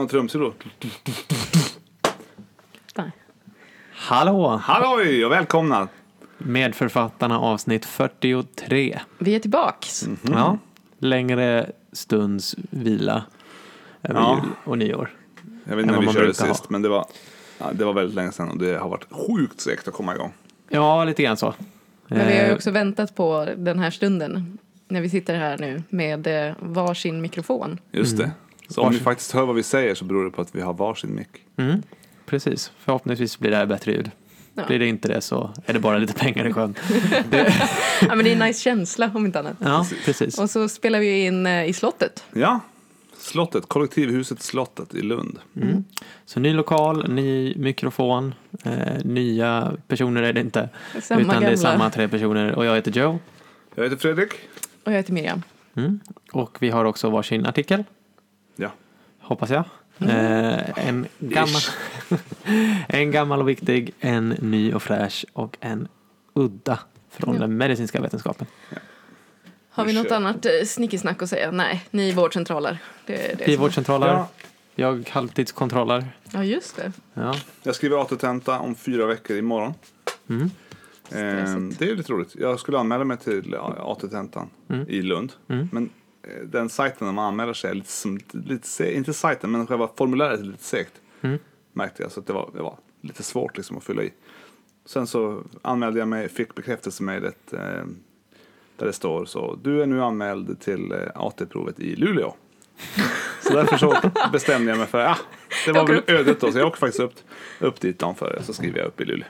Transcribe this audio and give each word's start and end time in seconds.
Och 0.00 0.10
trumsolo. 0.10 0.54
Hallå! 3.92 4.60
Halloj 4.62 5.24
och 5.24 5.32
välkomna! 5.32 5.88
Medförfattarna 6.38 7.38
avsnitt 7.40 7.84
43. 7.86 9.00
Vi 9.18 9.34
är 9.34 9.38
tillbaks. 9.40 10.06
Mm. 10.06 10.18
Ja, 10.24 10.58
längre 10.98 11.70
stunds 11.92 12.56
vila 12.70 13.24
över 14.02 14.20
Ja. 14.20 14.40
jul 14.42 14.50
och 14.64 14.78
nyår. 14.78 15.10
Jag 15.64 15.76
vet 15.76 15.82
inte 15.82 15.94
när 16.00 16.06
vi 16.06 16.12
körde 16.12 16.34
sist, 16.34 16.48
ha. 16.60 16.66
men 16.68 16.82
det 16.82 16.88
var, 16.88 17.06
ja, 17.58 17.66
det 17.72 17.84
var 17.84 17.92
väldigt 17.92 18.14
länge 18.14 18.32
sedan 18.32 18.48
och 18.50 18.58
det 18.58 18.78
har 18.78 18.88
varit 18.88 19.06
sjukt 19.10 19.60
segt 19.60 19.88
att 19.88 19.94
komma 19.94 20.14
igång. 20.14 20.32
Ja, 20.68 21.04
lite 21.04 21.22
grann 21.22 21.36
så. 21.36 21.54
Men 22.06 22.18
vi 22.18 22.24
har 22.24 22.42
ju 22.42 22.48
Eh, 22.48 22.54
också 22.54 22.70
väntat 22.70 23.14
på 23.14 23.48
den 23.56 23.78
här 23.78 23.90
stunden. 23.90 24.58
När 24.88 25.00
vi 25.00 25.10
sitter 25.10 25.34
här 25.38 25.58
nu 25.58 25.82
med 25.88 26.46
eh, 26.48 26.54
varsin 26.60 27.20
mikrofon. 27.20 27.78
Just 27.92 28.18
Mm. 28.18 28.30
Så 28.70 28.82
om 28.82 28.92
ni 28.92 28.98
faktiskt 28.98 29.32
hör 29.32 29.46
vad 29.46 29.56
vi 29.56 29.62
säger 29.62 29.94
så 29.94 30.04
beror 30.04 30.24
det 30.24 30.30
på 30.30 30.42
att 30.42 30.54
vi 30.54 30.60
har 30.60 30.74
varsin 30.74 31.14
mick. 31.14 31.28
Mm, 31.56 31.82
precis. 32.26 32.72
Förhoppningsvis 32.78 33.38
blir 33.38 33.50
det 33.50 33.56
här 33.56 33.66
bättre 33.66 33.92
ljud. 33.92 34.10
Ja. 34.54 34.66
Blir 34.66 34.78
det 34.78 34.86
inte 34.86 35.08
det 35.08 35.20
så 35.20 35.50
är 35.66 35.72
det 35.72 35.78
bara 35.78 35.98
lite 35.98 36.12
pengar 36.12 36.46
i 36.46 36.52
sjön. 36.52 36.74
Ja, 38.02 38.14
men 38.14 38.24
det 38.24 38.30
är 38.30 38.32
en 38.32 38.38
nice 38.38 38.60
känsla 38.60 39.10
om 39.14 39.26
inte 39.26 39.38
annat. 39.38 39.56
Ja, 39.58 39.86
precis. 40.04 40.38
Och 40.38 40.50
så 40.50 40.68
spelar 40.68 41.00
vi 41.00 41.24
in 41.24 41.46
eh, 41.46 41.64
i 41.64 41.72
slottet. 41.72 42.24
Ja, 42.32 42.60
slottet, 43.18 43.66
kollektivhuset 43.68 44.42
Slottet 44.42 44.94
i 44.94 45.02
Lund. 45.02 45.38
Mm. 45.56 45.84
Så 46.24 46.40
ny 46.40 46.52
lokal, 46.52 47.08
ny 47.08 47.54
mikrofon, 47.56 48.34
eh, 48.64 49.04
nya 49.04 49.72
personer 49.88 50.22
är 50.22 50.32
det 50.32 50.40
inte. 50.40 50.68
Samma 51.02 51.20
utan 51.20 51.28
det 51.28 51.36
är 51.36 51.40
gamla. 51.40 51.56
samma 51.56 51.90
tre 51.90 52.08
personer 52.08 52.52
och 52.52 52.64
jag 52.64 52.74
heter 52.74 52.90
Joe. 52.90 53.18
Jag 53.74 53.84
heter 53.84 53.96
Fredrik. 53.96 54.32
Och 54.84 54.92
jag 54.92 54.96
heter 54.96 55.12
Miriam. 55.12 55.42
Mm. 55.74 56.00
Och 56.32 56.56
vi 56.60 56.70
har 56.70 56.84
också 56.84 57.10
varsin 57.10 57.46
artikel. 57.46 57.84
Ja. 59.30 59.34
hoppas 59.34 59.50
jag. 59.50 59.64
Eh, 60.10 60.88
en, 60.88 61.06
gammal, 61.18 61.60
en 62.88 63.10
gammal 63.10 63.40
och 63.40 63.48
viktig, 63.48 63.94
en 64.00 64.28
ny 64.28 64.72
och 64.74 64.82
fräsch 64.82 65.24
och 65.32 65.56
en 65.60 65.88
udda 66.34 66.78
från 67.10 67.34
Ja. 67.34 67.40
den 67.40 67.56
medicinska 67.56 68.00
vetenskapen. 68.00 68.46
Har 69.70 69.84
vi 69.84 69.92
något 69.92 70.10
annat 70.12 70.46
eh, 70.46 70.52
snickesnack 70.66 71.22
att 71.22 71.28
säga? 71.28 71.50
Nej, 71.50 71.84
ni 71.90 72.08
är 72.08 72.14
vårdcentraler. 72.14 72.78
Det 73.06 73.30
är 73.32 73.36
det 73.36 73.46
Vi 73.46 73.54
som- 73.54 73.62
vårdcentraler, 73.62 74.06
Ja. 74.06 74.28
jag 74.74 75.08
halvtidskontroller. 75.12 76.08
Ja, 76.32 76.44
just 76.44 76.76
det. 76.76 76.92
Ja. 77.14 77.34
Jag 77.62 77.74
skriver 77.74 77.96
AT-tenta 78.02 78.58
om 78.58 78.74
fyra 78.74 79.06
veckor 79.06 79.36
imorgon. 79.36 79.74
Mm. 80.28 80.50
Ehm, 81.12 81.74
det 81.78 81.90
är 81.90 81.96
lite 81.96 82.12
roligt. 82.12 82.34
Jag 82.38 82.60
skulle 82.60 82.78
anmäla 82.78 83.04
mig 83.04 83.16
till 83.16 83.50
ja, 83.52 83.76
AT-tentan 84.00 84.50
Mm. 84.70 84.88
i 84.88 85.02
Lund. 85.02 85.32
Mm. 85.48 85.68
Men 85.72 85.90
den 86.44 86.68
sajten 86.68 87.06
där 87.06 87.12
man 87.12 87.24
anmäler 87.24 87.52
sig 87.52 87.74
lite, 87.74 87.90
som, 87.90 88.18
lite 88.32 88.68
se, 88.68 88.94
inte 88.94 89.12
sajten 89.12 89.50
men 89.50 89.66
själva 89.66 89.88
formuläret 89.96 90.40
är 90.40 90.44
lite 90.44 90.64
segt. 90.64 90.92
Mm. 91.20 91.38
Märkte 91.72 92.02
jag. 92.02 92.12
Så 92.12 92.20
att 92.20 92.26
det, 92.26 92.32
var, 92.32 92.50
det 92.54 92.62
var 92.62 92.76
lite 93.00 93.22
svårt 93.22 93.56
liksom 93.56 93.76
att 93.76 93.84
fylla 93.84 94.02
i. 94.02 94.12
Sen 94.84 95.06
så 95.06 95.42
anmälde 95.62 95.98
jag 95.98 96.08
mig, 96.08 96.28
fick 96.28 96.54
bekräftelsemejlet 96.54 97.52
eh, 97.52 97.84
där 98.76 98.86
det 98.86 98.92
står 98.92 99.24
så. 99.24 99.58
Du 99.62 99.82
är 99.82 99.86
nu 99.86 100.02
anmäld 100.02 100.60
till 100.60 100.92
eh, 100.92 100.98
AT-provet 101.14 101.80
i 101.80 101.96
Luleå. 101.96 102.34
Så 103.40 103.54
därför 103.54 103.76
så 103.76 103.96
bestämde 104.32 104.70
jag 104.70 104.78
mig 104.78 104.86
för, 104.86 105.00
ja, 105.00 105.16
det 105.66 105.72
var 105.72 105.86
väl 105.86 106.02
ödet 106.06 106.40
då. 106.40 106.52
Så 106.52 106.58
jag 106.58 106.66
åker 106.66 106.78
faktiskt 106.78 107.00
upp, 107.00 107.14
upp 107.58 107.80
dit 107.80 107.98
dagen 107.98 108.14
före. 108.14 108.42
Så 108.42 108.52
skriver 108.52 108.78
jag 108.78 108.86
upp 108.86 109.00
i 109.00 109.04
Luleå. 109.04 109.26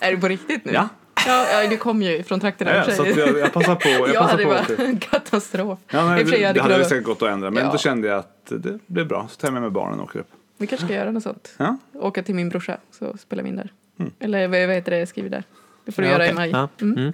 Är 0.00 0.10
det 0.10 0.16
på 0.16 0.28
riktigt 0.28 0.64
nu? 0.64 0.72
Ja. 0.72 0.88
Ja, 1.26 1.46
ja 1.62 1.68
du 1.70 1.76
kom 1.76 2.02
ju 2.02 2.22
från 2.22 2.40
trakterna 2.40 2.74
i 2.74 2.76
Ja, 2.76 2.90
så 2.96 3.06
jag, 3.06 3.38
jag 3.38 3.52
passar 3.52 3.74
på. 3.74 3.88
Jag 3.88 4.08
ja, 4.14 4.20
passar 4.22 4.36
det 4.36 4.42
på 4.44 4.48
var 4.48 4.56
att- 4.56 4.70
en 4.70 4.98
katastrof. 4.98 5.78
Ja, 5.90 6.20
I 6.20 6.26
sig 6.26 6.38
det, 6.40 6.46
hade 6.46 6.58
det 6.58 6.62
hade 6.62 6.84
säkert 6.84 7.04
gått 7.04 7.22
att 7.22 7.28
ändra. 7.28 7.50
Men 7.50 7.64
Ja. 7.64 7.72
då 7.72 7.78
kände 7.78 8.08
jag 8.08 8.18
att 8.18 8.46
det 8.46 8.78
blev 8.86 9.06
bra. 9.08 9.28
Så 9.30 9.36
tar 9.40 9.48
jag 9.48 9.52
med 9.52 9.62
mig 9.62 9.70
barnen 9.70 9.98
och 10.00 10.04
åker 10.04 10.18
upp. 10.18 10.28
Vi 10.58 10.66
kanske 10.66 10.86
ska 10.86 10.94
göra 10.96 11.10
något 11.10 11.22
sånt. 11.22 11.54
Ja. 11.56 11.76
Åka 11.92 12.22
till 12.22 12.34
min 12.34 12.48
brorsa 12.48 12.78
så 12.98 13.16
spelar 13.18 13.42
vi 13.42 13.48
in 13.48 13.56
där. 13.56 13.72
Mm. 13.98 14.12
Eller 14.18 14.48
vad 14.48 14.60
vad 14.66 14.76
heter 14.76 14.90
det, 14.92 15.06
skriver 15.06 15.30
där. 15.30 15.44
Det 15.84 15.92
får 15.92 16.02
du 16.02 16.08
Ja, 16.08 16.12
göra 16.14 16.24
i 16.24 16.28
okej. 16.28 16.34
maj. 16.34 16.50
Ja. 16.50 16.68
Mm. 16.80 16.98
Mm. 16.98 17.12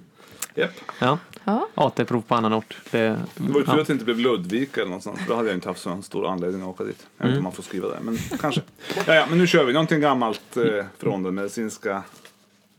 Yep. 0.57 0.71
Ja. 1.01 1.19
Ja. 1.45 1.69
AT-prov 1.75 2.21
på 2.23 2.35
annan 2.35 2.55
ort. 2.55 2.77
Det, 2.91 2.99
Det 2.99 3.19
var 3.53 3.61
ju 3.61 3.67
tur 3.67 3.81
att 3.81 3.87
det 3.87 3.93
inte 3.93 4.05
blev 4.05 4.19
Ludvika 4.19 4.81
eller 4.81 4.89
någonstans. 4.89 5.21
Då 5.29 5.35
hade 5.37 5.49
jag 5.49 5.57
inte 5.57 5.69
haft 5.69 5.81
så 5.81 6.03
stor 6.03 6.27
anledning 6.27 6.63
att 6.63 6.69
åka 6.69 6.85
dit. 6.85 7.07
Jag 7.19 7.25
vet 7.27 7.29
inte 7.29 7.29
Mm. 7.29 7.39
om 7.39 7.43
man 7.45 7.53
får 7.53 7.63
skriva 7.63 7.89
där. 7.89 7.99
Men 8.03 8.17
kanske. 8.41 8.61
Ja, 9.07 9.15
ja, 9.15 9.27
men 9.29 9.39
nu 9.39 9.47
kör 9.47 9.65
vi. 9.65 9.73
Någonting 9.73 10.01
gammalt 10.01 10.57
eh, 10.57 10.85
från 10.99 11.23
den 11.23 11.35
medicinska 11.35 12.03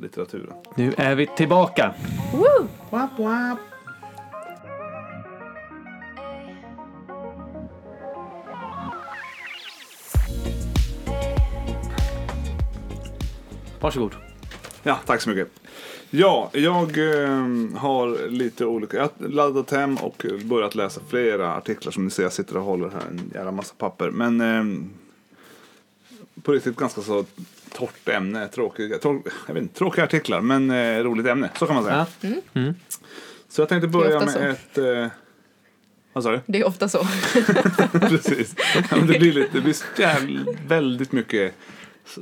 litteraturen. 0.01 0.53
Nu 0.75 0.93
är 0.97 1.15
vi 1.15 1.27
tillbaka. 1.27 1.93
Woo! 2.33 2.67
Wap, 2.89 3.19
wap. 3.19 3.59
Varsågod. 13.79 14.15
Ja, 14.83 14.99
tack 15.05 15.21
så 15.21 15.29
mycket. 15.29 15.47
Ja, 16.09 16.49
jag 16.53 16.97
eh, 16.97 17.77
har 17.77 18.29
lite 18.29 18.65
olika, 18.65 18.97
jag 18.97 19.03
har 19.03 19.27
laddat 19.27 19.71
hem 19.71 19.97
och 19.97 20.25
börjat 20.43 20.75
läsa 20.75 21.01
flera 21.09 21.55
artiklar 21.55 21.91
som 21.91 22.05
ni 22.05 22.11
ser, 22.11 22.23
jag 22.23 22.33
sitter 22.33 22.57
och 22.57 22.63
håller 22.63 22.89
här 22.89 23.07
en 23.09 23.31
jävla 23.33 23.51
massa 23.51 23.73
papper. 23.77 24.09
Men 24.09 24.41
eh, 24.41 24.63
på 26.41 26.51
riktigt 26.51 26.75
ganska 26.75 27.01
så 27.01 27.25
torrt 27.73 28.09
ämne, 28.09 28.47
tråkiga, 28.47 28.97
tråk, 28.97 29.27
jag 29.47 29.53
vet 29.53 29.63
inte, 29.63 29.77
tråkiga 29.77 30.05
artiklar, 30.05 30.41
men 30.41 30.71
eh, 30.71 31.03
roligt 31.03 31.27
ämne, 31.27 31.49
så 31.59 31.65
kan 31.65 31.75
man 31.75 31.83
säga. 31.83 32.05
Ja. 32.53 32.73
Så 33.49 33.61
jag 33.61 33.69
tänkte 33.69 33.87
börja 33.87 34.19
med 34.19 34.49
ett, 34.51 34.77
eh, 34.77 35.07
vad 36.13 36.23
sa 36.23 36.31
du? 36.31 36.41
Det 36.45 36.59
är 36.59 36.67
ofta 36.67 36.89
så. 36.89 36.99
Precis. 37.91 38.55
Ja, 38.89 38.97
men 38.97 39.07
det 39.07 39.19
blir 39.19 39.33
lite, 39.33 39.49
det 39.53 39.61
blir 39.61 39.73
så 39.73 39.85
jävla, 39.97 40.51
väldigt 40.67 41.11
mycket 41.11 41.53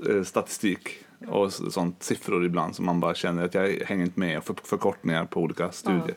eh, 0.10 0.24
statistik 0.24 0.90
och 1.28 1.54
sånt, 1.54 2.04
siffror 2.04 2.46
ibland 2.46 2.76
som 2.76 2.86
man 2.86 3.00
bara 3.00 3.16
känner 3.16 3.46
att 3.46 3.54
jag 3.54 3.68
hänger 3.86 4.06
inte 4.06 4.20
med 4.20 4.38
och 4.38 4.46
för, 4.46 4.56
förkortningar 4.64 5.26
på 5.26 5.42
olika 5.42 5.72
studier. 5.72 6.16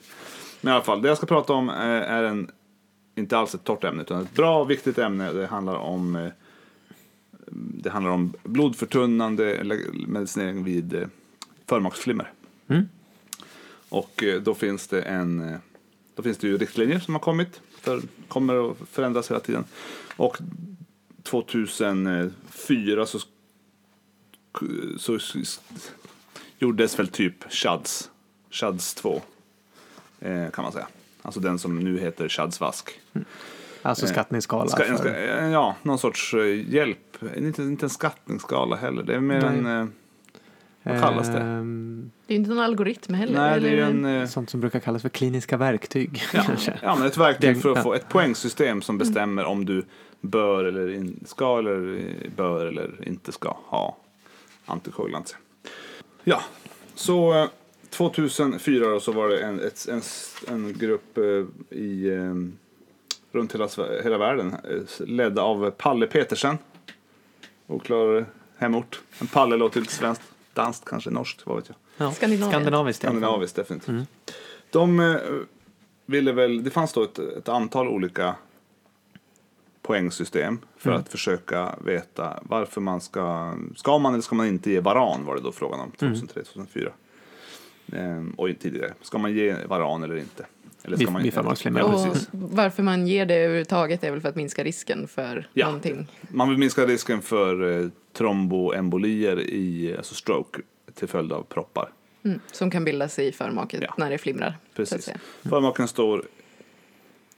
Men 0.60 0.72
i 0.72 0.74
alla 0.74 0.84
fall, 0.84 1.02
det 1.02 1.08
jag 1.08 1.16
ska 1.16 1.26
prata 1.26 1.52
om 1.52 1.68
eh, 1.68 1.76
är 1.76 2.22
en, 2.22 2.50
inte 3.16 3.38
alls 3.38 3.54
ett 3.54 3.64
torrt 3.64 3.84
ämne 3.84 4.02
utan 4.02 4.22
ett 4.22 4.34
bra, 4.34 4.64
viktigt 4.64 4.98
ämne. 4.98 5.32
Det 5.32 5.46
handlar 5.46 5.74
om 5.74 6.16
eh, 6.16 6.32
det 7.54 7.90
handlar 7.90 8.10
om 8.10 8.32
blodförtunnande 8.42 9.64
medicinering 10.06 10.64
vid 10.64 10.94
eh, 10.94 11.08
förmaksflimmer. 11.66 12.32
Mm. 12.68 12.88
Och 13.88 14.22
eh, 14.22 14.42
då 14.42 14.54
finns 14.54 14.88
det 14.88 15.02
en 15.02 15.40
eh, 15.40 15.56
då 16.14 16.22
finns 16.22 16.38
det 16.38 16.46
ju 16.46 16.58
riktlinjer 16.58 16.98
som 16.98 17.14
har 17.14 17.20
kommit, 17.20 17.60
för, 17.80 18.02
kommer 18.28 18.70
att 18.70 18.76
förändras 18.90 19.30
hela 19.30 19.40
tiden. 19.40 19.64
Och 20.16 20.38
2004 21.22 23.06
så, 23.06 23.18
så, 24.98 25.18
så 25.18 25.44
gjordes 26.58 26.98
väl 26.98 27.08
typ 27.08 27.52
SHADS, 27.52 28.10
SHADS 28.50 28.94
2 28.94 29.22
eh, 30.20 30.50
kan 30.50 30.64
man 30.64 30.72
säga. 30.72 30.88
Alltså 31.22 31.40
den 31.40 31.58
som 31.58 31.78
nu 31.78 31.98
heter 31.98 32.28
SHADS 32.28 32.60
vask. 32.60 33.00
Alltså 33.82 34.06
skattningsskala. 34.06 34.68
Ska, 34.68 34.84
för, 34.84 35.48
ja, 35.48 35.76
någon 35.82 35.98
sorts 35.98 36.34
eh, 36.34 36.72
hjälp. 36.74 36.98
Inte, 37.36 37.62
inte 37.62 37.86
en 37.86 37.90
skattningsskala 37.90 38.76
heller. 38.76 39.02
Det 39.02 39.14
är 39.14 39.20
mer 39.20 39.40
Nej. 39.40 39.58
en... 39.58 39.66
eh, 39.80 39.86
vad 40.82 41.00
kallas 41.00 41.28
det? 41.28 41.38
Ehm, 41.38 42.10
Det 42.26 42.34
är 42.34 42.36
inte 42.36 42.50
någon 42.50 42.58
algoritm 42.64 43.14
heller. 43.14 43.40
Nej, 43.40 43.60
det 43.60 43.68
är 43.68 43.72
eller? 43.72 43.82
en... 43.82 44.04
eh, 44.04 44.26
sånt 44.28 44.50
som 44.50 44.60
brukar 44.60 44.80
kallas 44.80 45.02
för 45.02 45.08
kliniska 45.08 45.56
verktyg. 45.56 46.22
Ja, 46.34 46.42
kanske. 46.46 46.78
ja, 46.82 46.96
men 46.98 47.06
ett 47.06 47.16
verktyg 47.16 47.62
för 47.62 47.72
att 47.72 47.82
få 47.82 47.94
ett 47.94 48.08
poängsystem 48.08 48.82
som 48.82 48.98
bestämmer 48.98 49.44
om 49.44 49.64
du 49.64 49.84
bör 50.20 50.64
eller 50.64 50.94
in, 50.94 51.24
ska 51.26 51.58
eller 51.58 51.96
eh, 51.96 52.30
bör 52.36 52.66
eller 52.66 53.08
inte 53.08 53.32
ska 53.32 53.56
ha 53.66 53.96
antikoagulantia. 54.66 55.36
Ja, 56.24 56.42
så 56.94 57.34
eh, 57.42 57.48
2004 57.90 58.88
då 58.88 59.00
så 59.00 59.12
var 59.12 59.28
det 59.28 59.40
en, 59.40 59.60
ett, 59.60 59.88
en, 59.90 60.02
en 60.48 60.72
grupp 60.78 61.18
eh, 61.18 61.76
i, 61.78 62.08
eh, 62.08 62.34
runt 63.32 63.54
hela, 63.54 63.68
hela 64.02 64.18
världen 64.18 64.56
eh, 64.70 65.06
ledd 65.06 65.38
av 65.38 65.70
Palle 65.70 66.06
Petersen. 66.06 66.58
Oklar 67.66 68.26
hemort. 68.56 69.00
En 69.18 69.26
Palle 69.26 69.56
låter 69.56 69.80
lite 69.80 69.92
svenskt, 69.92 70.22
danskt 70.54 70.84
kanske, 70.84 71.10
norskt, 71.10 71.46
vad 71.46 71.56
vet 71.56 71.68
jag. 71.68 72.06
Ja. 72.06 72.12
Skandinaviskt. 72.12 73.02
fall. 73.02 73.10
Skandinaviskt 73.10 73.56
definitivt. 73.56 73.88
Mm. 73.88 74.06
De 74.70 75.00
eh, 75.00 75.16
ville 76.06 76.32
väl, 76.32 76.64
det 76.64 76.70
fanns 76.70 76.92
då 76.92 77.02
ett, 77.02 77.18
ett 77.18 77.48
antal 77.48 77.88
olika 77.88 78.34
poängsystem 79.82 80.58
för 80.76 80.90
Mm. 80.90 81.00
att 81.00 81.08
försöka 81.08 81.74
veta 81.84 82.40
varför 82.42 82.80
man 82.80 83.00
ska, 83.00 83.54
ska 83.76 83.98
man 83.98 84.12
eller 84.12 84.22
ska 84.22 84.34
man 84.34 84.46
inte 84.46 84.70
ge 84.70 84.80
varan 84.80 85.24
var 85.24 85.34
det 85.34 85.40
då 85.42 85.52
frågan 85.52 85.80
om 85.80 85.92
Mm. 86.00 86.14
2003-2004. 86.14 86.92
Ehm, 87.92 88.30
och 88.36 88.48
tidigare, 88.60 88.92
ska 89.02 89.18
man 89.18 89.32
ge 89.32 89.56
varan 89.66 90.02
eller 90.02 90.16
inte? 90.16 90.46
Eller 90.84 90.96
Vid- 90.96 91.10
man 91.10 91.22
vid 91.22 91.34
förmaksflimmer, 91.34 91.80
Ja, 91.80 91.86
Och 91.86 92.04
precis. 92.12 92.28
varför 92.32 92.82
man 92.82 93.06
ger 93.06 93.26
det 93.26 93.34
överhuvudtaget 93.34 94.04
är 94.04 94.10
väl 94.10 94.20
för 94.20 94.28
att 94.28 94.36
minska 94.36 94.64
risken 94.64 95.08
för 95.08 95.48
Ja. 95.52 95.66
någonting. 95.66 96.06
Man 96.28 96.48
vill 96.48 96.58
minska 96.58 96.86
risken 96.86 97.22
för 97.22 97.80
eh, 97.82 97.88
tromboembolier 98.12 99.40
i, 99.40 99.94
alltså 99.96 100.14
stroke 100.14 100.60
till 100.94 101.08
följd 101.08 101.32
av 101.32 101.42
proppar. 101.42 101.88
Mm, 102.24 102.40
som 102.52 102.70
kan 102.70 102.84
bildas 102.84 103.18
i 103.18 103.32
förmaket 103.32 103.80
Ja. 103.82 103.94
när 103.98 104.10
det 104.10 104.18
flimrar. 104.18 104.56
Precis. 104.74 105.04
säga. 105.04 105.18
Förmaken 105.42 105.88
står 105.88 106.24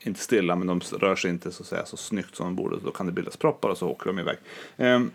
inte 0.01 0.21
stilla, 0.21 0.57
men 0.57 0.67
de 0.67 0.81
rör 0.81 1.17
sig 1.17 1.31
inte 1.31 1.53
så, 1.53 1.63
att 1.63 1.67
säga, 1.67 1.87
så 1.87 1.97
snyggt 1.97 2.37
som 2.37 2.47
de 2.47 2.57
borde. 2.57 2.77
Då 2.85 2.91
kan 2.91 3.07
det 3.07 3.13
bildas 3.13 3.37
proppar 3.37 3.69
och 3.69 3.79
så 3.79 3.89
åker 3.89 4.07
de 4.07 4.19
iväg. 4.19 4.37
Ehm, 4.77 5.11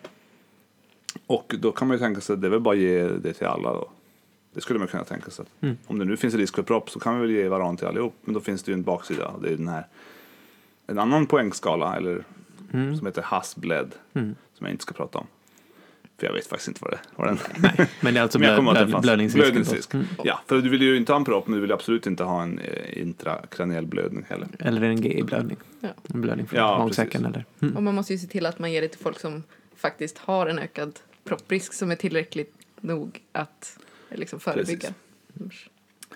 och 1.28 1.56
då 1.60 1.72
kan 1.72 1.88
man 1.88 1.98
ju 1.98 2.00
tänka 2.04 2.22
sig 2.22 2.34
att 2.34 2.42
det 2.42 2.48
är 2.48 2.52
väl 2.52 2.60
bara 2.60 2.76
att 2.76 2.82
ge 2.82 3.04
det 3.08 3.34
till 3.34 3.48
alla 3.48 3.74
då. 3.74 3.92
Det 4.54 4.62
skulle 4.62 4.80
man 4.80 4.88
kunna 4.88 5.04
tänka 5.04 5.32
sig. 5.32 5.46
Mm. 5.62 5.78
Om 5.88 6.00
det 6.00 6.06
nu 6.06 6.18
finns 6.18 6.34
risk 6.36 6.56
för 6.56 6.64
propp 6.64 6.90
så 6.90 7.00
kan 7.00 7.16
vi 7.16 7.22
väl 7.22 7.32
ge 7.36 7.48
varann 7.50 7.78
till 7.78 7.88
allihop. 7.88 8.16
Men 8.22 8.34
då 8.34 8.40
finns 8.40 8.64
det 8.64 8.72
ju 8.72 8.74
en 8.74 8.84
baksida. 8.84 9.34
Det 9.42 9.50
är 9.50 9.58
den 9.58 9.68
här, 9.68 9.88
en 10.88 11.00
annan 11.00 11.26
poängskala 11.28 11.96
eller, 11.96 12.24
Mm. 12.74 12.98
som 12.98 13.06
heter 13.08 13.22
Hasbled. 13.22 13.92
Mm. 14.14 14.36
Som 14.54 14.66
jag 14.66 14.74
inte 14.74 14.82
ska 14.82 14.94
prata 14.94 15.18
om. 15.18 15.28
För 16.18 16.26
jag 16.28 16.34
vet 16.34 16.48
faktiskt 16.48 16.68
inte 16.68 16.80
vad 16.84 16.92
det 16.92 17.00
vad 17.16 17.28
den 17.28 17.38
Men 18.02 18.14
det 18.14 18.20
är 18.20 18.24
alltså 18.24 18.40
blöd, 18.40 19.02
blödningsrisk. 19.02 19.92
då. 19.92 19.98
Mm. 19.98 20.08
Ja, 20.24 20.40
för 20.48 20.62
du 20.62 20.70
vill 20.70 20.82
ju 20.82 20.98
inte 20.98 21.12
ha 21.12 21.18
en 21.18 21.26
propp 21.26 21.48
men 21.48 21.56
du 21.56 21.62
vill 21.62 21.72
absolut 21.72 22.08
inte 22.08 22.24
ha 22.24 22.44
en 22.44 22.60
eh, 22.60 23.02
intrakraniell 23.02 23.86
blödning 23.86 24.26
heller. 24.30 24.48
Eller 24.60 24.82
en 24.82 25.02
GI-blödning. 25.02 25.58
Ja. 25.80 25.90
En 26.14 26.22
blödning 26.22 26.48
från 26.48 26.60
Ja, 26.60 26.78
magsäcken 26.78 27.26
eller... 27.26 27.46
Mm. 27.62 27.78
Och 27.78 27.84
man 27.84 27.96
måste 27.96 28.14
ju 28.14 28.20
se 28.20 28.28
till 28.28 28.46
att 28.46 28.60
man 28.60 28.72
ger 28.72 28.82
det 28.82 28.88
till 28.88 29.00
folk 29.00 29.20
som 29.20 29.44
faktiskt 29.76 30.18
har 30.18 30.48
en 30.48 30.60
ökad 30.60 31.00
propprisk 31.24 31.74
som 31.74 31.92
är 31.92 31.96
tillräckligt 31.96 32.54
nog 32.82 33.22
att 33.32 33.80
liksom 34.18 34.40
förebygga. 34.40 34.90
Annars 35.40 35.70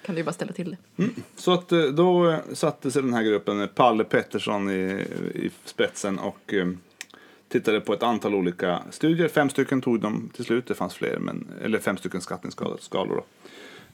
kan 0.05 0.17
ju 0.17 0.23
bara 0.23 0.33
ställa 0.33 0.53
till 0.53 0.77
det. 0.95 1.09
Så 1.35 1.51
att 1.53 1.71
eh, 1.71 1.83
då 1.83 2.39
satte 2.53 2.91
sig 2.91 3.01
den 3.01 3.13
här 3.13 3.23
gruppen, 3.23 3.61
eh, 3.61 3.67
Palle 3.67 4.03
Pettersson 4.03 4.69
i, 4.69 5.07
i 5.35 5.51
spetsen 5.65 6.19
och 6.19 6.53
eh, 6.53 6.67
tittade 7.47 7.79
på 7.81 7.93
ett 7.93 8.03
antal 8.03 8.35
olika 8.35 8.81
studier. 8.91 9.27
Fem 9.27 9.49
stycken 9.49 9.81
tog 9.81 9.99
de 9.99 10.29
till 10.33 10.45
slut, 10.45 10.67
det 10.67 10.73
fanns 10.73 10.93
fler, 10.93 11.17
men, 11.19 11.47
eller 11.63 11.79
fem 11.79 11.97
stycken 11.97 12.21
skattningsskalor. 12.21 13.23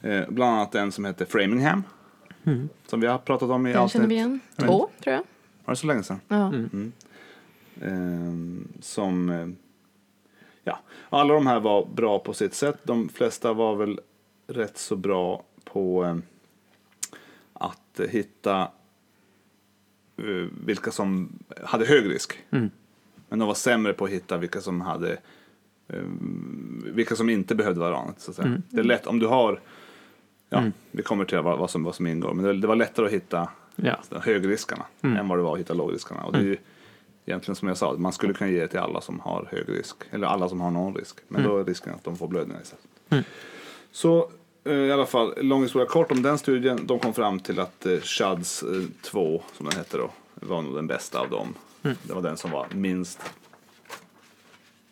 Då. 0.02 0.08
Eh, 0.08 0.28
bland 0.28 0.52
annat 0.52 0.74
en 0.74 0.92
som 0.92 1.04
heter 1.04 1.24
Framingham, 1.24 1.82
Mm. 2.44 2.68
som 2.86 3.00
vi 3.00 3.06
har 3.06 3.18
pratat 3.18 3.50
om 3.50 3.66
i 3.66 3.72
Den 3.72 3.88
känner 3.88 4.06
vi 4.06 4.14
igen. 4.14 4.40
Två, 4.56 4.88
tror 5.02 5.14
jag. 5.14 5.24
Var 5.64 5.74
det 5.74 5.76
så 5.76 5.86
länge 5.86 6.02
sedan? 6.02 6.20
Ja. 6.28 6.46
Mm. 6.46 6.92
Eh, 7.80 8.82
som, 8.82 9.30
eh, 9.30 9.48
ja, 10.64 10.78
alla 11.10 11.34
de 11.34 11.46
här 11.46 11.60
var 11.60 11.86
bra 11.86 12.18
på 12.18 12.32
sitt 12.32 12.54
sätt. 12.54 12.76
De 12.82 13.08
flesta 13.08 13.52
var 13.52 13.76
väl 13.76 14.00
rätt 14.46 14.78
så 14.78 14.96
bra 14.96 15.42
på 15.64 16.04
eh, 16.04 16.16
att 17.52 18.00
hitta 18.10 18.60
eh, 20.16 20.46
vilka 20.64 20.90
som 20.90 21.32
hade 21.64 21.86
hög 21.86 22.10
risk. 22.10 22.38
Mm. 22.50 22.70
Men 23.28 23.38
de 23.38 23.48
var 23.48 23.54
sämre 23.54 23.92
på 23.92 24.04
att 24.04 24.10
hitta 24.10 24.36
vilka 24.36 24.60
som 24.60 24.80
hade 24.80 25.12
eh, 25.88 26.02
vilka 26.84 27.16
som 27.16 27.30
inte 27.30 27.54
behövde 27.54 27.80
varann. 27.80 28.14
Så 28.18 28.30
att 28.30 28.36
säga. 28.36 28.48
Mm. 28.48 28.62
Det 28.70 28.80
är 28.80 28.84
lätt 28.84 29.06
om 29.06 29.18
du 29.18 29.26
har, 29.26 29.60
ja, 30.48 30.58
Mm. 30.58 30.72
vi 30.90 31.02
kommer 31.02 31.24
till 31.24 31.38
vad, 31.38 31.58
vad, 31.58 31.70
som, 31.70 31.84
vad 31.84 31.94
som 31.94 32.06
ingår, 32.06 32.34
men 32.34 32.44
det, 32.44 32.52
det 32.60 32.66
var 32.66 32.76
lättare 32.76 33.06
att 33.06 33.12
hitta 33.12 33.48
Ja. 33.76 33.96
högriskarna 34.20 34.84
Mm. 35.02 35.16
än 35.16 35.28
vad 35.28 35.38
det 35.38 35.42
var 35.42 35.52
att 35.52 35.58
hitta 35.60 35.74
lågriskarna. 35.74 36.22
Och 36.24 36.32
det 36.32 36.38
är 36.38 36.42
ju 36.42 36.56
egentligen 37.30 37.56
som 37.56 37.68
jag 37.68 37.76
sa, 37.76 37.94
man 37.98 38.12
skulle 38.12 38.32
kunna 38.34 38.50
ge 38.50 38.60
det 38.60 38.68
till 38.68 38.78
alla 38.78 39.00
som 39.00 39.20
har 39.20 39.48
hög 39.50 39.68
risk, 39.68 39.96
eller 40.10 40.26
alla 40.26 40.48
som 40.48 40.60
har 40.60 40.70
någon 40.70 40.94
risk. 40.94 41.18
Men 41.28 41.40
Mm. 41.40 41.52
då 41.52 41.58
är 41.58 41.64
risken 41.64 41.94
att 41.94 42.04
de 42.04 42.16
får 42.16 42.28
blödningar 42.28 42.60
istället. 42.62 42.84
Mm. 43.10 43.24
Så 43.92 44.30
eh, 44.64 44.72
i 44.74 44.92
alla 44.92 45.06
fall, 45.06 45.34
lång 45.36 45.62
historia 45.62 45.86
kort 45.86 46.12
om 46.12 46.22
den 46.22 46.38
studien. 46.38 46.80
De 46.86 46.98
kom 46.98 47.14
fram 47.14 47.40
till 47.40 47.60
att 47.60 47.86
eh, 47.86 47.98
SHADS 48.00 48.64
2, 49.02 49.42
som 49.56 49.66
den 49.66 49.76
hette 49.78 49.96
då, 49.96 50.10
var 50.34 50.62
nog 50.62 50.74
den 50.74 50.86
bästa 50.86 51.20
av 51.20 51.30
dem. 51.30 51.54
Mm. 51.82 51.96
Det 52.02 52.12
var 52.12 52.22
den 52.22 52.36
som 52.36 52.50
var 52.50 52.66
minst 52.74 53.20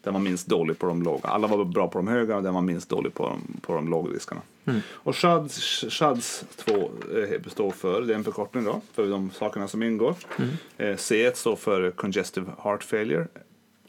den 0.02 0.12
var 0.12 0.20
minst 0.20 0.46
dålig 0.46 0.78
på 0.78 0.86
de 0.86 1.02
låga. 1.02 1.28
Alla 1.28 1.46
var 1.46 1.64
bra 1.64 1.88
på 1.88 1.98
de 1.98 2.08
höga 2.08 2.36
och 2.36 2.42
den 2.42 2.54
var 2.54 2.60
minst 2.62 2.88
dålig 2.88 3.14
på 3.14 3.28
de, 3.28 3.60
på 3.60 3.74
de 3.74 3.88
lågriskarna. 3.88 4.40
Mm. 4.68 4.80
Och 4.90 5.16
SHADS, 5.16 5.84
SHADS 5.90 6.44
2 6.56 6.90
eh, 7.16 7.40
består 7.40 7.70
för, 7.70 8.02
det 8.02 8.12
är 8.12 8.16
en 8.18 8.24
förkortning 8.24 8.64
då, 8.64 8.80
för 8.92 9.06
de 9.10 9.30
sakerna 9.30 9.68
som 9.68 9.82
ingår. 9.82 10.14
Mm. 10.38 10.50
Eh, 10.76 10.96
C1 10.96 11.32
står 11.34 11.56
för 11.56 11.90
Congestive 11.90 12.52
Heart 12.64 12.84
Failure, 12.84 13.28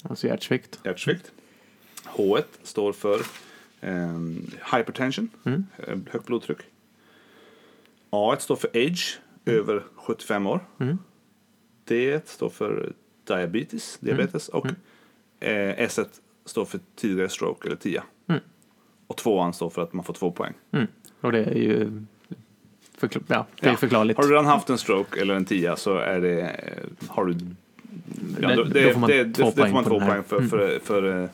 Alltså 0.04 0.28
hjärtsvikt. 0.28 0.80
hjärtsvikt. 0.84 1.32
H1 2.06 2.44
står 2.64 2.94
för 2.94 3.20
eh, 3.82 4.20
Hypertension, 4.76 5.30
Mm. 5.44 5.66
eh, 5.78 5.98
högt 6.12 6.26
blodtryck. 6.26 6.58
A1 8.12 8.40
står 8.40 8.56
för 8.56 8.70
Age, 8.74 9.20
över 9.46 9.84
75 9.96 10.48
år. 10.48 10.60
Mm. 10.80 10.98
D1 11.88 12.22
står 12.26 12.50
för 12.50 12.94
Diabetes, 13.24 13.98
diabetes. 14.02 14.50
Och 14.50 14.66
eh, 15.40 15.88
S1 15.88 16.08
står 16.46 16.66
för 16.66 16.80
tidigare 16.96 17.30
stroke 17.30 17.68
eller 17.68 17.76
TIA. 17.78 18.04
Mm. 19.10 19.16
Och 19.16 19.18
tvåan 19.18 19.54
står 19.54 19.70
för 19.70 19.82
att 19.82 19.94
man 19.94 20.04
får 20.06 20.14
två 20.14 20.32
poäng. 20.32 20.54
Mm. 20.72 20.88
Och 21.22 21.32
det 21.32 21.44
är 21.44 21.56
ju 21.56 21.92
förkl- 23.00 23.24
ja, 23.28 23.46
det 23.60 23.66
är 23.68 23.72
Ja. 23.72 23.78
förklarligt. 23.78 24.18
Har 24.18 24.24
du 24.24 24.32
redan 24.32 24.46
haft 24.46 24.70
en 24.70 24.78
stroke 24.78 25.22
eller 25.22 25.34
en 25.34 25.46
TIA 25.46 25.76
så 25.76 25.98
är 25.98 26.20
det, 26.22 26.56
har 27.08 27.26
du, 27.26 27.36
ja, 28.42 28.48
Det- 28.48 28.86
då, 28.88 28.94
får 28.94 29.00
man 29.00 29.10
det, 29.10 29.24
två 29.24 29.24
det, 29.24 29.30
det 29.34 29.34
får 29.44 29.52
poäng 29.52 29.74
man 29.74 29.84
två 29.84 30.00
poäng 30.00 30.24
för, 30.24 30.38
Mm. 30.38 30.50
för, 30.50 30.80
för, 30.84 31.24
eh, 31.24 31.30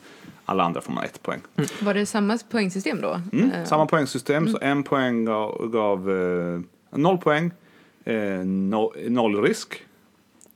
alla 0.45 0.63
andra 0.63 0.81
får 0.81 0.93
man 0.93 1.03
ett 1.03 1.21
poäng. 1.21 1.39
Var 1.81 1.93
det 1.93 2.05
samma 2.05 2.37
poängsystem 2.49 3.01
då? 3.01 3.21
Mm, 3.33 3.51
Eh, 3.51 3.65
samma 3.65 3.85
poängsystem, 3.85 4.47
så 4.47 4.57
en 4.61 4.83
poäng 4.83 5.25
gav, 5.25 5.69
gav 5.71 6.11
eh, 6.11 6.59
noll 6.99 7.17
poäng, 7.17 7.51
eh, 8.05 8.15
no, 8.45 8.93
noll 9.09 9.41
risk. 9.43 9.81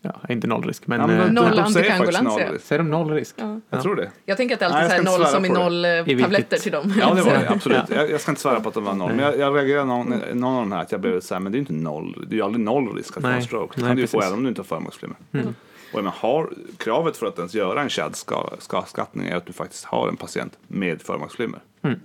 Ja, 0.01 0.19
inte 0.29 0.47
noll 0.47 0.63
risk, 0.63 0.87
men... 0.87 0.99
Ja, 1.01 1.07
men 1.07 1.19
eh, 1.19 1.25
de- 1.25 1.31
Noll 1.33 1.55
de 1.55 1.73
säger 1.73 1.97
faktiskt 1.97 2.19
antikoagulans, 2.19 2.23
noll 2.27 2.41
ja. 2.41 2.53
risk. 2.53 2.65
Säger 2.65 2.79
de 2.83 2.89
noll 2.89 3.11
risk? 3.11 3.35
Ja. 3.37 3.45
Jag 3.47 3.61
Ja. 3.69 3.81
tror 3.81 3.95
det. 3.95 4.11
Jag 4.25 4.37
tänker 4.37 4.55
att 4.55 4.59
det 4.59 4.69
Nej, 4.69 4.83
alltid 4.83 4.99
är 4.99 5.03
noll 5.03 5.25
som 5.25 5.45
i 5.45 5.49
noll 5.49 5.85
eh, 5.85 5.91
I 6.09 6.21
tabletter 6.21 6.57
till 6.57 6.71
dem. 6.71 6.93
Ja, 6.99 7.13
det 7.13 7.21
var 7.21 7.31
det, 7.31 7.49
absolut. 7.55 7.77
Ja. 7.89 7.95
Jag, 7.95 8.11
jag 8.11 8.21
ska 8.21 8.31
inte 8.31 8.41
svära 8.41 8.59
på 8.59 8.69
att 8.69 8.75
det 8.75 8.81
var 8.81 8.93
noll, 8.93 9.13
men 9.13 9.25
jag, 9.25 9.37
jag 9.39 9.55
reagerade 9.55 9.85
någon, 9.85 10.13
någon 10.33 10.53
av 10.55 10.61
de 10.61 10.71
här 10.71 10.81
att 10.81 10.91
jag 10.91 11.01
blev 11.01 11.19
så 11.19 11.35
här, 11.35 11.39
men 11.39 11.51
det 11.51 11.55
är 11.55 11.59
ju 11.59 11.61
inte 11.61 11.73
noll. 11.73 12.25
Det 12.27 12.33
är 12.33 12.37
ju 12.37 12.41
aldrig 12.43 12.65
noll 12.65 12.95
risk 12.95 13.17
att 13.17 13.23
få 13.23 13.27
Nej. 13.29 13.37
en 13.37 13.43
stroke. 13.43 13.73
Det 13.75 13.81
Nej, 13.81 13.89
kan 13.89 13.95
du 13.95 14.01
ju 14.01 14.07
få 14.07 14.21
även 14.21 14.33
om 14.33 14.43
du 14.43 14.49
inte 14.49 14.61
har 14.61 14.65
förmaksflimmer. 14.65 15.17
Mm. 15.31 15.47
Och 15.47 15.53
jag 15.93 16.03
menar, 16.03 16.15
har, 16.19 16.49
kravet 16.77 17.17
för 17.17 17.25
att 17.25 17.37
ens 17.37 17.53
göra 17.53 17.81
en 17.81 17.89
CHAD-skattning 17.89 19.27
är 19.27 19.35
att 19.35 19.45
du 19.45 19.53
faktiskt 19.53 19.85
har 19.85 20.07
en 20.07 20.17
patient 20.17 20.57
med 20.67 21.01
förmaksflimmer. 21.01 21.59
Mm. 21.81 21.99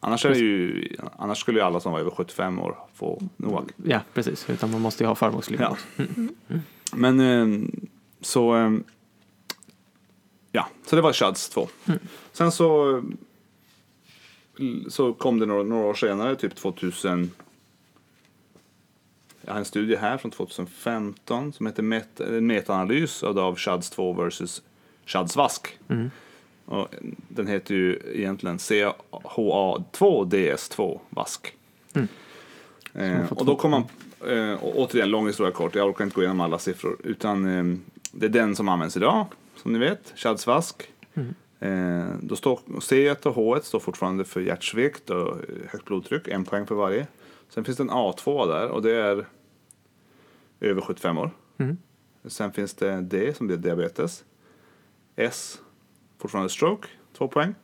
Annars, 0.00 0.24
är 0.26 0.30
det 0.30 0.38
ju, 0.38 0.88
annars 1.18 1.38
skulle 1.38 1.58
ju 1.58 1.64
alla 1.64 1.80
som 1.80 1.92
var 1.92 2.00
över 2.00 2.10
75 2.10 2.58
år 2.60 2.76
få 2.94 3.22
NOAC. 3.36 3.64
Ja, 3.84 4.00
precis. 4.14 4.50
Utan 4.50 4.70
man 4.70 4.80
måste 4.80 5.04
ju 5.04 5.08
ha 5.08 5.14
förmånsflimmer 5.14 5.64
Ja. 5.64 5.70
också. 5.70 6.02
Men 6.94 7.20
eh, 7.20 7.46
så... 8.20 8.56
eh, 8.56 8.72
Ja, 10.56 10.68
så 10.86 10.96
det 10.96 11.02
var 11.02 11.12
CHADS 11.12 11.48
2. 11.48 11.68
Mm. 11.86 11.98
Sen 12.32 12.52
så, 12.52 13.02
så 14.88 15.12
kom 15.12 15.38
det 15.38 15.46
några, 15.46 15.62
några 15.62 15.86
år 15.86 15.94
senare, 15.94 16.36
typ 16.36 16.56
2000. 16.56 17.30
Jag 19.40 19.52
har 19.52 19.58
en 19.58 19.64
studie 19.64 19.96
här 19.96 20.18
från 20.18 20.30
2015 20.30 21.52
som 21.52 21.66
heter 21.66 21.82
met, 21.82 22.20
en 22.20 22.46
metaanalys 22.46 23.22
av 23.22 23.56
CHADS 23.56 23.90
2 23.90 24.12
versus 24.12 24.62
CHADS 25.04 25.36
VASK. 25.36 25.78
Mm. 25.88 26.10
Och 26.64 26.88
den 27.28 27.46
heter 27.46 27.74
ju 27.74 28.00
egentligen 28.14 28.58
CHA2DS2 28.58 31.00
VASK. 31.10 31.52
Mm. 31.92 32.08
Eh, 32.94 33.32
och 33.32 33.46
då 33.46 33.56
kom 33.56 33.70
man, 33.70 33.84
eh, 34.26 34.64
och 34.64 34.78
återigen 34.78 35.10
lång 35.10 35.26
historia 35.26 35.52
kort, 35.52 35.74
jag 35.74 35.88
orkar 35.88 36.04
inte 36.04 36.14
gå 36.14 36.22
igenom 36.22 36.40
alla 36.40 36.58
siffror. 36.58 36.96
Utan 37.04 37.46
eh, 37.46 37.78
det 38.12 38.26
är 38.26 38.30
den 38.30 38.56
som 38.56 38.68
används 38.68 38.96
idag, 38.96 39.26
som 39.56 39.72
ni 39.72 39.78
vet, 39.78 40.12
CHADS 40.16 40.46
VASK. 40.46 40.82
Mm. 41.14 41.34
Eh, 41.58 42.16
då 42.20 42.36
står 42.36 42.56
C1 42.66 43.26
och 43.26 43.36
H1 43.36 43.60
står 43.60 43.80
fortfarande 43.80 44.24
för 44.24 44.40
hjärtsvikt 44.40 45.10
och 45.10 45.36
högt 45.68 45.84
blodtryck, 45.84 46.28
en 46.28 46.44
poäng 46.44 46.66
för 46.66 46.74
varje. 46.74 47.06
Sen 47.48 47.64
finns 47.64 47.76
det 47.76 47.82
en 47.82 47.90
A2 47.90 48.46
där 48.46 48.68
och 48.68 48.82
det 48.82 48.96
är 48.96 49.26
över 50.60 50.80
75 50.80 51.18
år. 51.18 51.30
Mm. 51.58 51.76
Sen 52.24 52.52
finns 52.52 52.74
det 52.74 53.00
D 53.00 53.34
som 53.34 53.46
blir 53.46 53.56
diabetes. 53.56 54.24
S, 55.16 55.60
fortfarande 56.18 56.50
stroke, 56.50 56.88
två 57.18 57.28
poäng. 57.28 57.54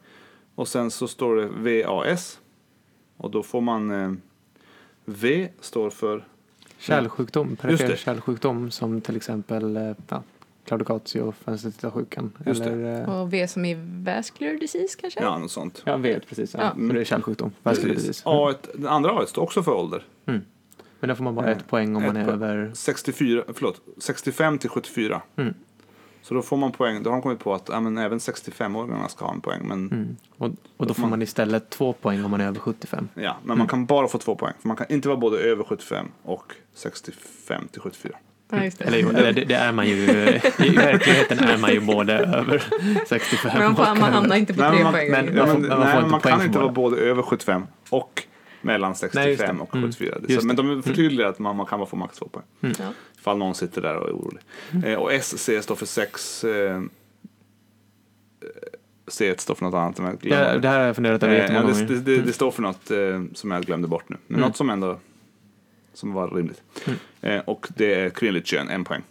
Och 0.55 0.69
sen 0.69 0.91
så 0.91 1.09
står 1.09 1.37
det 1.37 1.85
VAS. 1.85 2.41
Och 3.17 3.31
då 3.31 3.43
får 3.43 3.61
man 3.61 3.91
eh, 3.91 4.13
V 5.05 5.49
står 5.61 5.91
för 5.91 6.25
Kärlsjukdom, 6.81 7.57
perifer 7.57 7.97
kärlsjukdom 7.97 8.71
som 8.71 9.01
till 9.01 9.17
exempel 9.17 9.77
eh, 9.77 9.93
ja, 10.09 10.23
claudicatio, 10.65 11.33
fönstertittarsjukan. 11.45 12.33
Eller, 12.47 13.01
eh, 13.03 13.21
Och 13.21 13.33
V 13.33 13.49
som 13.49 13.65
i 13.65 13.77
vascular 14.05 14.53
disease 14.61 14.99
kanske? 15.01 15.21
ja, 15.23 15.39
något 15.39 15.51
sånt. 15.51 15.83
ja, 15.85 15.97
vet 15.97 16.27
precis. 16.29 16.55
Ja. 16.55 16.61
Ja. 16.63 16.71
Så 16.89 16.93
det 16.95 17.01
är 17.01 17.05
kärlsjukdom. 17.05 17.53
Vascular 17.63 17.95
Precis. 17.95 18.09
disease. 18.09 18.29
A1, 18.29 18.57
den 18.75 18.87
andra 18.89 19.11
A1 19.11 19.27
står 19.27 19.43
också 19.43 19.63
för 19.63 19.73
ålder. 19.73 20.05
Mm. 20.27 20.41
Men 21.01 21.09
där 21.09 21.15
får 21.15 21.25
man 21.25 21.35
bara 21.35 21.47
Eh, 21.51 21.57
ett 21.59 21.67
poäng 21.69 21.97
om 21.97 22.03
man 22.03 22.17
ett 22.17 22.23
är 22.29 22.37
poäng. 22.37 22.43
över... 22.43 22.71
64, 22.75 23.45
förlåt, 23.55 23.81
65 23.99 24.59
till 24.59 24.71
74. 24.71 25.23
Mm. 25.37 25.55
Så 26.23 26.35
då 26.35 26.43
får 26.43 26.57
man 26.57 26.73
poäng. 26.73 27.03
Då 27.03 27.11
har 27.11 27.17
de 27.17 27.23
kommit 27.23 27.39
på 27.39 27.55
att 27.55 27.69
ja, 27.69 27.81
men 27.81 27.99
även 27.99 28.19
65-åringarna 28.19 29.09
ska 29.09 29.25
ha 29.25 29.33
en 29.35 29.41
poäng. 29.41 29.61
Men, 29.65 29.89
Mm. 29.91 30.17
Och, 30.39 30.51
och 30.77 30.87
då 30.87 30.95
får 30.95 31.01
man- 31.01 31.11
man 31.11 31.23
istället 31.23 31.71
två 31.71 31.93
poäng 31.93 32.25
om 32.25 32.31
man 32.31 32.41
är 32.41 32.47
över 32.47 32.59
75. 32.61 33.09
ja, 33.15 33.37
men 33.45 33.59
man 33.59 33.67
kan 33.69 33.87
bara 33.87 34.09
få 34.09 34.19
två 34.19 34.35
poäng. 34.35 34.53
För 34.61 34.69
man 34.69 34.77
kan 34.77 34.87
inte 34.91 35.09
vara 35.09 35.19
både 35.19 35.39
över 35.39 35.65
75 35.65 36.07
och 36.23 36.53
65 36.75 37.69
till 37.73 37.81
74. 37.81 38.13
Ja, 38.53 38.65
just 38.65 38.79
det. 38.79 38.85
Eller, 38.85 38.99
eller 39.15 39.33
det, 39.33 39.45
det 39.45 39.55
är 39.55 39.73
man 39.73 39.87
ju, 39.89 39.95
i 40.59 40.69
verkligheten 40.77 41.39
är 41.39 41.59
man 41.59 41.73
ju 41.73 41.81
både 41.81 42.13
över 42.19 42.63
65 43.07 43.51
Men 43.59 43.65
man, 43.67 43.77
får, 43.77 43.91
och 43.93 43.99
man 43.99 44.13
hamnar 44.13 44.37
inte 44.37 44.55
på 44.55 44.61
Nej, 44.61 44.71
tre 44.71 44.83
man- 44.85 44.93
poäng. 44.93 45.11
men- 45.11 45.37
Ja, 45.37 45.47
Man 45.47 45.63
man 45.69 45.81
nej, 45.81 46.03
man 46.11 46.21
poäng 46.21 46.37
kan 46.37 46.47
inte 46.47 46.59
vara 46.59 46.73
både 46.73 46.97
över 46.97 47.23
75 47.23 47.67
och 47.91 48.23
mellan 48.63 48.91
Nej, 48.91 48.91
just 48.91 49.01
65 49.41 49.57
det. 49.57 49.63
och 49.63 49.75
Mm. 49.77 49.89
74. 49.93 50.17
Just 50.29 50.41
Så, 50.41 50.47
men 50.47 50.57
de 50.57 50.83
förtydligar 50.83 51.29
att 51.29 51.39
man, 51.39 51.57
man 51.57 51.67
kan 51.67 51.79
bara 51.79 51.89
få 51.89 51.97
max 51.97 52.19
två 52.19 52.29
poäng. 52.29 52.75
Ja. 52.79 52.93
Ifall 53.19 53.39
någon 53.39 53.55
sitter 53.55 53.83
där 53.83 53.97
och 53.97 54.09
är 54.09 54.13
orolig. 54.13 54.43
Eh, 54.85 54.99
och 54.99 55.13
SC 55.25 55.51
står 55.63 55.75
för 55.77 55.87
sex. 55.87 56.45
Eh, 56.45 56.83
C 59.09 59.35
står 59.39 59.55
för 59.55 59.65
något 59.65 59.75
annat. 59.75 59.97
som 59.97 60.05
jag 60.05 60.19
glömde. 60.19 60.53
Ja, 60.53 60.59
det 60.59 60.69
här 60.69 60.79
har 60.79 60.87
jag 60.87 60.95
funderat 60.97 61.23
över 61.23 61.35
Eh, 61.35 61.39
ja, 61.39 61.43
jättemånga 61.45 61.67
det, 61.75 61.81
gånger. 61.87 61.95
det, 62.05 62.17
det, 62.17 62.23
det 62.23 62.33
står 62.33 62.51
för 62.51 62.63
något 62.63 62.91
eh, 62.91 63.23
som 63.35 63.51
jag 63.51 63.63
glömde 63.65 63.89
bort 63.89 64.09
nu. 64.09 64.17
Men 64.27 64.37
Mm. 64.37 64.49
något 64.49 64.57
som 64.57 64.71
ändå 64.71 64.99
som 65.95 66.13
var 66.13 66.31
rimligt. 66.31 66.63
Mm. 66.87 66.99
Eh, 67.21 67.41
och 67.45 67.67
det 67.77 67.95
är 67.95 68.11
kvinnligt 68.11 68.47
kön, 68.47 68.69
en 68.69 68.85
poäng. 68.85 69.03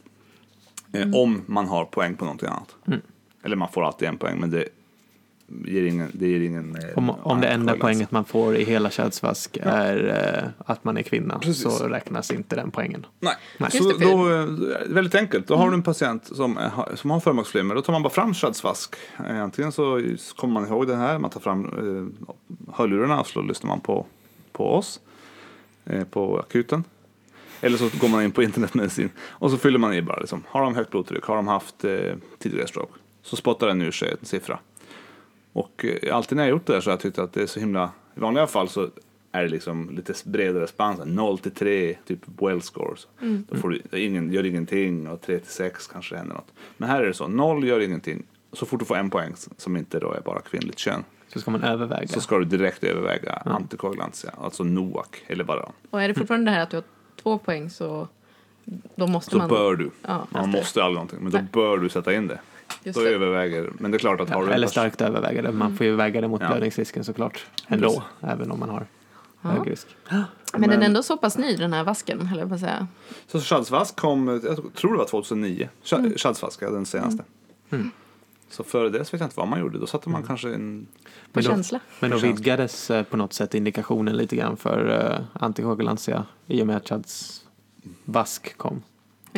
Eh, 0.93 1.15
Om 1.15 1.41
man 1.45 1.67
har 1.67 1.85
poäng 1.85 2.15
på 2.15 2.25
någonting 2.25 2.49
annat. 2.49 2.75
Mm. 2.87 2.99
Eller 3.43 3.55
man 3.55 3.69
får 3.71 3.83
alltid 3.85 4.07
en 4.07 4.17
poäng, 4.17 4.39
men 4.39 4.49
det 4.51 4.65
ger 5.65 5.83
ingen... 5.83 6.11
Det 6.13 6.27
ger 6.27 6.39
ingen 6.39 6.75
eh, 6.75 6.97
Om, 6.97 7.09
om 7.09 7.41
det 7.41 7.47
enda 7.47 7.53
antagligen. 7.53 7.79
poänget 7.79 8.11
man 8.11 8.25
får 8.25 8.55
i 8.55 8.63
hela 8.63 8.89
könsvask 8.89 9.57
är 9.61 10.07
eh, 10.43 10.65
att 10.71 10.83
man 10.83 10.97
är 10.97 11.01
kvinna 11.01 11.39
Precis. 11.39 11.63
så 11.77 11.87
räknas 11.87 12.31
inte 12.31 12.55
den 12.55 12.71
poängen. 12.71 13.05
Nej, 13.19 13.35
Nej. 13.57 13.71
så 13.71 13.83
det, 13.91 14.05
då, 14.05 14.33
eh, 14.33 14.45
väldigt 14.87 15.15
enkelt. 15.15 15.47
Då 15.47 15.55
har 15.55 15.67
du 15.69 15.73
en 15.73 15.83
patient 15.83 16.25
som, 16.35 16.59
som 16.95 17.11
har 17.11 17.19
förmaksflimmer. 17.19 17.75
Då 17.75 17.81
tar 17.81 17.93
man 17.93 18.03
bara 18.03 18.13
fram 18.13 18.33
ködsvask. 18.33 18.95
Eh, 19.29 19.41
Antingen 19.43 19.71
så 19.71 20.01
kommer 20.35 20.53
man 20.53 20.67
ihåg 20.67 20.87
det 20.87 20.95
här, 20.95 21.19
man 21.19 21.29
tar 21.29 21.39
fram 21.39 21.65
eh, 21.65 22.29
hörlurarna 22.75 23.19
och 23.19 23.27
så 23.27 23.41
lyssnar 23.41 23.67
man 23.67 23.79
på, 23.79 24.05
på 24.51 24.73
oss 24.73 24.99
eh, 25.85 26.03
på 26.03 26.39
akuten. 26.39 26.83
Eller 27.61 27.77
så 27.77 27.89
går 28.01 28.07
man 28.07 28.23
in 28.23 28.31
på 28.31 28.43
internetmedicin 28.43 29.09
och 29.19 29.51
så 29.51 29.57
fyller 29.57 29.79
man 29.79 29.93
i 29.93 30.01
bara 30.01 30.19
liksom, 30.19 30.43
har 30.47 30.61
de 30.61 30.75
högt 30.75 30.91
blodtryck, 30.91 31.23
har 31.23 31.35
de 31.35 31.47
haft 31.47 31.83
eh, 31.83 32.13
tidigare 32.39 32.67
stroke? 32.67 32.91
Så 33.21 33.35
spottar 33.35 33.67
den 33.67 33.81
ur 33.81 33.91
sig 33.91 34.11
en 34.21 34.25
siffra. 34.25 34.59
Och 35.59 35.85
eh, 35.85 36.15
alltid 36.15 36.35
när 36.35 36.43
jag 36.43 36.49
gjort 36.49 36.65
det 36.65 36.73
där 36.73 36.81
så 36.81 36.89
har 36.89 36.93
jag 36.93 36.99
tyckt 36.99 37.19
att 37.19 37.33
det 37.33 37.41
är 37.41 37.47
så 37.47 37.59
himla, 37.59 37.91
i 38.15 38.19
vanliga 38.19 38.47
fall 38.47 38.69
så 38.69 38.89
är 39.31 39.43
det 39.43 39.49
liksom 39.49 39.89
lite 39.89 40.13
bredare 40.25 40.67
spann, 40.67 40.97
så 40.97 41.03
här 41.03 41.11
0 41.11 41.37
till 41.37 41.51
3, 41.51 41.95
typ 42.05 42.19
well 42.41 42.61
scores. 42.61 43.07
Då 43.49 43.55
får 43.57 43.69
du, 43.69 43.99
ingen, 43.99 44.33
gör 44.33 44.45
ingenting 44.45 45.07
och 45.07 45.21
3 45.21 45.39
till 45.39 45.51
6 45.51 45.87
kanske 45.87 46.15
händer 46.15 46.35
något. 46.35 46.53
Men 46.77 46.89
här 46.89 47.01
är 47.01 47.07
det 47.07 47.13
så, 47.13 47.27
0 47.27 47.67
gör 47.67 47.79
ingenting. 47.79 48.23
Så 48.53 48.65
fort 48.65 48.79
du 48.79 48.85
får 48.85 48.95
en 48.95 49.09
poäng 49.09 49.33
som 49.57 49.77
inte 49.77 49.99
då 49.99 50.13
är 50.13 50.21
bara 50.21 50.41
kvinnligt 50.41 50.79
kön 50.79 51.03
Så 51.27 51.39
ska 51.39 51.51
man 51.51 51.63
överväga. 51.63 52.07
så 52.07 52.21
ska 52.21 52.37
du 52.37 52.45
direkt 52.45 52.83
överväga 52.83 53.33
antikoagulantia, 53.33 54.31
alltså 54.37 54.63
NOAC 54.63 55.07
eller 55.27 55.43
bara. 55.43 55.71
Och 55.89 56.01
är 56.01 56.07
det 56.07 56.13
fortfarande 56.13 56.51
det 56.51 56.55
här 56.55 56.63
att 56.63 56.69
du 56.69 56.77
har 56.77 56.83
två 57.21 57.37
poäng 57.37 57.69
så 57.69 58.07
då 58.95 59.07
måste 59.07 59.31
Så 59.31 59.37
man... 59.37 59.49
bör 59.49 59.75
du, 59.75 59.91
Ja, 60.07 60.27
man 60.29 60.49
måste 60.49 60.83
aldrig 60.83 60.95
någonting, 60.95 61.19
men 61.21 61.31
då 61.31 61.59
bör 61.59 61.77
du 61.77 61.89
sätta 61.89 62.13
in 62.13 62.27
det. 62.27 62.39
Just 62.83 62.99
Då 62.99 63.03
det. 63.05 63.09
överväger, 63.09 63.69
men 63.79 63.91
det 63.91 63.97
är 63.97 63.99
klart 63.99 64.21
att 64.21 64.29
har 64.29 64.41
Ja, 64.41 64.47
du 64.47 64.53
eller 64.53 64.67
starkt 64.67 65.01
överväga 65.01 65.41
det. 65.41 65.51
Man 65.51 65.77
får 65.77 65.85
ju 65.85 65.95
väga 65.95 66.21
det 66.21 66.27
mot 66.27 66.41
Ja. 66.41 66.47
blödningsrisken 66.47 67.03
såklart. 67.03 67.45
Ändå, 67.67 68.03
även 68.21 68.51
om 68.51 68.59
man 68.59 68.69
har 68.69 68.87
Ja. 69.41 69.49
hög 69.49 69.71
risk. 69.71 69.87
Men, 70.09 70.21
den 70.51 70.61
Men- 70.69 70.81
är 70.81 70.85
ändå 70.85 71.03
så 71.03 71.17
pass 71.17 71.37
ny 71.37 71.55
den 71.55 71.73
här 71.73 71.83
vasken, 71.83 72.29
eller 72.33 72.45
vad 72.45 72.59
säga. 72.59 72.87
Så 73.27 73.39
Shadsvask 73.39 73.95
kom, 73.95 74.27
jag 74.43 74.73
tror 74.75 74.91
det 74.91 74.97
var 74.97 75.05
2009. 75.05 75.69
Mm. 75.93 76.13
Shadsvask, 76.17 76.61
ja, 76.61 76.69
den 76.69 76.85
senaste. 76.85 77.23
Mm. 77.69 77.91
Så 78.49 78.63
före 78.63 78.89
det 78.89 79.05
så 79.05 79.11
vet 79.11 79.21
jag 79.21 79.25
inte 79.27 79.37
vad 79.39 79.47
man 79.47 79.59
gjorde. 79.59 79.79
Då 79.79 79.87
satte 79.87 80.09
man 80.09 80.23
kanske 80.23 80.53
en... 80.53 80.87
På 81.03 81.09
Men 81.33 81.43
då- 81.43 81.49
känsla. 81.49 81.79
Men 81.99 82.09
då 82.11 82.17
vidgades 82.17 82.91
eh, 82.91 83.03
på 83.03 83.17
något 83.17 83.33
sätt 83.33 83.55
indikationen 83.55 84.17
lite 84.17 84.35
grann 84.35 84.57
för 84.57 84.89
uh, 84.89 85.25
antikoagulantia 85.43 86.25
i 86.47 86.61
och 86.61 86.67
med 86.67 86.75
att 86.77 86.87
Chads 86.89 87.43
vask 88.05 88.57
kom. 88.57 88.81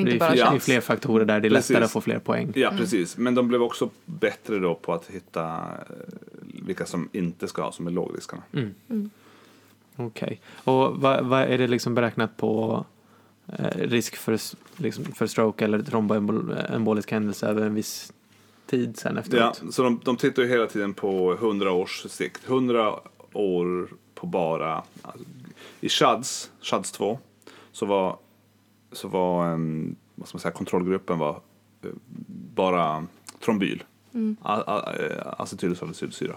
Inte 0.02 0.12
det, 0.12 0.18
är, 0.18 0.20
bara 0.20 0.30
fler- 0.32 0.36
det 0.44 0.48
är 0.48 0.52
chans. 0.52 0.66
fler 0.66 0.82
faktorer 0.82 1.26
där, 1.26 1.40
det 1.40 1.48
är 1.48 1.50
Precis. 1.50 1.70
lättare 1.70 1.86
att 1.86 1.92
få 1.92 2.02
fler 2.02 2.20
poäng. 2.20 2.52
Ja, 2.56 2.74
precis. 2.78 3.18
Men 3.18 3.36
de 3.36 3.48
blev 3.48 3.64
också 3.64 3.90
bättre 4.06 4.60
då 4.60 4.76
på 4.76 4.94
att 4.94 5.08
hitta 5.08 5.48
eh, 5.58 5.96
vilka 6.66 6.86
som 6.86 7.10
inte 7.12 7.48
ska 7.48 7.62
ha, 7.64 7.72
som 7.72 7.88
är 7.88 7.92
lågriskarna. 7.92 8.42
Okej. 9.96 10.40
Och 10.64 11.02
vad, 11.02 11.26
vad 11.26 11.42
är 11.42 11.58
det 11.58 11.68
liksom 11.68 11.94
beräknat 11.96 12.38
på 12.38 12.86
eh, 13.48 13.78
risk 13.78 14.16
för, 14.16 14.40
liksom, 14.78 15.04
för 15.06 15.28
stroke 15.28 15.66
eller 15.66 15.82
tromboembolisk 15.82 17.12
händelse 17.12 17.48
över 17.48 17.62
en 17.66 17.74
viss 17.76 18.14
tid 18.68 18.98
sen 18.98 19.14
Ja, 19.16 19.20
efteråt? 19.22 19.62
så 19.74 19.84
de, 19.84 20.00
de 20.04 20.18
tittar 20.18 20.44
ju 20.44 20.50
hela 20.50 20.68
tiden 20.68 20.94
på 20.94 21.34
100 21.34 21.72
års 21.72 22.06
sikt. 22.10 22.42
100 22.48 22.96
år 23.34 23.88
på 24.16 24.28
bara... 24.28 24.84
Alltså, 25.02 25.24
I 25.82 25.90
Shads, 25.90 26.52
Shads 26.62 26.92
2, 26.92 27.20
så 27.72 27.86
var, 27.86 28.18
så 28.92 29.08
var 29.08 29.48
em, 29.54 29.96
vad 30.16 30.28
ska 30.28 30.36
man 30.36 30.42
säga, 30.42 30.52
kontrollgruppen 30.52 31.20
var 31.20 31.42
eh, 31.84 31.90
bara 32.56 33.06
trombyl. 33.46 33.84
A- 34.42 34.94
eh, 35.00 35.34
Acetylsalicylsyra. 35.38 36.36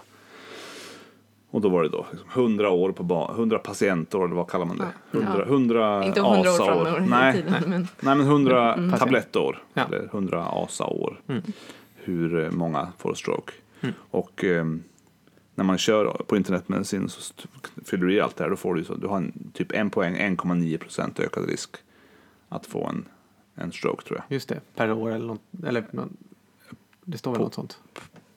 Och 1.49 1.61
då 1.61 1.69
var 1.69 1.83
det 1.83 1.89
då 1.89 2.05
liksom 2.11 2.29
100 2.33 2.69
år 2.69 2.91
på 2.91 3.03
ba- 3.03 3.31
100 3.33 3.59
patientår, 3.59 4.25
eller 4.25 4.35
vad 4.35 4.49
kallar 4.49 4.65
man 4.65 4.77
det? 4.77 4.87
Ja. 5.11 5.19
100, 5.19 5.39
Ja. 5.39 5.45
100 5.45 6.05
Inte 6.05 6.21
hundra 6.21 6.39
år 6.51 6.55
ASA-år. 6.55 6.85
framåt 6.85 7.09
Nej, 7.09 7.33
tiden. 7.33 7.53
Men, 7.67 7.87
Nej, 7.99 8.15
men 8.15 8.21
100 8.27 8.73
Patient. 8.73 8.99
tablettår. 8.99 9.63
Ja. 9.73 9.83
Eller 9.87 10.03
100 10.05 10.45
ASA-år. 10.45 11.21
Mm. 11.27 11.41
Hur 11.95 12.39
eh, 12.39 12.51
många 12.51 12.87
får 12.97 13.13
stroke. 13.13 13.53
Mm. 13.81 13.95
Och 14.11 14.43
eh, 14.43 14.65
när 15.55 15.63
man 15.63 15.77
kör 15.77 16.05
på 16.27 16.37
internetmedicin 16.37 17.09
så 17.09 17.33
fyller 17.85 18.05
du 18.05 18.13
i 18.13 18.21
allt 18.21 18.35
det 18.35 18.43
här. 18.43 18.49
Då 18.51 18.55
får 18.55 18.75
du, 18.75 18.83
så, 18.83 18.95
du 18.95 19.07
har 19.07 19.17
en, 19.17 19.51
typ 19.53 19.71
en 19.71 19.89
poäng, 19.89 20.15
1,9 20.15 20.77
procent 20.77 21.19
ökad 21.19 21.49
risk 21.49 21.75
att 22.55 22.65
få 22.65 22.87
en, 22.87 23.05
en 23.55 23.71
stroke 23.71 24.03
tror 24.03 24.17
jag. 24.17 24.35
Just 24.35 24.49
det, 24.49 24.59
per 24.75 24.91
år 24.91 25.11
eller 25.11 25.25
något. 25.27 25.41
Eller, 25.67 25.85
det 27.03 27.17
står 27.17 27.31
väl 27.31 27.37
På- 27.37 27.43
något 27.43 27.53
sånt. 27.53 27.79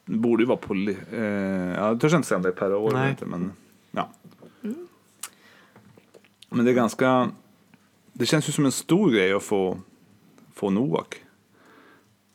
Det 0.05 0.17
borde 0.17 0.43
ju 0.43 0.47
vara 0.47 0.59
på... 0.59 0.75
Eh, 0.75 1.21
ja, 1.21 1.87
jag 1.87 2.01
törs 2.01 2.15
inte 2.15 2.29
säga 2.29 2.37
om 2.37 2.43
det 2.43 2.49
är 2.49 2.53
per 2.53 2.75
år 2.75 2.89
eller 2.91 3.01
Nej. 3.01 3.11
inte. 3.11 3.27
Men, 3.27 3.53
ja. 3.91 4.09
men 6.49 6.65
det 6.65 6.71
är 6.71 6.75
ganska... 6.75 7.31
Det 8.13 8.27
känns 8.27 8.49
ju 8.49 8.53
som 8.53 8.65
en 8.65 8.73
stor 8.73 9.11
grej 9.11 9.33
att 9.33 9.43
få, 9.43 9.79
få 10.55 10.71
NOAC. 10.71 11.07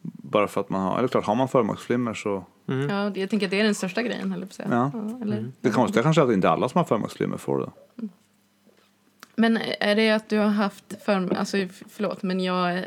Bara 0.01 0.47
för 0.47 0.61
att 0.61 0.69
man 0.69 0.81
har... 0.81 0.97
Eller 0.97 1.07
klart, 1.07 1.25
har 1.25 1.35
man 1.35 1.47
förmaksflimmer 1.47 2.13
så... 2.13 2.45
Mm. 2.67 2.89
ja, 2.89 3.11
jag 3.15 3.29
tänker 3.29 3.47
att 3.47 3.51
det 3.51 3.59
är 3.59 3.63
den 3.63 3.75
största 3.75 4.01
grejen, 4.03 4.33
på 4.33 4.43
att 4.43 4.53
säga. 4.53 4.91
Ja. 4.93 5.17
eller? 5.21 5.51
Det 5.61 5.69
konstiga 5.69 6.03
kanske 6.03 6.21
är 6.21 6.25
att 6.25 6.33
inte 6.33 6.49
alla 6.49 6.69
som 6.69 6.77
har 6.79 6.85
förmaksflimmer 6.85 7.37
får 7.37 7.59
det. 7.59 7.71
Men 9.35 9.59
är 9.79 9.95
det 9.95 10.09
att 10.11 10.29
du 10.29 10.37
har 10.37 10.47
haft 10.47 10.83
för, 11.05 11.35
alltså 11.35 11.57
förlåt, 11.89 12.23
men 12.23 12.39
jag 12.39 12.83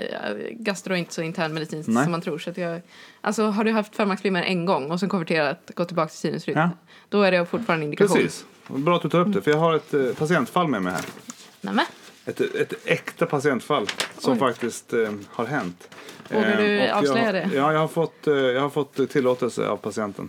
gastro 0.51 0.93
är 0.93 0.97
inte 0.99 1.15
så 1.15 1.23
internmedicinskt 1.23 1.93
som 1.93 2.11
man 2.11 2.21
tror. 2.21 2.39
Så 2.39 2.51
att 2.51 2.57
jag, 2.59 2.81
alltså 3.21 3.45
har 3.47 3.65
du 3.65 3.73
haft 3.73 3.97
förmaksflimmer 3.97 4.43
en 4.43 4.65
gång 4.67 4.91
och 4.91 5.01
sen 5.01 5.09
konverterat, 5.09 5.71
gått 5.75 5.89
tillbaka 5.89 6.09
till 6.09 6.19
sinusrytm, 6.19 6.59
Ja. 6.59 6.71
då 7.09 7.23
är 7.23 7.33
det 7.33 7.47
fortfarande 7.47 7.85
indikation. 7.85 8.17
Precis. 8.17 8.45
Bra 8.69 8.97
att 8.97 9.03
du 9.03 9.09
tar 9.09 9.21
upp 9.21 9.33
det, 9.33 9.43
för 9.43 9.51
jag 9.51 9.59
har 9.59 9.75
ett 9.75 9.95
eh, 9.95 10.07
patientfall 10.19 10.69
med 10.69 10.83
mig 10.83 10.93
här. 10.93 11.05
Nämen, 11.61 11.85
Ett, 12.25 12.41
ett 12.41 12.73
äkta 12.85 13.27
patientfall 13.27 13.87
som 14.19 14.33
Oj. 14.33 14.39
faktiskt 14.39 14.93
eh, 14.93 15.13
har 15.31 15.45
hänt. 15.47 15.89
Vågar 16.31 16.51
Eh, 16.51 16.57
du 16.59 16.67
jag- 16.73 16.97
avslöja 16.99 17.33
det? 17.33 17.51
Ja, 17.55 17.73
jag 17.73 17.81
har, 17.81 17.89
fått, 17.89 18.27
eh, 18.27 18.35
jag 18.35 18.61
har 18.61 18.71
fått 18.71 19.11
tillåtelse 19.11 19.69
av 19.69 19.77
patienten 19.77 20.29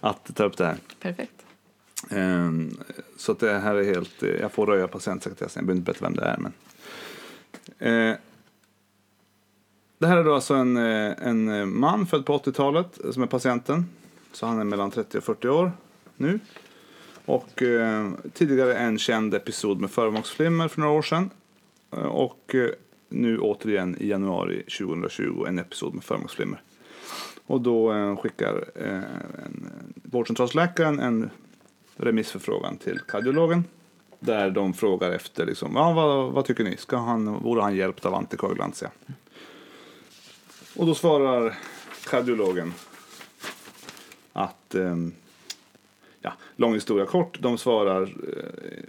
att 0.00 0.36
ta 0.36 0.44
upp 0.44 0.56
det 0.56 0.64
här. 0.66 0.76
perfekt. 1.00 1.32
Ehm, 2.10 2.76
så 3.16 3.32
att 3.32 3.38
det 3.38 3.58
här 3.58 3.74
är 3.74 3.84
helt, 3.84 4.22
jag 4.40 4.52
får 4.52 4.66
röja 4.66 4.88
patientsekretessen, 4.88 5.60
jag 5.60 5.66
behöver 5.66 5.78
inte 5.78 5.92
berätta 5.92 6.04
vem 6.04 6.14
det 6.14 6.24
är. 6.24 6.38
Men. 6.38 6.52
Eh, 7.78 8.16
det 9.98 10.06
här 10.06 10.16
är 10.16 10.24
då 10.24 10.34
alltså 10.34 10.54
en, 10.54 10.76
eh, 10.76 11.12
en 11.26 11.78
man 11.78 12.06
född 12.06 12.26
på 12.26 12.38
80-talet 12.38 12.98
som 13.12 13.22
är 13.22 13.26
patienten. 13.26 13.86
Så 14.32 14.46
han 14.46 14.60
är 14.60 14.64
mellan 14.64 14.90
30 14.90 15.18
och 15.18 15.24
40 15.24 15.48
år 15.48 15.72
nu. 16.16 16.40
Och 17.24 17.62
eh, 17.62 18.10
tidigare 18.32 18.74
en 18.74 18.98
känd 18.98 19.34
episod 19.34 19.80
med 19.80 19.90
förmaksflimmer 19.90 20.68
för 20.68 20.80
några 20.80 20.92
år 20.92 21.02
sedan. 21.02 21.30
Och 21.90 22.54
nu 23.08 23.38
återigen 23.38 23.96
i 24.00 24.08
januari 24.08 24.62
2020 24.62 25.44
en 25.48 25.58
episod 25.58 25.94
med 25.94 26.04
förmaksflimmer. 26.04 26.62
Och 27.46 27.60
då 27.60 27.92
eh, 27.92 28.16
skickar 28.16 28.64
eh, 28.74 28.94
en, 29.44 29.70
vårdcentralsläkaren 29.94 31.00
en 31.00 31.30
remissförfrågan 32.00 32.76
till 32.76 32.98
kardiologen. 32.98 33.64
Där 34.20 34.50
de 34.50 34.74
frågar 34.74 35.10
efter, 35.12 35.46
liksom, 35.46 35.76
ja, 35.76 35.92
vad, 35.92 36.32
vad 36.32 36.44
tycker 36.44 36.64
ni? 36.64 36.76
Ska 36.76 36.96
han, 36.96 37.34
vore 37.42 37.62
han 37.62 37.76
hjälpt 37.76 38.06
av 38.06 38.14
antikoagulantia? 38.14 38.90
Och 40.76 40.86
då 40.86 40.94
svarar 40.94 41.58
kardiologen 42.04 42.74
att, 44.32 44.74
eh, 44.74 44.96
ja, 46.20 46.32
lång 46.56 46.74
historia 46.74 47.06
kort, 47.06 47.40
de 47.40 47.58
svarar, 47.58 48.02
eh, 48.02 48.84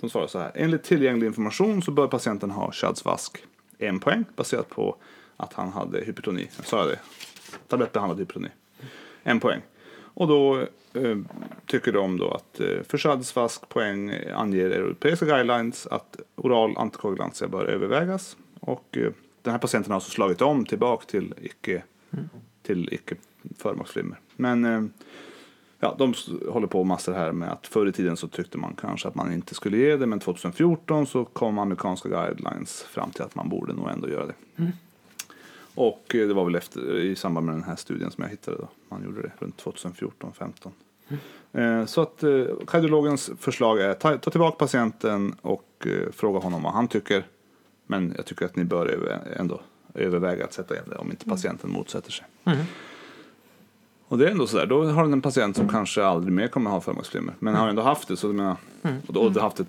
de 0.00 0.10
svarar 0.10 0.26
så 0.26 0.38
här. 0.38 0.52
Enligt 0.54 0.82
tillgänglig 0.82 1.26
information 1.26 1.82
så 1.82 1.90
bör 1.90 2.06
patienten 2.08 2.50
ha 2.50 2.72
Chadsvask 2.72 3.44
En 3.78 4.00
poäng 4.00 4.24
baserat 4.36 4.68
på 4.68 4.96
att 5.36 5.52
han 5.52 5.72
hade 5.72 6.04
hypertoni. 6.04 6.48
Jag 6.56 6.66
sa 6.66 6.84
det? 6.84 6.98
Tablettbehandlad 7.68 8.18
hypertoni. 8.18 8.48
En 9.22 9.40
poäng. 9.40 9.60
Och 10.14 10.28
då 10.28 10.58
eh, 10.92 11.16
tycker 11.68 11.92
de 11.92 12.16
då 12.16 12.30
att 12.30 12.60
eh, 12.60 12.82
för 12.82 13.66
poäng 13.66 14.14
anger 14.34 14.70
europeiska 14.70 15.26
guidelines 15.26 15.86
att 15.86 16.20
oral 16.36 16.76
antikoagulantia 16.76 17.48
bör 17.48 17.64
övervägas. 17.64 18.36
Och 18.60 18.96
eh, 18.96 19.12
den 19.42 19.52
här 19.52 19.58
patienten 19.58 19.90
har 19.90 19.96
alltså 19.96 20.10
slagit 20.10 20.42
om 20.42 20.64
tillbaka 20.64 21.06
till 21.06 21.34
icke, 21.42 21.82
till 22.62 22.88
icke 22.92 23.14
förmaksflimmer. 23.56 24.18
Men 24.36 24.64
eh, 24.64 24.82
ja, 25.80 25.96
de 25.98 26.14
håller 26.48 26.66
på 26.66 26.84
massor 26.84 27.12
här 27.12 27.32
med 27.32 27.52
att 27.52 27.66
förr 27.66 27.86
i 27.86 27.92
tiden 27.92 28.16
så 28.16 28.28
tyckte 28.28 28.58
man 28.58 28.74
kanske 28.80 29.08
att 29.08 29.14
man 29.14 29.32
inte 29.32 29.54
skulle 29.54 29.76
ge 29.76 29.96
det 29.96 30.06
men 30.06 30.20
2014 30.20 31.06
så 31.06 31.24
kom 31.24 31.58
amerikanska 31.58 32.08
guidelines 32.08 32.82
fram 32.82 33.10
till 33.10 33.22
att 33.22 33.34
man 33.34 33.48
borde 33.48 33.72
nog 33.72 33.88
ändå 33.90 34.08
göra 34.08 34.26
det. 34.26 34.34
Och 35.74 36.14
eh, 36.14 36.28
det 36.28 36.34
var 36.34 36.44
väl 36.44 36.54
efter, 36.54 36.98
i 36.98 37.16
samband 37.16 37.46
med 37.46 37.54
den 37.54 37.64
här 37.64 37.76
studien 37.76 38.10
som 38.10 38.22
jag 38.22 38.30
hittade 38.30 38.56
då. 38.56 38.68
Man 38.88 39.04
gjorde 39.04 39.22
det 39.22 39.32
runt 39.38 39.62
2014-15. 39.64 40.70
Eh, 41.52 41.84
Så 41.86 42.00
att 42.00 42.22
eh, 42.22 42.44
kardiologens 42.66 43.30
förslag 43.38 43.80
är 43.80 43.94
ta, 43.94 44.18
ta 44.18 44.30
tillbaka 44.30 44.56
patienten 44.56 45.34
och 45.40 45.86
eh, 45.86 46.12
fråga 46.12 46.38
honom 46.38 46.62
vad 46.62 46.72
han 46.72 46.88
tycker. 46.88 47.26
Men 47.86 48.14
jag 48.16 48.26
tycker 48.26 48.46
att 48.46 48.56
ni 48.56 48.64
bör 48.64 49.20
ändå 49.36 49.60
överväga 49.94 50.44
att 50.44 50.52
sätta 50.52 50.76
in 50.76 50.82
det 50.86 50.96
om 50.96 51.10
inte 51.10 51.24
patienten 51.24 51.70
motsätter 51.70 52.10
sig. 52.10 52.26
Mm. 52.44 52.58
Och 54.08 54.18
det 54.18 54.26
är 54.26 54.30
ändå 54.30 54.46
sådär, 54.46 54.66
då 54.66 54.84
har 54.84 55.02
den 55.02 55.12
en 55.12 55.22
patient 55.22 55.56
som 55.56 55.68
kanske 55.68 56.04
aldrig 56.04 56.32
mer 56.32 56.48
kommer 56.48 56.70
ha 56.70 56.80
förmaksflimmer. 56.80 57.34
Men 57.38 57.54
har 57.54 57.68
ändå 57.68 57.82
haft 57.82 58.08
det, 58.08 58.16
så 58.16 58.28
menar, 58.28 58.56
och 59.06 59.12
då 59.12 59.22
har 59.22 59.30
du 59.30 59.40
haft 59.40 59.56
det 59.56 59.66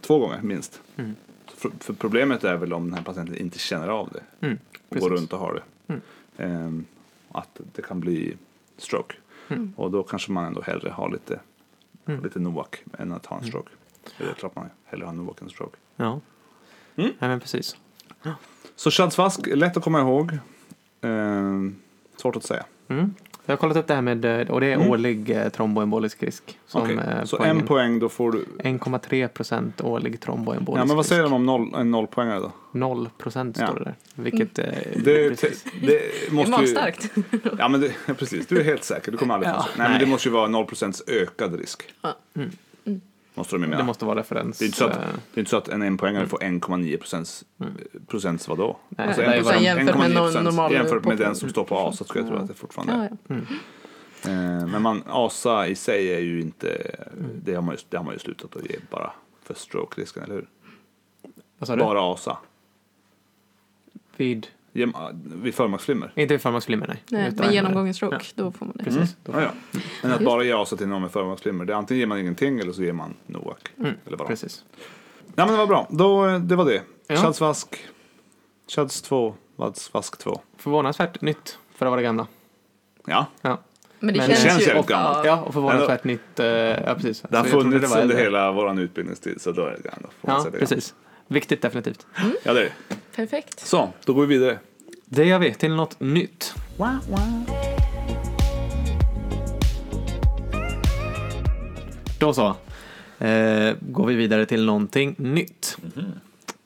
två 0.00 0.18
gånger 0.18 0.40
minst. 0.42 0.80
Mm. 0.96 1.14
För, 1.46 1.70
för 1.80 1.92
problemet 1.92 2.44
är 2.44 2.56
väl 2.56 2.72
om 2.72 2.84
den 2.84 2.94
här 2.94 3.02
patienten 3.04 3.36
inte 3.36 3.58
känner 3.58 3.88
av 3.88 4.08
det 4.12 4.46
Mm. 4.46 4.58
och 4.88 4.96
går 4.96 5.10
runt 5.10 5.32
och 5.32 5.38
har 5.38 5.54
det. 5.54 5.62
Mm. 5.94 6.00
Ehm, 6.36 6.84
att 7.32 7.60
det 7.72 7.82
kan 7.82 8.00
bli 8.00 8.36
stroke. 8.76 9.14
Mm. 9.48 9.72
Och 9.76 9.90
då 9.90 10.02
kanske 10.02 10.32
man 10.32 10.44
ändå 10.44 10.62
hellre 10.62 10.90
har 10.90 11.10
lite, 11.10 11.40
Mm. 12.06 12.22
lite 12.24 12.38
Novac 12.38 12.66
än 12.98 13.12
att 13.12 13.26
ha 13.26 13.38
en 13.38 13.44
stroke. 13.44 13.70
Det 14.18 14.24
är 14.24 14.34
klart 14.34 14.56
man 14.56 14.70
hellre 14.84 15.06
har 15.06 15.12
Novac 15.12 15.36
än 15.42 15.48
stroke. 15.50 15.76
Ja. 15.96 16.20
Mm. 16.96 17.10
Nej, 17.18 17.30
men 17.30 17.40
precis. 17.40 17.76
Så 18.76 18.90
Chadsvask, 18.90 19.46
lätt 19.46 19.76
att 19.76 19.84
komma 19.84 20.00
ihåg. 20.00 20.38
Ehm, 21.00 21.76
svårt 22.16 22.36
att 22.36 22.44
säga. 22.44 22.64
Mm. 22.88 23.14
Jag 23.46 23.52
har 23.52 23.56
kollat 23.56 23.76
upp 23.76 23.86
det 23.86 23.94
här 23.94 24.02
med, 24.02 24.24
eh, 24.24 24.50
och 24.50 24.60
det 24.60 24.66
är 24.66 24.74
Mm. 24.74 24.88
årlig 24.90 25.30
eh, 25.30 25.48
tromboembolisk 25.48 26.22
risk. 26.22 26.58
Som 26.66 26.82
Okej, 26.82 26.96
eh, 26.96 27.24
Så 27.24 27.36
poängen. 27.36 27.56
en 27.60 27.66
poäng, 27.66 27.98
då 27.98 28.08
får 28.08 28.32
du... 28.32 28.44
1,3 28.58 29.28
procent 29.28 29.80
årlig 29.80 30.20
tromboembolisk 30.20 30.80
Ja, 30.80 30.84
men 30.84 30.96
vad 30.96 31.06
säger 31.06 31.22
risk. 31.22 31.30
de 31.30 31.34
om 31.34 31.46
noll, 31.46 31.74
en 31.74 31.90
nollpoängare 31.90 32.40
då? 32.40 32.52
0 32.72 33.08
procent 33.18 33.56
Ja. 33.60 33.66
står 33.66 33.78
det 33.78 33.84
där. 33.84 33.94
Vilket 34.14 34.58
eh, 34.58 34.64
Det, 34.96 35.28
precis. 35.30 35.64
det 35.80 35.86
Det 35.86 36.26
är 36.26 36.32
måste 36.32 36.50
ju... 36.50 36.56
magstarkt. 36.58 37.10
Ja, 37.58 37.68
men 37.68 37.80
det, 37.80 37.92
precis. 38.18 38.46
Du 38.46 38.60
är 38.60 38.64
helt 38.64 38.84
säker. 38.84 39.12
Du 39.12 39.18
kommer 39.18 39.34
aldrig 39.34 39.52
Ja, 39.52 39.62
få 39.62 39.68
Nej, 39.68 39.72
men 39.78 39.90
nej. 39.90 40.00
det 40.00 40.06
måste 40.06 40.28
ju 40.28 40.32
vara 40.34 40.46
0% 40.48 41.00
ökad 41.06 41.58
risk. 41.60 41.82
Ja. 42.02 42.16
Mm. 42.36 42.50
Måste 43.34 43.54
de 43.54 43.62
ju 43.62 43.66
Det 43.66 43.70
mena. 43.70 43.84
måste 43.84 44.04
vara 44.04 44.18
referens. 44.20 44.58
Det 44.58 44.64
är 44.64 44.66
inte 44.66 44.78
så 44.78 44.84
att, 44.86 44.96
eh, 44.96 45.02
det 45.34 45.38
är 45.38 45.40
inte 45.40 45.50
så 45.50 45.56
att 45.56 45.68
en 45.68 45.82
enpoängare 45.82 46.26
får 46.26 46.38
1,9 46.42 46.96
procents, 46.96 47.44
procents 48.06 48.48
vadå? 48.48 48.76
Nej, 48.88 49.06
Alltså 49.06 49.22
det 49.22 49.26
är 49.26 49.32
ju 49.34 49.40
1%, 49.40 49.44
bara- 49.44 49.60
jämfört 49.62 49.84
med 49.98 50.04
1,9 50.10 50.14
någon 50.14 50.24
procent. 50.26 50.44
normal 50.44 50.72
Jämfört 50.72 51.04
med 51.04 51.18
den 51.18 51.34
som 51.34 51.48
står 51.48 51.64
på 51.64 51.78
ASA 51.78 52.04
skulle 52.04 52.24
jag 52.24 52.28
tro 52.32 52.38
att 52.42 52.48
det 52.48 52.54
fortfarande 52.54 52.92
är. 52.92 52.98
Ja, 52.98 53.16
ja. 53.28 53.34
Mm. 53.34 54.60
Eh, 54.60 54.66
Men 54.66 54.82
man, 54.82 55.02
ASA 55.08 55.66
i 55.66 55.74
sig 55.74 56.14
är 56.14 56.18
ju 56.18 56.40
inte, 56.40 56.96
det 57.44 57.54
har 57.54 57.62
man 57.62 57.74
ju, 57.74 57.80
det 57.88 57.96
har 57.96 58.04
man 58.04 58.14
ju 58.14 58.18
slutat 58.18 58.56
att 58.56 58.70
ge 58.70 58.76
bara 58.90 59.12
för 59.42 59.54
stroke-risken, 59.54 60.22
eller 60.22 60.34
hur? 60.34 60.48
Vad 61.58 61.66
sa 61.66 61.76
du? 61.76 61.82
Bara 61.82 62.12
ASA. 62.12 62.38
Vid, 64.16 64.46
Vid 64.72 65.54
förmaksflimmer. 65.54 66.12
inte 66.16 66.34
vid 66.34 66.40
förmaksflimmer, 66.42 66.86
nej. 66.86 67.02
Nej, 67.08 67.28
Utan, 67.28 67.46
men 67.46 67.54
genomgången 67.54 67.94
stroke, 67.94 68.16
ja. 68.20 68.42
då 68.44 68.52
får 68.52 68.66
man 68.66 68.74
det. 68.78 68.84
Precis. 68.84 69.16
Då- 69.24 69.32
Ja, 69.32 69.40
ja. 69.42 69.80
Men 70.02 70.12
att 70.12 70.20
bara 70.24 70.44
ge 70.44 70.52
ASA 70.52 70.76
till 70.76 70.88
någon 70.88 71.02
med 71.02 71.10
förmaksflimmer, 71.10 71.64
det 71.64 71.72
är 71.72 71.76
antingen 71.76 71.98
ger 71.98 72.06
man 72.06 72.18
ingenting 72.18 72.58
eller 72.58 72.72
så 72.72 72.82
ger 72.82 72.92
man 72.92 73.14
Noac. 73.26 73.56
Mm, 73.78 73.92
Eller 74.06 74.16
bara. 74.16 74.28
Precis. 74.28 74.64
Ja 75.34 75.44
men 75.46 75.48
det 75.48 75.56
var 75.58 75.66
bra, 75.66 75.86
Då, 75.90 76.38
det 76.38 76.56
var 76.56 76.64
det. 76.64 76.82
Ja. 77.06 77.16
Chadsvask, 77.16 77.76
Chads 78.68 79.02
2, 79.02 79.34
Vadsvask 79.56 80.18
2. 80.18 80.40
Förvånansvärt 80.56 81.20
nytt 81.20 81.58
för 81.74 81.86
att 81.86 81.90
vara 81.90 81.96
det 82.00 82.02
gamla. 82.04 82.26
Ja, 83.06 83.26
Ja, 83.42 83.58
Men 84.00 84.14
det 84.14 84.18
Men- 84.20 84.28
känns, 84.28 84.42
Det 84.42 84.48
känns 84.48 84.66
jävligt 84.66 84.86
gammalt. 84.86 85.26
ja 85.26 85.40
och 85.42 85.52
förvånansvärt 85.54 86.04
nytt. 86.04 86.40
eh, 86.40 86.46
ja, 86.46 86.94
precis. 86.94 87.20
det 87.28 87.36
har 87.36 87.44
Så 87.44 87.48
jag 87.48 87.50
trodde 87.62 87.70
funnits 87.76 87.94
var 87.94 88.02
under 88.02 88.16
hela 88.16 88.52
vår 88.52 88.80
utbildningstid 88.80 89.40
så 89.40 89.52
då 89.52 89.62
är 89.62 89.78
det 89.82 89.90
man 90.00 90.10
Ja, 90.20 90.42
säga 90.42 90.66
det. 90.68 90.92
Viktigt 91.32 91.62
definitivt. 91.62 92.06
Ja, 92.42 92.52
det 92.52 92.60
är 92.60 92.64
det. 92.64 92.96
Perfekt. 93.16 93.60
Så, 93.60 93.92
då 94.04 94.14
går 94.14 94.26
vi 94.26 94.38
vidare. 94.38 94.58
Det 95.04 95.24
gör 95.24 95.38
vi 95.38 95.54
till 95.54 95.74
något 95.74 96.00
nytt. 96.00 96.54
Då 102.20 102.34
så. 102.34 102.56
Eh, 103.18 103.74
går 103.80 104.06
vi 104.06 104.14
vidare 104.14 104.46
till 104.46 104.64
någonting 104.64 105.14
nytt. 105.18 105.78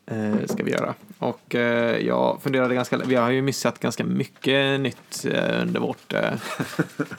Eh, 0.07 0.46
ska 0.46 0.64
vi 0.64 0.70
göra. 0.70 0.94
Och 1.18 1.55
eh, 1.55 2.07
jag 2.07 2.42
funderade 2.42 2.74
ganska, 2.74 2.96
vi 2.96 3.14
har 3.14 3.31
ju 3.31 3.42
missat 3.42 3.79
ganska 3.79 4.05
mycket 4.05 4.81
nytt 4.81 5.26
eh, 5.31 5.62
under 5.62 5.81
vårt 5.81 6.12
eh, 6.12 6.33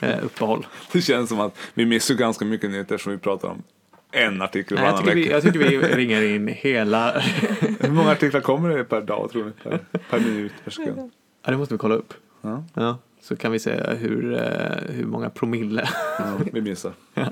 eh, 0.00 0.24
uppehåll. 0.24 0.66
Det 0.92 1.00
känns 1.02 1.28
som 1.28 1.40
att 1.40 1.58
vi 1.74 1.86
missar 1.86 2.14
ganska 2.14 2.44
mycket 2.44 2.70
nytt 2.70 2.90
eftersom 2.92 3.12
vi 3.12 3.18
pratar 3.18 3.48
om 3.48 3.62
en 4.12 4.42
artikel 4.42 4.74
Nej, 4.76 4.84
jag, 4.86 4.92
varannan 4.92 5.14
vi, 5.14 5.20
vecka. 5.22 5.34
jag 5.34 5.42
tycker 5.42 5.58
vi 5.58 5.78
ringer 5.78 6.22
in 6.22 6.48
hela... 6.48 7.10
Hur 7.80 7.90
många 7.90 8.10
artiklar 8.10 8.40
kommer 8.40 8.68
det 8.76 8.84
per 8.84 9.00
dag 9.00 9.30
tror 9.30 9.44
ni? 9.44 9.50
Per, 9.62 9.78
per 10.10 10.20
minut, 10.20 10.52
per 10.64 10.70
sekund? 10.70 11.10
Ja, 11.44 11.50
det 11.50 11.56
måste 11.56 11.74
vi 11.74 11.78
kolla 11.78 11.94
upp. 11.94 12.14
Ja, 12.42 12.64
Ja, 12.74 12.98
så 13.20 13.36
kan 13.36 13.52
vi 13.52 13.58
se 13.58 13.80
hur, 13.98 14.34
eh, 14.34 14.94
hur 14.94 15.04
många 15.04 15.30
promille. 15.30 15.88
ja, 16.18 16.24
vi 16.52 16.60
missar. 16.60 16.92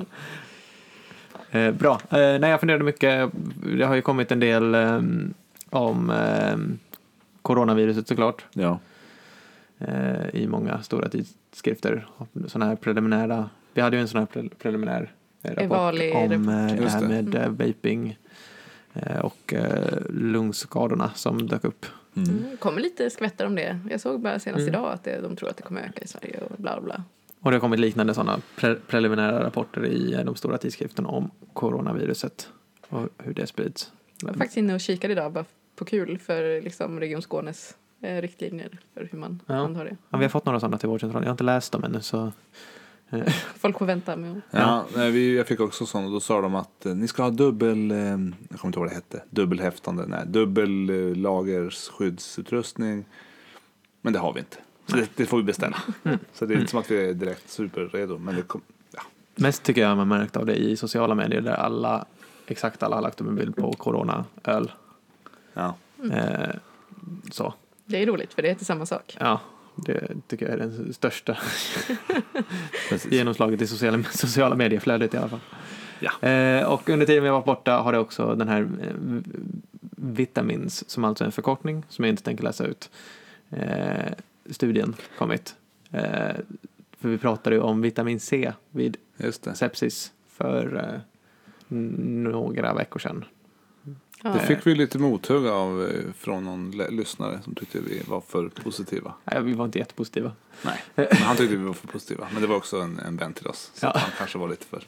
Eh, 1.51 1.71
bra. 1.73 1.93
Eh, 2.11 2.19
nej, 2.19 2.51
jag 2.51 2.61
funderade 2.61 2.85
mycket. 2.85 3.31
Det 3.79 3.85
har 3.85 3.95
ju 3.95 4.03
kommit 4.03 4.33
en 4.33 4.41
del 4.41 4.75
eh, 4.75 5.01
om 5.71 6.11
eh, 6.11 6.57
coronaviruset 7.43 8.09
såklart. 8.09 8.45
Ja. 8.53 8.79
Eh, 9.79 10.27
I 10.33 10.47
många 10.47 10.83
stora 10.83 11.09
tidskrifter. 11.09 12.07
Sådana 12.47 12.67
här 12.71 12.77
preliminära. 12.77 13.51
Vi 13.75 13.81
hade 13.83 13.97
ju 13.97 14.01
en 14.01 14.09
sån 14.09 14.19
här 14.21 14.27
pre- 14.27 14.51
preliminär 14.59 15.03
eh, 15.03 15.09
rapport 15.49 15.63
Evaluering 15.63 16.35
om 16.35 16.49
eh, 16.49 16.77
det 16.77 16.89
här 16.91 17.01
med 17.09 17.35
eh, 17.35 17.49
vaping 17.49 18.19
eh, 18.95 19.19
och 19.19 19.55
eh, 19.55 19.99
lungskadorna 20.11 21.11
som 21.15 21.47
dök 21.47 21.65
upp. 21.65 21.87
Mm. 22.17 22.29
Mm, 22.29 22.45
det 22.51 22.57
kommer 22.57 22.81
lite 22.81 23.11
skvättar 23.11 23.47
om 23.47 23.55
det. 23.55 23.79
Jag 23.91 24.01
såg 24.01 24.21
bara 24.21 24.39
senast 24.39 24.61
Mm. 24.63 24.75
idag 24.75 24.93
att 24.93 25.05
det, 25.05 25.21
de 25.21 25.37
tror 25.37 25.49
att 25.51 25.57
det 25.57 25.63
kommer 25.63 25.81
öka 25.81 26.03
i 26.05 26.09
Sverige 26.09 26.39
och 26.51 26.57
bla 26.57 26.81
bla. 26.81 27.05
Och 27.41 27.51
det 27.51 27.57
har 27.57 27.61
kommit 27.61 27.81
liknande 27.81 28.15
sådana 28.15 28.41
pre- 28.57 28.79
preliminära 28.87 29.45
rapporter 29.45 29.87
i 29.87 30.13
eh, 30.15 30.21
de 30.25 30.35
stora 30.35 30.59
tidskrifterna 30.59 31.09
om 31.09 31.31
coronaviruset 31.53 32.49
och 32.89 33.09
hur 33.19 33.35
det 33.35 33.47
sprids. 33.47 33.93
Jag 34.21 34.29
var 34.29 34.35
faktiskt 34.35 34.57
inne 34.57 34.75
och 34.75 34.81
kikade 34.81 35.13
idag 35.13 35.33
bara 35.33 35.45
på 35.77 35.85
kul 35.85 36.19
för 36.19 36.63
liksom 36.63 37.01
Region 37.01 37.23
Skånes 37.23 37.75
eh, 38.01 38.21
riktlinjer 38.23 38.79
för 38.95 39.09
hur 39.13 39.19
man 39.19 39.43
Ja. 39.47 39.55
handhar 39.55 39.85
det. 39.85 39.97
Ja, 40.11 40.19
vi 40.19 40.25
har 40.25 40.31
fått 40.31 40.45
några 40.47 40.61
sådana 40.61 40.79
till 40.79 40.89
vårdcentralen. 40.89 41.23
Jag 41.25 41.31
har 41.31 41.35
inte 41.35 41.45
läst 41.45 41.73
dem 41.73 41.85
ännu 41.85 42.01
så 42.01 42.33
Folk 43.57 43.79
får 43.79 43.87
vänta 43.87 44.17
med. 44.17 44.41
Ja, 44.51 44.85
nej, 44.97 45.11
vi, 45.11 45.37
jag 45.37 45.47
fick 45.47 45.61
också 45.61 45.87
sån 45.87 46.05
och 46.05 46.11
då 46.11 46.21
sa 46.21 46.41
de 46.41 46.55
att 46.55 46.87
eh, 46.87 46.95
ni 46.95 47.09
ska 47.09 47.23
ha 47.23 47.31
dubbel, 47.31 47.91
eh, 47.91 47.97
jag 47.99 48.09
kommer 48.11 48.31
inte 48.51 48.65
ihåg 48.67 48.77
vad 48.77 48.89
det 48.89 48.95
hette, 48.95 49.23
dubbelhäftande, 49.31 50.07
nej, 50.07 50.27
dubbel 50.27 50.91
eh, 50.91 51.17
lagers 51.17 51.89
skyddsutrustning. 51.89 53.05
Men 54.01 54.13
det 54.13 54.19
har 54.19 54.33
vi 54.33 54.41
inte. 54.41 54.57
Så 54.87 54.97
det, 54.97 55.09
det 55.17 55.27
får 55.27 55.37
vi 55.37 55.43
beställa. 55.43 55.77
Så 56.33 56.47
det 56.47 56.55
är 56.55 56.59
inte 56.59 56.71
som 56.71 56.81
att 56.81 56.91
vi 56.91 57.09
är 57.09 57.15
direkt 57.15 57.51
superredo. 57.51 58.19
Men 58.19 58.37
det 58.37 58.43
kom, 58.43 58.61
ja. 58.95 59.03
Mest 59.35 59.63
tycker 59.63 59.81
jag 59.81 59.97
man 59.97 60.09
märkt 60.09 60.37
av 60.37 60.47
det 60.47 60.55
i 60.57 60.77
sociala 60.77 61.15
medier 61.15 61.41
där 61.41 61.55
alla, 61.55 62.05
exakt 62.47 62.83
alla 62.83 62.97
har 62.97 63.03
lagt 63.03 63.21
upp 63.21 63.29
en 63.29 63.35
bild 63.37 63.57
på 63.57 63.73
corona-öl. 63.73 64.73
Ja. 65.55 65.75
Eh, 66.13 66.55
så, 67.31 67.55
Det 67.85 68.03
är 68.03 68.07
roligt 68.07 68.35
för 68.35 68.43
det 68.43 68.49
heter 68.49 68.65
samma 68.65 68.87
sak. 68.87 69.17
ja, 69.21 69.41
det 69.77 70.09
tycker 70.27 70.47
jag 70.47 70.55
är 70.55 70.59
den 70.59 70.93
största 70.93 71.37
genomslaget 73.11 73.63
i 73.63 73.67
sociala, 73.67 74.03
sociala 74.03 74.57
medieflödet 74.57 75.15
i 75.15 75.17
alla 75.17 75.29
fall. 75.29 75.41
Ja. 76.01 76.29
Eh, 76.29 76.73
och 76.73 76.89
under 76.89 77.07
tiden 77.07 77.25
vi 77.25 77.31
var 77.31 77.43
borta 77.43 77.79
har 77.79 77.93
det 77.93 77.99
också 77.99 78.35
den 78.35 78.49
här 78.49 78.61
eh, 78.61 78.95
Vitamins, 79.97 80.91
som 80.91 81.05
alltså 81.05 81.25
är 81.25 81.27
en 81.27 81.33
förkortning 81.33 81.85
som 81.89 82.05
jag 82.05 82.13
inte 82.13 82.23
tänker 82.23 82.45
läsa 82.45 82.67
ut, 82.67 82.91
eh, 83.51 84.13
studien 84.51 84.95
kommit. 85.19 85.57
Eh, 85.91 86.37
för 86.99 87.09
vi 87.09 87.19
pratade 87.19 87.57
ju 87.57 87.63
om 87.63 87.81
vitamin 87.81 88.21
C 88.21 88.53
vid 88.71 88.97
det. 89.17 89.55
sepsis 89.55 90.13
för 90.29 90.77
eh, 90.77 91.01
några 91.69 92.75
veckor 92.75 93.01
sedan. 93.01 93.25
Ja. 94.27 94.33
Det 94.33 94.47
fick 94.47 94.67
vi 94.67 94.75
lite 94.75 94.99
mothugg 94.99 95.47
av 95.47 95.83
eh, 95.83 96.13
från 96.19 96.45
någon 96.45 96.71
lyssnare 96.71 97.41
som 97.45 97.55
tyckte 97.55 97.79
vi 97.81 98.03
var 98.09 98.21
för 98.21 98.49
positiva. 98.49 99.15
Nej, 99.25 99.43
vi 99.43 99.53
var 99.53 99.65
inte 99.65 99.79
jättepositiva. 99.79 100.33
Nej, 100.63 100.81
men 100.95 101.07
han 101.13 101.37
tyckte 101.37 101.57
vi 101.57 101.65
var 101.65 101.73
för 101.73 101.89
positiva. 101.89 102.27
Men 102.33 102.43
det 102.43 102.49
var 102.49 102.57
också 102.57 102.77
en, 102.81 102.99
en 102.99 103.17
vän 103.17 103.33
till 103.33 103.47
oss. 103.47 103.71
Så 103.75 103.87
Ja. 103.87 103.93
han 103.97 104.11
kanske 104.19 104.39
var 104.39 104.49
lite 104.49 104.67
för... 104.67 104.83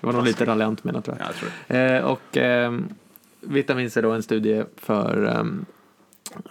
Det 0.00 0.06
var 0.06 0.12
nog 0.12 0.24
lite 0.24 0.44
raljant 0.44 0.84
menat 0.84 1.04
tror 1.04 1.16
jag. 1.18 1.26
Ja, 1.26 1.30
jag 1.30 1.36
tror 1.36 1.50
det. 1.68 1.96
Eh, 1.96 2.04
och 2.04 2.36
eh, 2.36 2.78
vitamin 3.40 3.90
C 3.90 4.00
är 4.00 4.02
då 4.02 4.12
en 4.12 4.22
studie 4.22 4.64
för 4.76 5.24
ehm, 5.24 5.64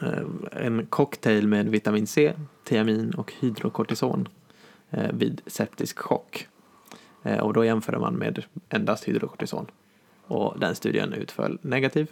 eh, 0.01 0.65
en 0.65 0.86
cocktail 0.86 1.47
med 1.47 1.69
vitamin 1.69 2.07
C, 2.07 2.33
tiamin 2.63 3.12
och 3.13 3.33
hydrokortison 3.39 4.27
eh, 4.91 5.12
vid 5.13 5.41
septisk 5.45 5.99
chock. 5.99 6.47
Eh, 7.23 7.39
och 7.39 7.53
då 7.53 7.65
jämför 7.65 7.97
man 7.97 8.13
med 8.13 8.43
endast 8.69 9.03
hydrokortison. 9.07 9.65
Och 10.28 10.60
den 10.60 10.76
studien 10.76 11.13
utföll 11.13 11.58
negativ. 11.62 12.12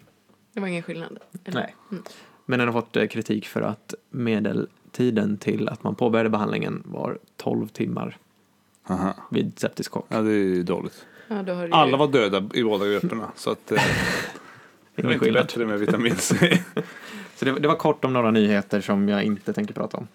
Det 0.54 0.60
var 0.60 0.68
ingen 0.68 0.84
skillnad. 0.84 1.18
eller? 1.46 1.62
Nej. 1.62 1.76
Mm. 1.92 2.04
Men 2.46 2.60
den 2.60 2.68
har 2.68 2.82
fått 2.82 2.96
eh, 2.96 3.08
kritik 3.08 3.48
för 3.48 3.62
att 3.62 3.94
medeltiden 4.10 5.38
till 5.38 5.70
att 5.70 5.84
man 5.84 5.96
påbörjade 5.96 6.30
behandlingen 6.30 6.84
var 6.86 7.18
12 7.38 7.68
timmar. 7.68 8.18
Aha. 8.90 9.14
vid 9.32 9.60
septisk 9.60 9.92
chock. 9.92 10.06
Ja, 10.10 10.22
det 10.22 10.30
är 10.32 10.34
ju 10.34 10.64
dåligt. 10.64 11.06
Ja, 11.28 11.44
då 11.44 11.54
har 11.54 11.62
du 11.62 11.68
ju- 11.68 11.74
Alla 11.74 11.98
var 11.98 12.08
döda 12.08 12.50
i 12.54 12.64
båda 12.64 12.86
grupperna. 12.86 13.32
Så 13.36 13.52
att, 13.52 13.72
eh, 13.72 13.76
det 14.96 15.02
var 15.04 15.04
Ingen 15.04 15.12
inte 15.14 15.26
skillnad. 15.26 15.44
bättre 15.46 15.66
med 15.66 15.80
vitamin 15.80 16.16
C. 16.18 16.58
Så 17.36 17.46
det, 17.46 17.52
det 17.60 17.68
var 17.68 17.76
kort 17.76 18.06
om 18.06 18.14
några 18.14 18.32
nyheter 18.32 18.82
som 18.82 19.10
jag 19.10 19.24
inte 19.24 19.54
tänker 19.54 19.74
prata 19.74 19.98
om. 19.98 20.08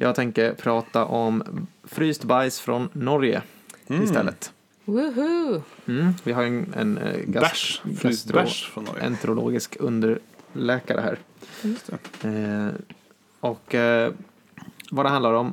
Jag 0.00 0.14
tänker 0.14 0.54
prata 0.54 1.04
om 1.04 1.66
fryst 1.84 2.24
bajs 2.24 2.60
från 2.60 2.88
Norge 2.92 3.42
Mm. 3.88 4.02
istället. 4.02 4.52
Woohoo! 4.84 5.62
Mm, 5.86 6.12
vi 6.24 6.32
har 6.32 6.42
en, 6.44 6.74
en 6.76 6.98
eh, 6.98 7.16
gas- 7.26 7.42
Bärs. 7.42 7.80
Gastro- 7.84 8.32
bärs 8.32 8.70
från 8.74 8.84
Norge. 8.84 9.02
enterologisk 9.06 9.76
underläkare 9.80 11.00
här. 11.00 11.18
Just 11.62 11.90
det. 12.22 12.28
Eh, 12.28 12.68
och 13.40 13.74
eh, 13.74 14.12
vad 14.90 15.06
det 15.06 15.10
handlar 15.10 15.32
om 15.32 15.52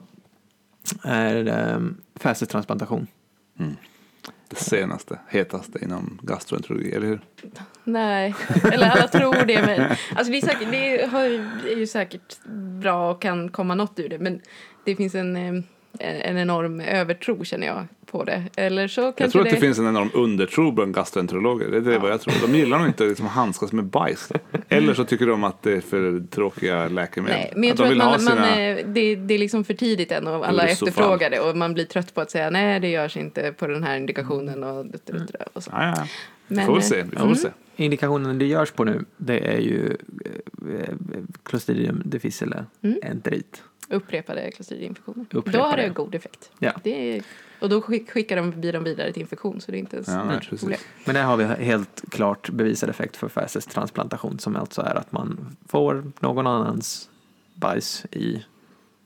är 1.03 1.47
eh, 1.47 1.79
fästetransplantation. 2.15 3.07
Det 4.47 4.55
senaste, 4.55 5.19
hetaste 5.27 5.79
inom 5.83 6.19
gastroenterologi, 6.23 6.91
eller 6.91 7.07
hur? 7.07 7.21
Nej, 7.83 8.35
eller 8.71 8.89
alla 8.89 9.07
tror 9.07 9.45
det. 9.45 9.61
Men, 9.65 9.81
alltså 10.15 10.31
det, 10.31 10.37
är 10.37 10.41
säkert, 10.41 10.71
det 10.71 11.05
har, 11.11 11.23
är 11.67 11.75
ju 11.77 11.87
säkert 11.87 12.37
bra 12.81 13.11
och 13.11 13.21
kan 13.21 13.49
komma 13.49 13.75
något 13.75 13.99
ur 13.99 14.09
det. 14.09 14.19
Men 14.19 14.41
det 14.85 14.95
finns 14.95 15.15
en, 15.15 15.35
eh, 15.35 15.63
en 15.99 16.37
enorm 16.37 16.79
övertro 16.79 17.43
känner 17.43 17.67
jag 17.67 17.87
på 18.05 18.23
det. 18.23 18.43
Eller 18.55 18.87
så 18.87 19.01
kanske 19.01 19.23
Jag 19.23 19.31
tror 19.31 19.41
att 19.41 19.49
det... 19.49 19.55
det 19.55 19.61
finns 19.61 19.79
en 19.79 19.87
enorm 19.87 20.09
undertro 20.13 20.71
bland 20.71 20.93
gastroenterologer. 20.93 21.67
Det 21.67 21.77
är 21.77 21.81
det 21.81 21.99
vad 21.99 22.11
jag 22.11 22.21
tror. 22.21 22.47
De 22.47 22.57
gillar 22.57 22.77
nog 22.77 22.87
inte 22.87 23.03
liksom 23.03 23.25
att 23.25 23.31
handskas 23.31 23.71
med 23.71 23.85
bajs. 23.85 24.31
Eller 24.69 24.93
så 24.93 25.05
tycker 25.05 25.27
de 25.27 25.43
att 25.43 25.63
det 25.63 25.71
är 25.71 25.81
för 25.81 26.23
tråkiga 26.29 26.87
läkemedel. 26.87 27.37
Nej, 27.37 27.53
men 27.55 27.63
jag 27.63 27.71
att 27.71 27.77
tror 27.77 27.85
de 27.85 28.01
att 28.01 28.19
vill 28.19 28.25
man, 28.25 28.37
ha 28.37 28.45
man, 28.45 28.49
sina... 28.49 28.61
eh, 28.61 28.85
det, 28.85 29.15
det 29.15 29.33
är 29.33 29.37
liksom 29.37 29.63
för 29.63 29.73
tidigt 29.73 30.11
än 30.11 30.27
och 30.27 30.47
alla 30.47 30.67
efterfrågar 30.67 31.29
det 31.29 31.39
och 31.39 31.57
man 31.57 31.73
blir 31.73 31.85
trött 31.85 32.13
på 32.13 32.21
att 32.21 32.31
säga 32.31 32.49
nej 32.49 32.79
det 32.79 32.87
görs 32.89 33.17
inte 33.17 33.51
på 33.51 33.67
den 33.67 33.83
här 33.83 33.97
indikationen 33.97 34.63
och, 34.63 34.79
och, 34.79 34.85
och, 34.85 35.47
och 35.53 35.63
så. 35.63 35.71
Ja, 35.73 35.93
ja. 35.97 36.07
Vi 36.47 36.55
Men, 36.55 36.65
får 36.65 36.75
eh, 36.77 36.81
se. 36.81 37.03
Vi 37.03 37.17
får 37.17 37.25
mm. 37.25 37.35
se. 37.35 37.49
Indikationen 37.75 38.39
det 38.39 38.45
görs 38.45 38.71
på 38.71 38.83
nu, 38.83 39.05
det 39.17 39.39
är 39.39 39.59
ju 39.59 39.97
eh, 40.79 40.93
Clostridium 41.43 42.01
difficile 42.05 42.65
Mm. 42.81 42.99
enterit. 43.03 43.63
Upprepade 43.89 44.51
klostridieinfektioner. 44.51 45.25
Upprepade. 45.31 45.57
Då 45.57 45.63
har 45.63 45.77
det 45.77 45.89
god 45.89 46.15
effekt. 46.15 46.51
Ja. 46.59 46.71
Det 46.83 47.15
är, 47.17 47.23
och 47.59 47.69
då 47.69 47.81
skick- 47.81 48.09
skickar 48.11 48.35
de 48.35 48.51
blir 48.61 48.73
de 48.73 48.83
vidare 48.83 49.11
till 49.13 49.21
infektion 49.21 49.61
så 49.61 49.71
det 49.71 49.77
är 49.77 49.79
inte 49.79 49.95
ens 49.95 50.07
Ja, 50.07 50.23
nej, 50.23 50.39
problem. 50.49 50.79
Men 51.05 51.15
där 51.15 51.23
har 51.23 51.37
vi 51.37 51.43
helt 51.45 52.03
klart 52.09 52.49
bevisad 52.49 52.89
effekt 52.89 53.15
för 53.17 53.29
fästestransplantation 53.29 54.39
som 54.39 54.55
alltså 54.55 54.81
är 54.81 54.95
att 54.95 55.11
man 55.11 55.55
får 55.67 56.11
någon 56.19 56.47
annans 56.47 57.09
bajs 57.55 58.05
i 58.11 58.45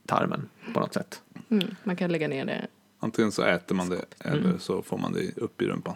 tarmen 0.06 0.50
på 0.74 0.80
något 0.80 0.93
sätt. 0.93 1.22
Mm, 1.50 1.76
man 1.84 1.96
kan 1.96 2.12
lägga 2.12 2.28
ner 2.28 2.46
det. 2.46 2.67
Antingen 3.00 3.32
så 3.32 3.43
äter 3.43 3.76
man 3.76 3.89
det 3.89 4.06
eller 4.19 4.46
Mm. 4.46 4.60
så 4.60 4.82
får 4.82 4.98
man 4.98 5.13
det 5.13 5.38
upp 5.38 5.62
i 5.62 5.65
rumpan. 5.67 5.96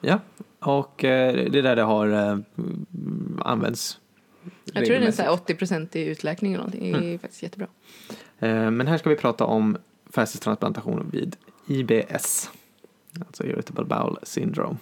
Ja, 0.00 0.20
och 0.60 1.04
eh, 1.04 1.50
det 1.50 1.58
är 1.58 1.62
där 1.62 1.76
det 1.76 1.82
har 1.82 2.08
eh, 2.08 2.38
använts. 3.38 3.98
Jag 4.64 4.84
tror 4.86 4.96
det 5.00 5.06
är 5.06 5.10
så 5.10 5.22
här 5.22 5.28
regelmässigt. 5.30 5.60
80% 5.60 5.96
i 5.96 6.04
utläkning 6.06 6.52
eller 6.52 6.64
någonting. 6.64 6.92
Det 6.92 6.98
är 6.98 7.02
Mm. 7.02 7.18
faktiskt 7.18 7.42
jättebra. 7.42 7.66
Eh, 8.38 8.70
Men 8.70 8.86
här 8.86 8.98
ska 8.98 9.10
vi 9.10 9.16
prata 9.16 9.44
om 9.44 9.76
fästetransplantation 10.10 11.10
vid 11.12 11.36
IBS, 11.66 12.50
alltså 13.26 13.44
Irritable 13.44 13.84
Bowel 13.84 14.16
Syndrome. 14.22 14.76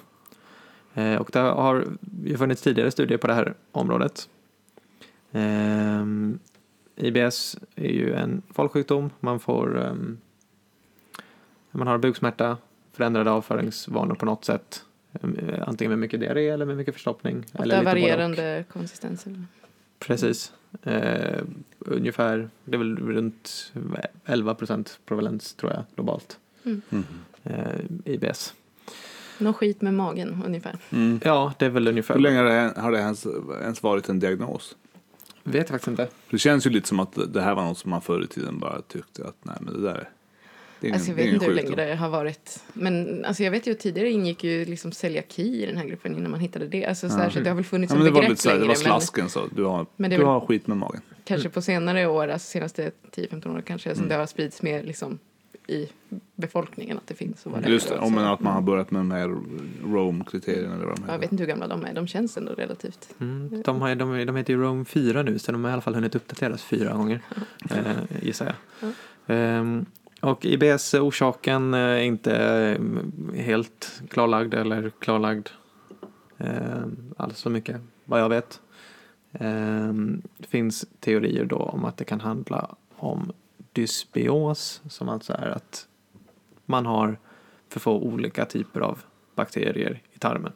Eh, 0.95 1.15
Och 1.17 1.31
det 1.33 1.39
har 1.39 1.87
ju 2.25 2.37
funnits 2.37 2.63
tidigare 2.63 2.91
studier 2.91 3.19
på 3.19 3.27
det 3.27 3.35
här 3.35 3.55
området. 3.73 4.29
Ehm, 5.33 6.39
IBS 6.97 7.57
är 7.75 7.89
ju 7.93 8.15
en 8.15 8.43
folksjukdom. 8.51 9.11
Man 9.21 9.41
får 9.41 9.97
man 11.71 11.87
har 11.87 11.99
buksmärta, 11.99 12.57
förändrade 12.93 13.31
avföringsvanor 13.31 14.15
på 14.15 14.27
något 14.27 14.45
sätt. 14.45 14.85
Eh, 15.13 15.69
Antingen 15.69 15.91
med 15.91 15.99
mycket 15.99 16.21
diarré 16.21 16.49
eller 16.49 16.67
med 16.67 16.77
mycket 16.77 16.95
förstoppning. 16.95 17.39
Ofta 17.39 17.63
eller 17.63 17.79
lite 17.79 17.85
varierande 17.85 18.65
konsistenser. 18.73 19.45
Precis. 19.99 20.53
Eh, 20.83 21.43
ungefär, 21.79 22.49
det 22.65 22.77
är 22.77 22.79
väl 22.79 22.97
runt 22.97 23.73
11 24.25 24.55
procent 24.55 24.99
prevalens 25.07 25.55
tror 25.55 25.73
jag 25.73 25.85
globalt. 25.95 26.39
Mm. 26.65 26.83
Eh, 27.45 27.81
IBS. 28.05 28.55
Någon 29.39 29.55
skit 29.55 29.83
med 29.83 29.95
magen 29.95 30.43
ungefär. 30.47 30.79
Mm. 30.91 31.21
Ja, 31.25 31.55
det 31.59 31.67
är 31.67 31.71
väl 31.71 31.89
ungefär. 31.89 32.15
Hur 32.15 32.23
länge 32.23 32.39
har 32.39 32.45
det, 32.45 32.81
har 32.81 32.93
det 32.93 32.99
ens, 32.99 33.27
ens 33.63 33.83
varit 33.83 34.09
en 34.09 34.19
diagnos? 34.19 34.77
Vet 35.45 35.55
jag 35.55 35.69
faktiskt 35.69 35.89
inte. 35.89 36.09
Det 36.31 36.39
känns 36.39 36.67
ju 36.67 36.71
lite 36.71 36.89
som 36.89 37.01
att 37.01 37.19
det 37.33 37.41
här 37.41 37.55
var 37.55 37.65
något 37.65 37.79
som 37.79 37.91
man 37.91 38.03
förr 38.03 38.25
i 38.25 38.27
tiden 38.27 38.59
bara 38.59 38.81
tyckte 38.83 39.25
att 39.25 39.37
nej 39.43 39.57
men 39.61 39.75
det 39.75 39.81
där 39.83 40.09
är, 40.89 40.91
det 40.91 40.97
är 40.97 40.99
ingen, 40.99 41.01
Alltså 41.01 41.11
jag 41.11 41.17
vet 41.17 41.33
inte 41.35 41.47
hur 41.47 41.55
länge 41.55 41.75
det 41.77 41.95
har 41.95 42.09
varit. 42.09 42.61
Men 42.73 43.25
alltså 43.25 43.43
jag 43.43 43.51
vet 43.51 43.67
ju 43.67 43.75
tidigare 43.75 44.11
ingick 44.11 44.45
ju 44.45 44.65
liksom 44.65 44.93
celiaki 44.93 45.63
i 45.63 45.67
den 45.67 45.77
här 45.77 45.85
gruppen 45.87 46.17
innan 46.17 46.31
man 46.31 46.41
hittade 46.41 46.67
det. 46.67 46.87
Alltså 46.87 47.09
så, 47.09 47.17
här, 47.17 47.31
så 47.31 47.41
det 47.41 47.49
har 47.51 47.55
väl 47.57 47.65
funnits 47.65 47.91
Ja, 47.91 47.95
som 47.97 48.05
men 48.05 48.05
det 48.05 48.11
var 48.15 48.21
begrepp 48.21 48.31
lite 48.39 48.49
här, 48.49 48.55
det 48.55 48.61
längre. 48.61 48.69
var 48.69 48.75
men 48.91 49.01
slasken 49.01 49.29
så. 49.29 49.47
Du 49.57 49.65
har, 49.65 49.87
Men 49.97 50.11
du 50.11 50.25
har 50.25 50.41
skit 50.41 50.67
med 50.67 50.77
magen. 50.77 51.01
kanske 51.25 51.49
på 51.49 51.63
senare 51.63 52.07
år, 52.07 52.29
alltså 52.29 52.51
senaste 52.51 52.91
10-15 53.17 53.57
år 53.57 53.61
kanske, 53.67 53.89
Mm. 53.91 53.99
som 53.99 54.09
det 54.09 54.15
har 54.15 54.27
spridits 54.27 54.63
mer 54.63 54.83
liksom 54.83 55.19
i 55.67 55.89
befolkningen 56.37 56.97
att 56.97 57.07
det 57.07 57.15
finns. 57.15 57.47
Och 57.47 57.53
vad 57.53 57.69
Just 57.69 57.89
det, 57.89 57.95
är. 57.95 57.99
om 57.99 58.09
Så- 58.09 58.15
men 58.15 58.25
att 58.25 58.41
man 58.41 58.55
har 58.55 58.63
börjat 58.63 58.91
med 58.91 59.01
de 59.01 59.11
här 59.11 59.29
Rome-kriterierna 59.85 60.75
eller 60.75 60.85
vad 60.87 60.97
de 60.97 61.03
Jag 61.03 61.07
heter. 61.13 61.19
vet 61.19 61.33
inte 61.33 61.43
hur 61.43 61.49
gamla 61.49 61.67
de 61.69 61.85
är, 61.85 61.95
de 61.95 62.07
känns 62.07 62.37
ändå 62.37 62.53
relativt. 62.53 63.09
Mm, 63.21 63.63
de, 63.65 63.81
har, 63.81 63.95
de, 63.95 64.25
de 64.27 64.37
heter 64.37 64.53
ju 64.53 64.61
Rome 64.63 64.85
4 64.85 65.23
nu, 65.23 65.39
så 65.39 65.53
de 65.53 65.65
har 65.65 65.71
i 65.71 65.73
alla 65.73 65.83
fall 65.83 65.95
hunnit 65.95 66.15
uppdateras 66.15 66.63
fyra 66.63 66.93
gånger, 66.93 67.21
eh, 67.71 67.77
gissar 68.23 68.47
jag. 68.81 68.93
Ehm, 69.27 69.87
och 70.23 70.45
IBS-orsaken 70.45 71.75
är 71.75 71.99
inte 71.99 72.37
eh, 72.37 73.41
helt 73.41 74.03
klarlagd 74.11 74.55
eller 74.55 74.91
klarlagd 74.99 75.49
eh, 76.39 76.83
alls 77.17 77.39
så 77.39 77.51
mycket, 77.51 77.81
vad 78.05 78.21
jag 78.21 78.29
vet. 78.29 78.61
Det 80.37 80.47
finns 80.49 80.87
teorier 81.01 81.45
då 81.45 81.57
om 81.57 81.85
att 81.85 81.97
det 81.97 82.05
kan 82.05 82.21
handla 82.21 82.75
om 82.97 83.33
dysbios, 83.73 84.83
som 84.89 85.09
alltså 85.09 85.33
är 85.33 85.49
att 85.49 85.89
man 86.67 86.87
har 86.87 87.19
för 87.69 87.81
få 87.81 87.93
olika 87.93 88.45
typer 88.45 88.81
av 88.81 88.99
bakterier 89.35 90.03
i 90.13 90.19
tarmen. 90.19 90.53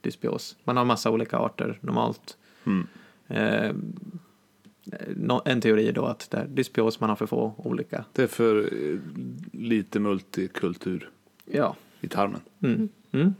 Dysbios. 0.00 0.56
Man 0.64 0.76
har 0.76 0.84
massa 0.84 1.10
olika 1.10 1.36
arter 1.38 1.78
normalt. 1.80 2.36
Mm. 2.64 2.86
Eh, 3.28 3.74
en 5.44 5.60
teori 5.60 5.88
är 5.88 5.92
då 5.92 6.04
att 6.06 6.30
det 6.30 6.36
är 6.36 6.46
dysbios, 6.46 7.00
man 7.00 7.08
har 7.08 7.16
för 7.16 7.26
få 7.26 7.54
olika. 7.56 8.04
Det 8.12 8.22
är 8.22 8.26
för 8.26 8.58
eh, 8.58 8.98
lite 9.52 10.00
multikultur 10.00 11.10
Ja. 11.44 11.76
i 12.00 12.08
tarmen. 12.08 12.40
Mm. 12.62 12.88
Mm. 13.12 13.34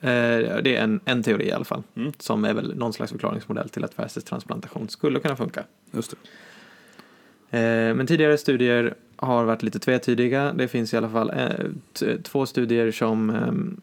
Eh, 0.00 0.62
det 0.62 0.76
är 0.76 0.82
en, 0.84 1.00
en 1.04 1.22
teori 1.22 1.48
i 1.48 1.52
alla 1.52 1.64
fall. 1.64 1.82
Mm. 1.94 2.12
Som 2.18 2.44
är 2.44 2.54
väl 2.54 2.76
någon 2.76 2.92
slags 2.92 3.12
förklaringsmodell 3.12 3.68
till 3.68 3.84
att 3.84 3.94
fästestransplantation 3.94 4.88
skulle 4.88 5.20
kunna 5.20 5.36
funka. 5.36 5.64
Just 5.90 6.10
det. 7.50 7.58
Eh, 7.58 7.94
men 7.94 8.06
tidigare 8.06 8.38
studier 8.38 8.94
har 9.16 9.44
varit 9.44 9.62
lite 9.62 9.78
tvetydiga. 9.78 10.52
Det 10.52 10.68
finns 10.68 10.94
i 10.94 10.96
alla 10.96 11.10
fall 11.10 11.32
två 12.22 12.46
studier 12.46 12.90
som 12.90 13.30
ehm, 13.30 13.80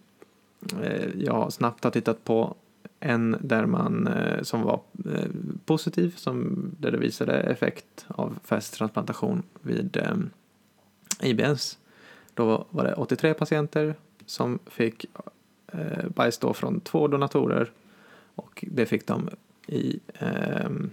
eh, 0.83 1.07
jag 1.17 1.53
snabbt 1.53 1.83
har 1.83 1.91
tittat 1.91 2.23
på. 2.23 2.55
En 2.99 3.37
där 3.41 3.65
man, 3.65 4.07
eh, 4.07 4.41
som 4.41 4.61
var 4.61 4.81
eh, 5.05 5.29
positiv, 5.65 6.15
som, 6.15 6.59
där 6.79 6.91
det 6.91 6.97
visade 6.97 7.39
effekt 7.39 8.05
av 8.07 8.39
fästtransplantation 8.43 9.43
vid 9.61 9.97
ehm, 9.97 10.29
IBS. 11.21 11.77
Då 12.33 12.65
var 12.69 12.83
det 12.83 12.93
83 12.93 13.33
patienter 13.33 13.95
som 14.25 14.59
fick 14.65 15.05
eh, 15.67 16.09
bajs 16.15 16.37
då 16.37 16.53
från 16.53 16.79
två 16.79 17.07
donatorer 17.07 17.71
och 18.35 18.65
det 18.67 18.85
fick 18.85 19.07
de 19.07 19.29
i 19.67 19.99
ehm, 20.13 20.91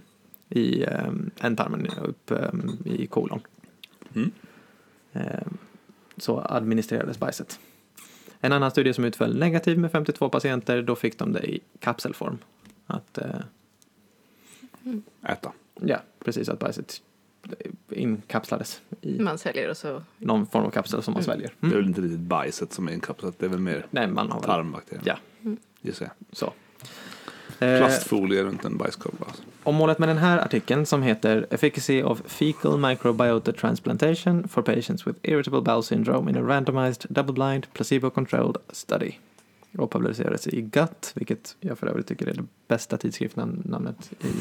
i 0.49 0.85
um, 0.85 1.31
ändtarmen 1.39 1.87
upp 1.87 2.31
ehm, 2.31 2.77
i 2.85 3.07
kolon. 3.07 3.39
Mm. 4.15 4.31
Ehm, 5.13 5.57
så 6.17 6.39
administrerades 6.39 7.19
bajset. 7.19 7.59
En 8.47 8.53
annan 8.53 8.71
studie 8.71 8.93
som 8.93 9.03
utföll 9.05 9.37
negativ 9.39 9.79
med 9.79 9.91
52 9.91 10.29
patienter, 10.29 10.81
då 10.81 10.95
fick 10.95 11.17
de 11.19 11.33
det 11.33 11.49
i 11.49 11.59
kapselform. 11.79 12.37
Att, 12.87 13.17
eh, 13.17 13.25
Äta. 15.29 15.51
ja, 15.81 15.97
precis, 16.25 16.49
att 16.49 16.59
bajset 16.59 17.01
inkapslades 17.89 18.81
i 19.01 19.19
Man 19.19 19.37
säljer 19.37 19.69
och 19.69 19.77
så. 19.77 20.03
någon 20.17 20.47
form 20.47 20.63
av 20.65 20.69
kapsel 20.71 21.03
som 21.03 21.13
man 21.13 21.23
Mm. 21.23 21.25
sväljer. 21.25 21.53
Det 21.59 21.65
är 21.67 21.71
Mm. 21.71 21.79
väl 21.79 21.87
inte 21.87 22.01
riktigt 22.01 22.19
bajset 22.19 22.73
som 22.73 22.87
är 22.87 22.91
inkapslat. 22.93 23.39
Det 23.39 23.45
är 23.45 23.49
väl 23.49 23.59
mer 23.59 23.85
Nej, 23.89 24.07
man 24.07 24.31
har 24.31 24.39
väl 24.39 24.47
tarmbakterier. 24.49 25.03
Ja. 25.05 25.17
Gissar 25.81 26.05
jag. 26.05 26.37
så. 26.37 26.53
Eh, 27.59 27.77
Plastfolie 27.77 28.43
runt 28.43 28.65
en 28.65 28.77
bajskorv. 28.77 29.13
Alltså. 29.19 29.43
Och 29.63 29.73
målet 29.73 29.99
med 29.99 30.09
den 30.09 30.17
här 30.17 30.37
artikeln 30.37 30.85
som 30.85 31.03
heter 31.03 31.47
Efficacy 31.49 32.03
of 32.03 32.21
Fecal 32.25 32.79
Microbiota 32.79 33.51
Transplantation 33.53 34.47
for 34.47 34.61
Patients 34.61 35.07
with 35.07 35.19
Irritable 35.23 35.61
Bowel 35.61 35.83
Syndrome 35.83 36.31
in 36.31 36.37
a 36.37 36.41
Randomized 36.41 37.05
Double-Blind 37.09 37.63
Placebo-Controlled 37.73 38.57
Study. 38.69 39.11
Och 39.77 39.91
publicerades 39.91 40.47
i 40.47 40.61
GUT, 40.61 41.11
vilket 41.15 41.55
jag 41.59 41.77
för 41.77 41.87
övrigt 41.87 42.07
tycker 42.07 42.27
är 42.27 42.33
det 42.33 42.45
bästa 42.67 42.97
tidskriftsnamnet 42.97 44.11
i 44.19 44.31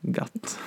GUT. 0.00 0.58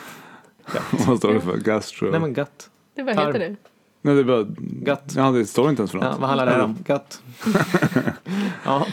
Vad 1.07 1.17
står 1.17 1.33
det 1.33 1.41
för? 1.41 1.57
Gastro? 1.57 2.11
Nej 2.11 2.19
men 2.19 2.33
GUT. 2.33 2.69
Det, 2.95 3.03
vad 3.03 3.15
heter 3.15 3.39
det? 3.39 3.55
Nej, 4.01 4.15
det 4.15 4.21
är 4.21 4.23
bara... 4.23 4.45
Gött. 4.85 5.13
Ja, 5.15 5.31
det 5.31 5.45
står 5.45 5.69
inte 5.69 5.81
ens 5.81 5.91
för 5.91 5.97
något. 5.97 6.07
Ja, 6.11 6.17
vad 6.19 6.29
handlar 6.29 6.45
det 6.45 6.51
här 6.51 6.63
om? 6.63 6.77
Gött. 6.87 7.21
ja, 8.65 8.87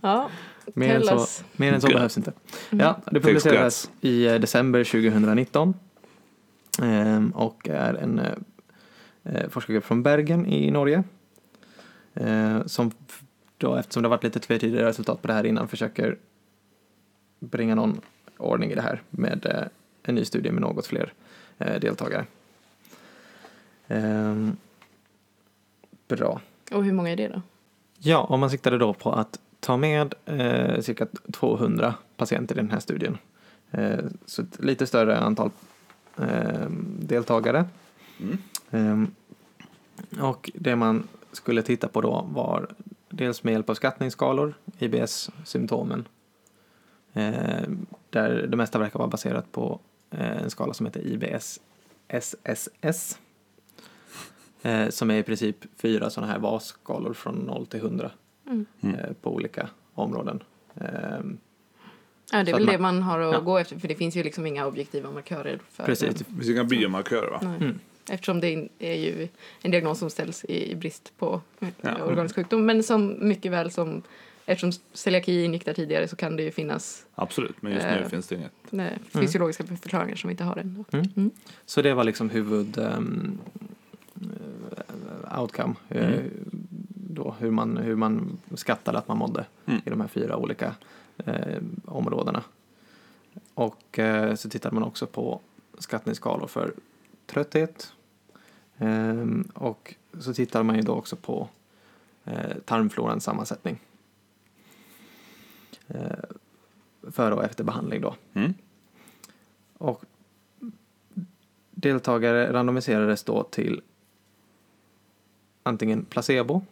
Ja, 0.00 0.30
mer 0.74 0.94
än 0.94 1.04
så, 1.04 1.44
mer 1.56 1.72
än 1.72 1.80
så 1.80 1.86
behövs 1.86 2.16
inte. 2.16 2.32
Ja, 2.70 2.96
det 3.10 3.20
publicerades 3.20 3.90
i 4.00 4.26
eh, 4.26 4.34
december 4.34 4.84
2019. 4.84 5.74
Ehm, 6.82 7.30
och 7.30 7.68
är 7.68 7.94
en 7.94 8.18
eh, 8.18 8.32
eh, 9.24 9.48
forskargrupp 9.48 9.84
från 9.84 10.02
Bergen 10.02 10.46
i 10.46 10.70
Norge. 10.70 11.02
Eh, 12.14 12.66
som 12.66 12.90
då, 13.56 13.76
eftersom 13.76 14.02
det 14.02 14.06
har 14.06 14.16
varit 14.16 14.24
lite 14.24 14.40
tvetydiga 14.40 14.86
resultat 14.86 15.22
på 15.22 15.28
det 15.28 15.34
här 15.34 15.46
innan, 15.46 15.68
försöker 15.68 16.18
bringa 17.38 17.74
någon 17.74 18.00
ordning 18.36 18.70
i 18.70 18.74
det 18.74 18.82
här 18.82 19.02
med 19.10 19.70
en 20.02 20.14
ny 20.14 20.24
studie 20.24 20.50
med 20.50 20.62
något 20.62 20.86
fler 20.86 21.12
deltagare. 21.58 22.24
Ehm, 23.88 24.56
bra. 26.08 26.40
Och 26.72 26.84
hur 26.84 26.92
många 26.92 27.10
är 27.10 27.16
det 27.16 27.28
då? 27.28 27.42
Ja, 27.98 28.18
om 28.18 28.40
man 28.40 28.50
siktade 28.50 28.78
då 28.78 28.94
på 28.94 29.12
att 29.12 29.40
ta 29.60 29.76
med 29.76 30.14
eh, 30.24 30.80
cirka 30.80 31.06
200 31.32 31.94
patienter 32.16 32.54
i 32.54 32.60
den 32.60 32.70
här 32.70 32.80
studien. 32.80 33.18
Eh, 33.70 33.98
så 34.26 34.42
ett 34.42 34.64
lite 34.64 34.86
större 34.86 35.18
antal 35.18 35.50
eh, 36.16 36.70
deltagare. 36.98 37.64
Mm. 38.20 38.38
Eh, 38.70 40.24
och 40.24 40.50
det 40.54 40.76
man 40.76 41.08
skulle 41.32 41.62
titta 41.62 41.88
på 41.88 42.00
då 42.00 42.26
var 42.32 42.68
dels 43.08 43.44
med 43.44 43.52
hjälp 43.52 43.70
av 43.70 43.74
skattningsskalor, 43.74 44.54
IBS-symptomen. 44.78 46.08
Eh, 47.12 47.68
där 48.10 48.46
det 48.46 48.56
mesta 48.56 48.78
verkar 48.78 48.98
vara 48.98 49.08
baserat 49.08 49.52
på 49.52 49.80
eh, 50.10 50.42
en 50.42 50.50
skala 50.50 50.74
som 50.74 50.86
heter 50.86 51.06
IBS 51.06 51.60
SSS. 52.08 53.18
Eh, 54.62 54.88
som 54.88 55.10
är 55.10 55.14
i 55.14 55.22
princip 55.22 55.56
fyra 55.76 56.10
sådana 56.10 56.32
här 56.32 56.38
VAS-skalor 56.38 57.12
från 57.14 57.34
0 57.34 57.66
till 57.66 57.80
100 57.80 58.10
Mm. 58.50 58.66
Mm. 58.80 58.94
eh, 58.96 59.12
på 59.22 59.34
olika 59.34 59.68
områden. 59.94 60.42
Eh, 60.74 60.86
Ja, 62.32 62.42
det 62.44 62.50
är 62.50 62.52
Så 62.52 62.58
väl 62.58 62.68
att 62.68 62.74
det 62.74 62.78
man 62.78 63.02
har 63.02 63.20
att 63.20 63.32
ja. 63.34 63.40
gå 63.40 63.58
efter, 63.58 63.78
för 63.78 63.88
det 63.88 63.94
finns 63.94 64.16
ju 64.16 64.22
liksom 64.22 64.46
inga 64.46 64.66
objektiva 64.66 65.10
markörer. 65.10 65.58
För 65.70 65.84
precis. 65.84 66.14
Det 66.14 66.24
finns 66.24 66.48
inga 66.48 66.64
biomarkörer 66.64 67.30
va? 67.30 67.40
Nej. 67.42 67.56
Mm. 67.56 67.78
Eftersom 68.10 68.40
det 68.40 68.68
är 68.78 68.94
ju 68.94 69.28
en 69.62 69.70
diagnos 69.70 69.98
som 69.98 70.10
ställs 70.10 70.44
i, 70.44 70.74
brist 70.76 71.12
på 71.18 71.40
eh, 71.60 71.68
Ja. 71.80 72.04
organisk 72.04 72.34
sjukdom. 72.36 72.66
Men 72.66 72.82
som 72.82 73.28
mycket 73.28 73.52
väl 73.52 73.70
som, 73.70 74.02
eftersom 74.46 74.72
celiaki 74.92 75.44
ingick 75.44 75.64
där 75.64 75.74
tidigare 75.74 76.08
så 76.08 76.16
kan 76.16 76.36
det 76.36 76.42
ju 76.42 76.50
finnas 76.50 77.06
Absolut, 77.14 77.62
men 77.62 77.72
just 77.72 77.86
nu 77.86 77.92
Eh. 78.02 78.08
finns 78.08 78.28
det 78.28 78.34
inget. 78.34 78.52
eh, 78.72 78.98
fysiologiska 79.20 79.64
förklaringar 79.64 80.16
som 80.16 80.28
vi 80.28 80.32
inte 80.32 80.44
har 80.44 80.56
än. 80.56 80.84
Mm. 80.92 81.06
Mm. 81.16 81.30
Så 81.66 81.82
det 81.82 81.94
var 81.94 82.04
liksom 82.04 82.30
huvud 82.30 82.78
eh, 82.78 82.98
outcome. 85.40 85.74
Mm. 85.88 86.59
Då 87.24 87.34
hur 87.38 87.50
man, 87.50 87.76
hur 87.76 87.96
man 87.96 88.38
skattade 88.54 88.98
att 88.98 89.08
man 89.08 89.18
mådde 89.18 89.46
Mm. 89.66 89.80
i 89.84 89.90
de 89.90 90.00
här 90.00 90.08
fyra 90.08 90.36
olika 90.36 90.74
eh, 91.16 91.62
områdena. 91.84 92.42
Och 93.54 93.98
eh, 93.98 94.34
så 94.34 94.48
tittade 94.48 94.74
man 94.74 94.82
också 94.84 95.06
på 95.06 95.40
skattningsskalor 95.78 96.46
för 96.46 96.74
trötthet. 97.26 97.92
Ehm, 98.78 99.48
och 99.54 99.94
så 100.20 100.34
tittar 100.34 100.62
man 100.62 100.76
ju 100.76 100.82
då 100.82 100.92
också 100.92 101.16
på 101.16 101.48
eh, 102.24 102.56
tarmflorans 102.64 103.24
sammansättning. 103.24 103.80
Eh, 105.88 106.18
före 107.10 107.34
och 107.34 107.44
efter 107.44 107.64
behandling 107.64 108.00
då. 108.00 108.14
Mm. 108.34 108.54
Och 109.78 110.04
deltagare 111.70 112.52
randomiserades 112.52 113.24
då 113.24 113.42
till 113.42 113.80
antingen 115.62 116.04
placebo. 116.04 116.62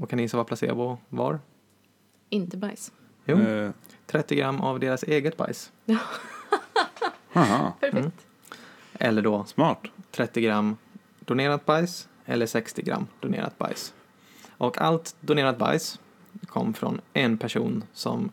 Och 0.00 0.10
kan 0.10 0.16
ni 0.16 0.22
gissa 0.22 0.36
vad 0.36 0.46
placebo 0.46 0.98
var? 1.08 1.40
Inte 2.28 2.56
bajs. 2.56 2.92
Jo, 3.24 3.38
Eh, 3.38 3.70
30 4.06 4.34
gram 4.36 4.60
av 4.60 4.80
deras 4.80 5.02
eget 5.02 5.36
bajs. 5.36 5.72
Perfekt. 7.80 8.26
Eller 8.92 9.22
då 9.22 9.44
smart. 9.44 9.80
30 10.10 10.40
gram 10.40 10.76
donerat 11.20 11.66
bajs 11.66 12.08
eller 12.26 12.46
60 12.46 12.82
gram 12.82 13.06
donerat 13.20 13.58
bajs. 13.58 13.94
Och 14.48 14.80
allt 14.80 15.16
donerat 15.20 15.58
bajs 15.58 16.00
kom 16.46 16.74
från 16.74 17.00
en 17.12 17.38
person 17.38 17.84
som 17.92 18.30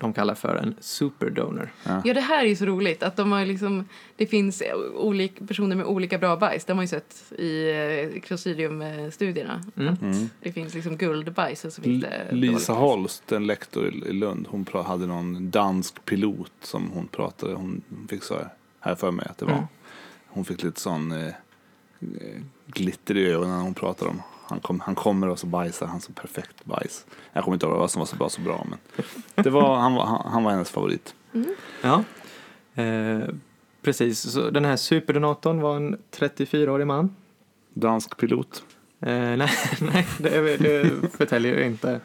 de 0.00 0.12
kallar 0.12 0.34
för 0.34 0.56
en 0.56 0.74
superdonor. 0.80 1.72
Ja. 1.84 2.02
Ja, 2.04 2.14
det 2.14 2.20
här 2.20 2.44
är 2.44 2.48
ju 2.48 2.56
så 2.56 2.66
roligt. 2.66 3.02
Att 3.02 3.16
de 3.16 3.32
har 3.32 3.46
liksom, 3.46 3.88
det 4.16 4.26
finns 4.26 4.62
olika 4.94 5.44
personer 5.46 5.76
med 5.76 5.86
olika 5.86 6.18
bra 6.18 6.36
bajs. 6.36 6.64
Det 6.64 6.72
har 6.72 6.76
man 6.76 6.84
ju 6.84 6.88
sett 6.88 7.32
i 7.38 7.70
eh, 8.14 8.20
Clostridium-studierna. 8.20 9.62
Mm. 9.76 9.96
Mm. 10.02 10.30
Det 10.40 10.52
finns 10.52 10.74
liksom 10.74 10.96
guldbajs 10.96 11.64
och 11.64 11.72
så 11.72 11.82
finns 11.82 12.02
det 12.02 12.28
Lisa. 12.30 12.72
Holst, 12.72 13.32
en 13.32 13.46
lektor 13.46 13.86
i 13.86 14.12
Lund, 14.12 14.46
hon 14.50 14.64
pra- 14.64 14.82
hade 14.82 15.06
någon 15.06 15.50
dansk 15.50 16.04
pilot 16.04 16.52
som 16.62 16.90
hon 16.90 17.06
pratade, 17.06 17.54
hon 17.54 17.82
fick 18.08 18.22
så 18.22 18.34
här, 18.34 18.48
här 18.80 18.94
för 18.94 19.10
mig 19.10 19.26
att 19.30 19.38
det 19.38 19.44
var. 19.44 19.52
Mm. 19.52 19.64
Hon 20.26 20.44
fick 20.44 20.62
lite 20.62 20.80
sån 20.80 21.12
eh, 21.12 21.26
eh, 21.26 22.40
glitter 22.66 23.16
i 23.16 23.26
ögonen 23.26 23.56
när 23.56 23.62
hon 23.62 23.74
pratade 23.74 24.10
om 24.10 24.22
han, 24.50 24.60
kom, 24.60 24.80
han 24.80 24.94
kommer 24.94 25.28
och 25.28 25.38
så 25.38 25.46
bajsar 25.46 25.86
han 25.86 26.00
så 26.00 26.12
perfekt 26.12 26.64
bajs. 26.64 27.06
Jag 27.32 27.44
kommer 27.44 27.54
inte 27.54 27.66
ihåg 27.66 27.76
vad 27.78 27.90
som 27.90 28.00
var 28.00 28.06
så 28.06 28.16
bra 28.16 28.28
så 28.28 28.40
bra 28.40 28.66
men 28.70 28.78
det 29.44 29.50
var, 29.50 29.76
han, 29.76 29.94
var, 29.94 30.06
han, 30.06 30.32
han 30.32 30.44
var 30.44 30.50
hennes 30.50 30.70
favorit. 30.70 31.14
Ja, 31.82 32.04
eh, 32.82 33.20
precis. 33.82 34.32
Så 34.32 34.50
den 34.50 34.64
här 34.64 34.76
superdonatorn 34.76 35.60
var 35.60 35.76
en 35.76 35.98
34-årig 36.10 36.86
man. 36.86 37.16
Dansk 37.74 38.16
pilot. 38.16 38.64
Eh, 39.00 39.08
nej, 39.10 39.50
nej 39.80 40.06
det, 40.18 40.56
det 40.56 40.90
förtäljer 41.16 41.58
ju 41.58 41.66
inte 41.66 42.00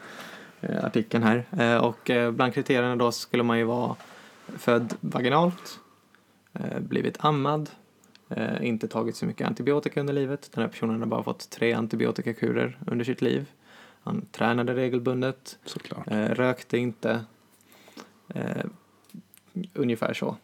eh, 0.60 0.84
artikeln 0.84 1.24
här. 1.24 1.44
Eh, 1.58 1.76
och 1.76 2.10
eh, 2.10 2.30
bland 2.30 2.54
kriterierna 2.54 2.96
då 2.96 3.12
skulle 3.12 3.42
man 3.42 3.58
ju 3.58 3.64
vara 3.64 3.96
född 4.58 4.94
vaginalt, 5.00 5.80
eh, 6.52 6.80
blivit 6.80 7.24
ammad, 7.24 7.70
eh, 8.28 8.66
inte 8.66 8.88
tagit 8.88 9.16
så 9.16 9.26
mycket 9.26 9.46
antibiotika 9.46 10.00
under 10.00 10.14
livet. 10.14 10.50
Den 10.54 10.62
här 10.62 10.68
personen 10.70 11.00
har 11.00 11.06
bara 11.06 11.22
fått 11.22 11.50
tre 11.50 11.72
antibiotikakurer 11.72 12.78
under 12.86 13.04
sitt 13.04 13.22
liv. 13.22 13.50
Han 14.02 14.26
tränade 14.32 14.74
regelbundet, 14.74 15.58
Såklart. 15.64 16.08
eh, 16.10 16.28
rökte 16.28 16.78
inte. 16.78 17.24
Eh, 18.28 18.64
ungefär 19.74 20.14
så. 20.14 20.36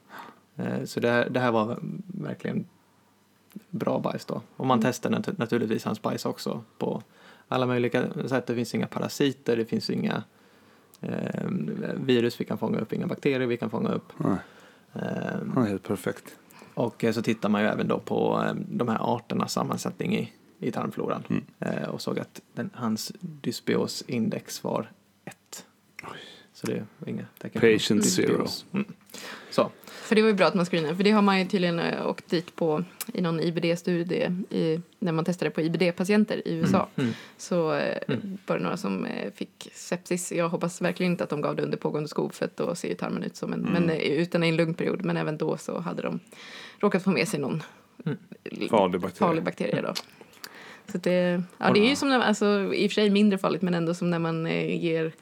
Eh, 0.57 0.85
så 0.85 1.01
det 1.01 1.11
här, 1.11 1.31
det 1.31 1.41
här 1.41 1.53
var 1.53 1.79
verkligen 2.07 2.65
bra 3.71 3.99
bajs 3.99 4.25
då. 4.25 4.43
Och 4.57 4.67
man 4.67 4.79
Mm. 4.79 4.85
testade 4.93 5.17
nat- 5.19 5.39
naturligtvis 5.39 5.85
hans 5.85 6.03
bajs 6.03 6.27
också 6.27 6.65
på 6.79 7.03
alla 7.49 7.67
möjliga 7.67 8.29
sätt. 8.29 8.47
Det 8.47 8.55
finns 8.55 8.75
inga 8.75 8.87
parasiter, 8.87 9.57
det 9.57 9.65
finns 9.65 9.91
inga 9.91 10.23
eh, 11.01 11.45
virus 11.97 12.41
vi 12.41 12.45
kan 12.45 12.59
fånga 12.59 12.79
upp, 12.79 12.93
inga 12.93 13.07
bakterier 13.07 13.47
vi 13.47 13.57
kan 13.57 13.71
fånga 13.71 13.89
upp. 13.89 14.13
Nej, 14.17 14.37
Eh, 14.95 15.03
han 15.55 15.65
är 15.65 15.69
helt 15.69 15.83
perfekt. 15.83 16.37
Och 16.75 17.05
eh, 17.05 17.13
så 17.13 17.23
tittar 17.23 17.49
man 17.49 17.63
ju 17.63 17.69
även 17.69 17.89
då 17.89 17.99
på 17.99 18.45
eh, 18.47 18.55
de 18.55 18.89
här 18.89 19.15
arternas 19.15 19.53
sammansättning 19.53 20.17
i, 20.17 20.33
i 20.59 20.73
tarmfloran. 20.73 21.25
Mm. 21.29 21.45
Eh, 21.59 21.89
och 21.89 22.01
såg 22.01 22.19
att 22.19 22.41
den, 22.55 22.71
hans 22.75 23.13
dysbiosindex 23.21 24.65
var 24.65 24.91
1. 25.25 25.67
Så 26.65 26.67
det 26.67 26.85
var 26.99 27.09
inga 27.09 27.25
tecken 27.39 27.61
Patient 27.61 28.03
dysbios. 28.03 28.65
Mm. 28.73 28.87
Så, 29.51 29.71
För 29.87 30.15
det 30.15 30.23
var 30.23 30.29
ju 30.29 30.35
bra 30.35 30.47
att 30.47 30.55
man 30.55 30.65
screenade, 30.67 30.97
för 30.97 31.05
det 31.05 31.11
har 31.11 31.23
man 31.23 31.39
ju 31.39 31.45
tydligen 31.47 31.79
eh, 31.79 32.07
åkt 32.07 32.29
dit 32.31 32.57
på 32.57 32.85
i 33.15 33.21
någon 33.21 33.41
IBD-studie 33.41 34.29
i, 34.51 34.81
när 34.99 35.13
man 35.13 35.25
testade 35.25 35.51
på 35.51 35.61
IBD-patienter 35.61 36.43
i 36.49 36.55
USA. 36.55 36.89
mm. 36.97 37.13
Så 37.37 37.75
eh, 37.75 37.99
Mm. 38.09 38.39
var 38.47 38.57
det 38.57 38.63
några 38.63 38.77
som 38.77 39.05
eh, 39.05 39.33
fick 39.35 39.69
sepsis. 39.73 40.33
Jag 40.33 40.49
hoppas 40.49 40.81
verkligen 40.83 41.13
inte 41.13 41.25
att 41.25 41.31
de 41.31 41.41
gav 41.41 41.57
det 41.57 41.63
under 41.63 41.77
pågående 41.79 42.09
skov 42.09 42.29
för 42.31 42.45
att 42.45 42.57
då 42.57 42.75
ser 42.75 42.89
ju 42.89 42.95
tarmen 42.95 43.23
ut 43.23 43.37
som 43.37 43.53
en, 43.53 43.61
Mm. 43.61 43.73
men 43.73 43.91
eh, 43.91 43.97
utan 43.97 44.43
en 44.43 44.57
lugn 44.57 44.75
period. 44.75 45.05
Men 45.05 45.17
även 45.17 45.39
då 45.39 45.57
så 45.57 45.79
hade 45.81 46.03
de 46.03 46.21
råkat 46.81 47.03
få 47.05 47.11
med 47.11 47.29
sig 47.29 47.41
någon 47.41 47.63
Mm. 48.07 48.19
Farlig 48.71 49.01
bakterie. 49.01 49.19
farlig 49.29 49.43
bakterie 49.45 49.83
då. 49.83 49.95
Så 50.93 50.99
det, 50.99 51.43
ja, 51.59 51.71
det 51.73 51.81
är 51.81 51.89
ju 51.89 51.97
som 51.97 52.09
när, 52.09 52.21
alltså, 52.21 52.75
i 52.75 52.87
och 52.87 52.91
för 52.91 52.95
sig 52.95 53.11
mindre 53.11 53.39
farligt 53.39 53.63
men 53.63 53.75
ändå 53.75 53.95
som 53.95 54.11
när 54.11 54.19
man 54.19 54.47
ger, 54.81 55.13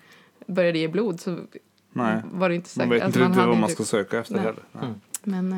började 0.55 0.79
ge 0.79 0.89
blod 0.89 1.21
så 1.21 1.37
Nej, 1.93 2.23
var 2.33 2.49
det 2.49 2.55
inte 2.55 2.69
säkert. 2.69 2.89
man 2.89 2.95
vet 2.95 3.03
alltså, 3.03 3.21
inte 3.25 3.39
hade 3.39 3.49
vad 3.51 3.59
man 3.59 3.71
ska 3.71 3.85
söka 3.85 4.19
efter 4.19 4.35
Nej. 4.35 4.45
heller. 4.45 4.63
Nej. 4.73 4.85
Mm. 4.85 5.49
Men 5.49 5.53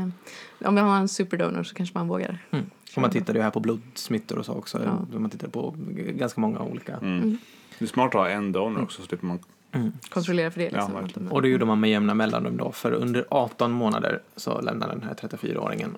eh, 0.60 0.68
om 0.68 0.74
vi 0.74 0.80
har 0.80 0.96
en 0.96 1.08
superdonor 1.08 1.62
så 1.62 1.74
kanske 1.74 1.98
man 1.98 2.08
vågar. 2.08 2.38
Mm. 2.50 2.66
Och 2.96 3.02
man 3.02 3.10
tittade 3.10 3.38
ju 3.38 3.42
här 3.42 3.50
på 3.50 3.60
blodsmittor 3.60 4.38
och 4.38 4.46
så 4.46 4.52
också. 4.52 4.80
Ja. 4.84 5.18
Man 5.18 5.30
tittade 5.30 5.52
på 5.52 5.74
ganska 5.96 6.40
många 6.40 6.60
olika. 6.60 6.96
Mm. 6.96 7.16
Mm. 7.18 7.38
Det 7.78 7.84
är 7.84 7.88
smart 7.88 8.06
att 8.14 8.20
ha 8.20 8.28
en 8.28 8.52
donor 8.52 8.82
också 8.82 9.02
så 9.02 9.08
slipper 9.08 9.26
man 9.26 9.38
Mm. 9.74 9.92
Kontrollera 10.10 10.50
för 10.50 10.60
det. 10.60 10.70
Ja, 10.72 11.00
Liksom, 11.02 11.24
de- 11.24 11.32
Och 11.32 11.42
det 11.42 11.48
gjorde 11.48 11.64
man 11.64 11.80
med 11.80 11.90
jämna 11.90 12.14
mellanrum 12.14 12.56
då. 12.56 12.72
För 12.72 12.92
under 12.92 13.24
18 13.30 13.72
månader 13.72 14.22
så 14.36 14.60
lämnade 14.60 14.92
den 14.92 15.02
här 15.02 15.14
34-åringen 15.14 15.96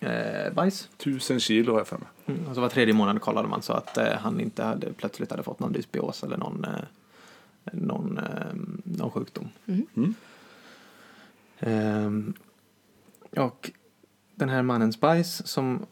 eh, 0.00 0.52
bajs. 0.54 0.88
tusen 0.96 1.40
kilo 1.40 1.72
har 1.72 1.80
jag 1.80 1.86
för 1.88 1.98
mig. 1.98 2.08
Mm. 2.26 2.46
Och 2.48 2.54
så 2.54 2.60
var 2.60 2.68
tredje 2.68 2.94
månad 2.94 3.20
kollade 3.20 3.48
man 3.48 3.62
så 3.62 3.72
att 3.72 3.98
eh, 3.98 4.06
han 4.20 4.40
inte 4.40 4.62
hade, 4.64 4.92
plötsligt 4.92 5.30
hade 5.30 5.42
fått 5.42 5.60
någon 5.60 5.72
dysbios 5.72 6.22
eller 6.22 6.36
någon, 6.36 6.64
eh, 6.64 6.70
någon, 7.72 8.18
eh, 8.18 8.54
någon 8.84 9.10
sjukdom. 9.10 9.48
Mm. 9.66 9.86
Mm. 9.96 10.14
Ehm, 11.58 12.34
och 13.36 13.70
den 14.34 14.48
här 14.48 14.62
mannens 14.62 15.00
bajs 15.00 15.46
som 15.46 15.86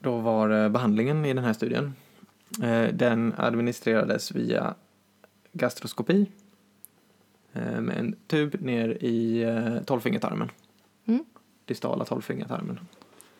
då 0.00 0.18
var 0.18 0.50
eh, 0.64 0.68
behandlingen 0.68 1.24
i 1.24 1.34
den 1.34 1.44
här 1.44 1.52
studien. 1.52 1.94
Eh, 2.62 2.94
Den 2.94 3.34
administrerades 3.36 4.32
via 4.32 4.74
gastroskopi 5.52 6.26
eh, 7.52 7.80
med 7.80 7.98
en 7.98 8.16
tub 8.26 8.62
ner 8.62 8.88
i 9.00 9.42
eh, 9.42 9.82
tolvfingertarmen. 9.82 10.50
Mm. 11.06 11.24
Distala 11.64 12.04
tolvfingertarmen. 12.04 12.80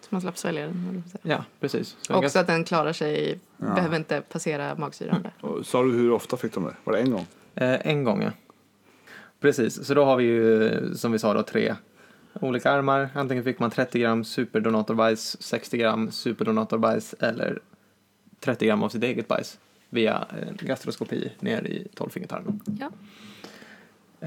Så 0.09 0.15
man 0.15 0.21
slapp 0.21 0.39
svälja 0.39 0.67
den. 0.67 1.05
Ja, 1.23 1.45
precis. 1.61 1.97
Så 2.01 2.13
Också 2.15 2.23
gas- 2.23 2.37
att 2.37 2.47
den 2.47 2.65
klarar 2.65 2.93
sig, 2.93 3.39
Ja. 3.57 3.67
behöver 3.75 3.97
inte 3.97 4.21
passera 4.21 4.75
magsyran 4.75 5.23
där. 5.23 5.49
Och 5.49 5.67
Sa 5.67 5.83
du 5.83 5.93
hur 5.93 6.13
ofta 6.13 6.37
fick 6.37 6.55
de 6.55 6.65
det? 6.65 6.75
Var 6.85 6.93
det 6.93 6.99
en 7.01 7.11
gång? 7.11 7.27
Eh, 7.55 7.87
en 7.87 8.05
gång, 8.05 8.23
ja. 8.23 8.31
Precis, 9.41 9.85
så 9.87 9.95
då 9.95 10.05
har 10.05 10.17
vi 10.17 10.25
ju 10.25 10.95
som 10.95 11.13
vi 11.13 11.19
sa 11.19 11.35
då 11.35 11.43
tre 11.43 11.75
olika 12.41 12.71
armar. 12.71 13.09
Antingen 13.15 13.45
fick 13.45 13.59
man 13.59 13.71
30 13.71 13.99
gram 14.01 14.25
superdonatorbajs, 14.25 15.43
60 15.43 15.77
gram 15.79 16.11
superdonatorbajs 16.11 17.15
eller 17.21 17.59
30 18.41 18.67
gram 18.67 18.83
av 18.83 18.89
sitt 18.89 19.03
eget 19.03 19.29
bajs 19.29 19.59
via 19.91 20.27
eh, 20.41 20.67
gastroskopi 20.67 21.33
ner 21.41 21.63
i 21.63 21.87
tolvfingertarmen. 21.95 22.61
Ja. 22.81 22.91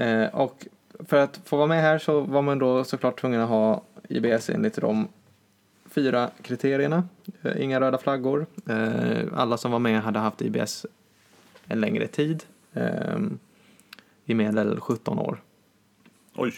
Eh, 0.02 0.34
och 0.34 0.66
för 1.08 1.16
att 1.16 1.40
få 1.44 1.56
vara 1.56 1.66
med 1.66 1.82
här 1.82 1.98
så 1.98 2.20
var 2.20 2.42
man 2.42 2.58
då 2.58 2.84
såklart 2.84 3.20
tvungen 3.20 3.40
att 3.40 3.48
ha 3.48 3.82
IBS 4.08 4.50
enligt 4.50 4.74
de 4.74 5.08
fyra 5.92 6.30
kriterierna. 6.42 7.04
Eh, 7.42 7.62
inga 7.62 7.80
röda 7.80 7.98
flaggor. 7.98 8.46
Eh, 8.68 9.24
alla 9.34 9.56
som 9.56 9.70
var 9.72 9.78
med 9.78 10.02
hade 10.02 10.18
haft 10.18 10.42
IBS 10.42 10.86
en 11.66 11.80
längre 11.80 12.06
tid. 12.06 12.44
Eh, 12.72 13.18
I 14.24 14.34
medel 14.34 14.80
17 14.80 15.18
år. 15.18 15.42
Oj. 16.34 16.54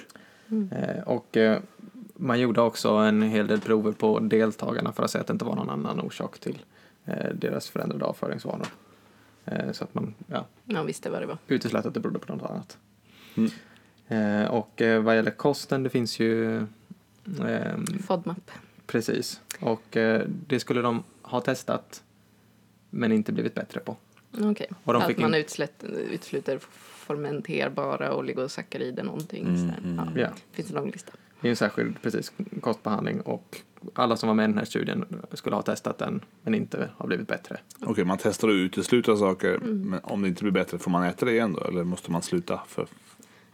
Eh, 0.71 1.03
och 1.07 1.37
man 2.17 2.41
gjorde 2.41 2.61
också 2.61 2.89
en 2.91 3.23
hel 3.23 3.47
del 3.47 3.61
prover 3.61 3.93
på 3.93 4.19
deltagarna 4.21 4.93
för 4.93 5.03
att 5.03 5.11
se 5.11 5.19
att 5.19 5.27
det 5.27 5.33
inte 5.33 5.45
var 5.45 5.55
någon 5.57 5.71
annan 5.71 6.01
orsak 6.01 6.39
till 6.39 6.59
deras 7.35 7.69
förändrade 7.69 8.05
avföringsvanor. 8.05 8.67
Så 9.73 9.85
att 9.85 9.95
man 9.95 10.15
ja, 10.27 10.47
Ja, 10.65 10.83
visste 10.83 11.11
vad 11.11 11.23
det 11.23 11.27
var. 11.27 11.39
uteslöt 11.49 11.87
att 11.87 11.95
det 11.95 12.01
berodde 12.01 12.19
på 12.19 12.35
något 12.37 12.51
annat. 12.51 12.79
Mm. 13.37 14.49
Och 14.51 14.83
vad 15.05 15.17
gäller 15.17 15.31
kosten, 15.31 15.83
det 15.83 15.91
finns 15.91 16.21
ju 16.21 16.57
ehm, 17.47 17.85
FODMAP. 18.07 18.51
Precis. 18.87 19.41
Och 19.61 19.97
eh, 19.97 20.23
det 20.47 20.61
skulle 20.61 20.81
de 20.83 21.03
ha 21.23 21.41
testat 21.41 22.03
men 22.91 23.13
inte 23.13 23.33
blivit 23.33 23.55
bättre 23.55 23.81
på. 23.81 23.97
Okej. 24.41 24.67
Och 24.85 24.93
de 24.93 25.03
Att 25.03 25.09
fick 25.09 25.19
man 25.19 25.35
in- 25.35 25.41
utslätt, 25.41 25.85
utesluter 26.11 26.59
fermenterbara 27.07 28.15
oligosackarider 28.17 29.03
någonting. 29.03 29.47
Mm, 29.47 29.71
mm. 29.85 30.11
Ja. 30.17 30.21
Ja. 30.23 30.29
finns 30.53 30.69
en 30.71 30.75
lång 30.77 30.91
lista. 30.91 31.13
Det 31.41 31.49
är 31.49 31.51
en 31.51 31.57
särskild 31.57 32.03
precis, 32.03 32.33
kostbehandling 32.61 33.21
och 33.21 33.61
alla 33.95 34.17
som 34.17 34.27
var 34.27 34.35
med 34.35 34.45
i 34.45 34.47
den 34.47 34.59
här 34.59 34.65
studien 34.65 35.05
skulle 35.33 35.57
ha 35.57 35.63
testat 35.63 35.99
den 35.99 36.21
men 36.43 36.55
inte 36.55 36.91
har 36.97 37.07
blivit 37.07 37.29
bättre. 37.29 37.57
Okej, 37.81 38.05
man 38.05 38.19
testar 38.21 38.49
att 38.49 38.53
utesluta 38.53 39.17
saker. 39.17 39.59
Men 39.59 40.01
om 40.03 40.23
det 40.23 40.29
inte 40.29 40.43
blir 40.43 40.53
bättre, 40.53 40.79
får 40.79 40.91
man 40.91 41.03
äta 41.05 41.27
det 41.27 41.33
igen 41.33 41.53
då? 41.53 41.61
Eller 41.65 41.85
måste 41.85 42.11
man 42.13 42.23
sluta? 42.23 42.61
För, 42.67 42.87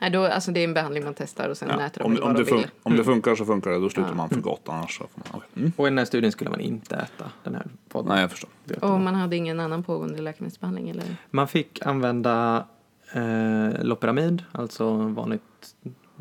Nej, 0.01 0.11
då, 0.11 0.25
alltså 0.25 0.53
det 0.53 0.61
är 0.61 0.65
en 0.65 0.75
behandling 0.75 1.05
man 1.05 1.15
testar 1.15 1.49
och 1.49 1.57
sen 1.57 1.69
ja, 1.69 1.87
äter 1.87 2.03
om, 2.03 2.15
väl 2.15 2.23
om, 2.23 2.35
det 2.35 2.45
de 2.45 2.51
fun- 2.51 2.57
vill. 2.57 2.71
om 2.83 2.97
det 2.97 3.05
funkar 3.05 3.35
så 3.35 3.45
funkar 3.45 3.71
det. 3.71 3.79
Då 3.81 3.89
slutar 3.91 4.11
Ja. 4.11 4.15
man 4.17 4.29
för 4.29 4.41
gott. 4.41 4.69
Annars 4.69 4.99
så 4.99 5.05
får 5.07 5.11
man... 5.25 5.27
okej. 5.33 5.49
Mm. 5.57 5.73
Och 5.77 5.87
i 5.87 5.91
den 5.91 5.99
här 5.99 6.05
studien 6.05 6.33
skulle 6.33 6.51
man 6.51 6.61
inte 6.61 6.97
äta 6.97 7.31
den 7.45 7.55
här 7.55 7.67
podden. 7.89 8.09
Nej, 8.13 8.21
jag 8.21 8.31
förstår. 8.31 8.51
Och 8.81 9.01
man 9.01 9.15
hade 9.15 9.37
ingen 9.37 9.61
annan 9.61 9.83
pågående 9.83 10.23
läkemedelsbehandling 10.23 10.91
eller? 10.91 11.05
Man 11.31 11.49
fick 11.49 11.87
använda 11.87 12.67
eh, 13.13 13.85
loperamid, 13.85 14.43
alltså 14.53 14.93
vanligt 14.95 15.43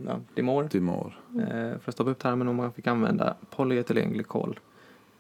ja, 0.08 0.20
Dimor, 0.36 0.68
Timor. 0.68 1.20
eh, 1.40 1.48
för 1.52 1.82
att 1.86 1.94
stoppa 1.94 2.10
upp 2.12 2.20
tarmen 2.20 2.48
och 2.48 2.56
man 2.56 2.74
fick 2.74 2.88
använda 2.88 3.36
polyetylenglykol 3.56 4.60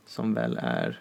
som 0.05 0.33
väl 0.33 0.59
är 0.61 0.99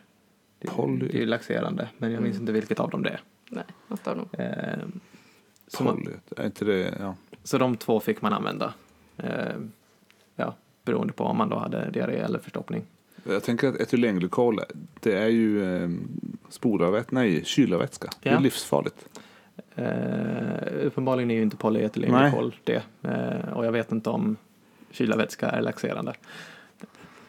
det, 0.59 0.69
Poly- 0.69 1.09
det 1.13 1.23
är 1.23 1.27
laxerande 1.27 1.89
men 1.99 2.13
jag 2.13 2.23
minns 2.23 2.35
Mm. 2.37 2.43
inte 2.43 2.53
vilket 2.53 2.81
av 2.81 2.91
dem 2.91 3.03
det 3.03 3.11
är. 3.11 3.21
Nej, 3.51 3.65
något 3.89 4.07
av 4.07 4.17
dem. 4.17 4.29
Eh, 4.33 4.79
så, 5.69 5.85
man, 5.85 5.97
Poly. 5.97 6.11
Är 6.37 6.47
inte 6.47 6.65
det... 6.65 6.95
Ja. 7.01 7.15
Så 7.49 7.59
de 7.59 7.77
två 7.77 8.01
fick 8.01 8.23
man 8.23 8.33
använda. 8.33 8.75
Eh, 9.17 9.57
ja, 10.37 10.55
beroende 10.85 11.13
på 11.13 11.25
om 11.25 11.37
man 11.37 11.49
då 11.49 11.57
hade 11.59 11.91
diarré 11.91 12.17
eller 12.17 12.39
förstoppning. 12.39 12.85
Jag 13.25 13.43
tänker 13.43 13.69
att 13.69 13.77
etylenglykol, 13.81 14.61
det 15.01 15.13
är 15.19 15.29
ju 15.29 15.75
eh, 15.83 15.91
spolarvätska, 16.49 17.15
nej, 17.15 17.45
kylarvätska. 17.45 18.11
Det 18.23 18.29
är 18.29 18.33
Ja. 18.33 18.39
livsfarligt. 18.41 19.09
Eh, 19.75 20.87
uppenbarligen 20.87 21.31
är 21.31 21.35
ju 21.35 21.43
inte 21.43 21.57
polyetylenglykol 21.57 22.55
det. 22.65 22.83
Eh, 23.03 23.53
och 23.53 23.67
jag 23.67 23.73
vet 23.73 23.93
inte 23.93 24.11
om 24.11 24.37
kylarvätska 24.91 25.49
är 25.49 25.61
laxerande. 25.63 26.13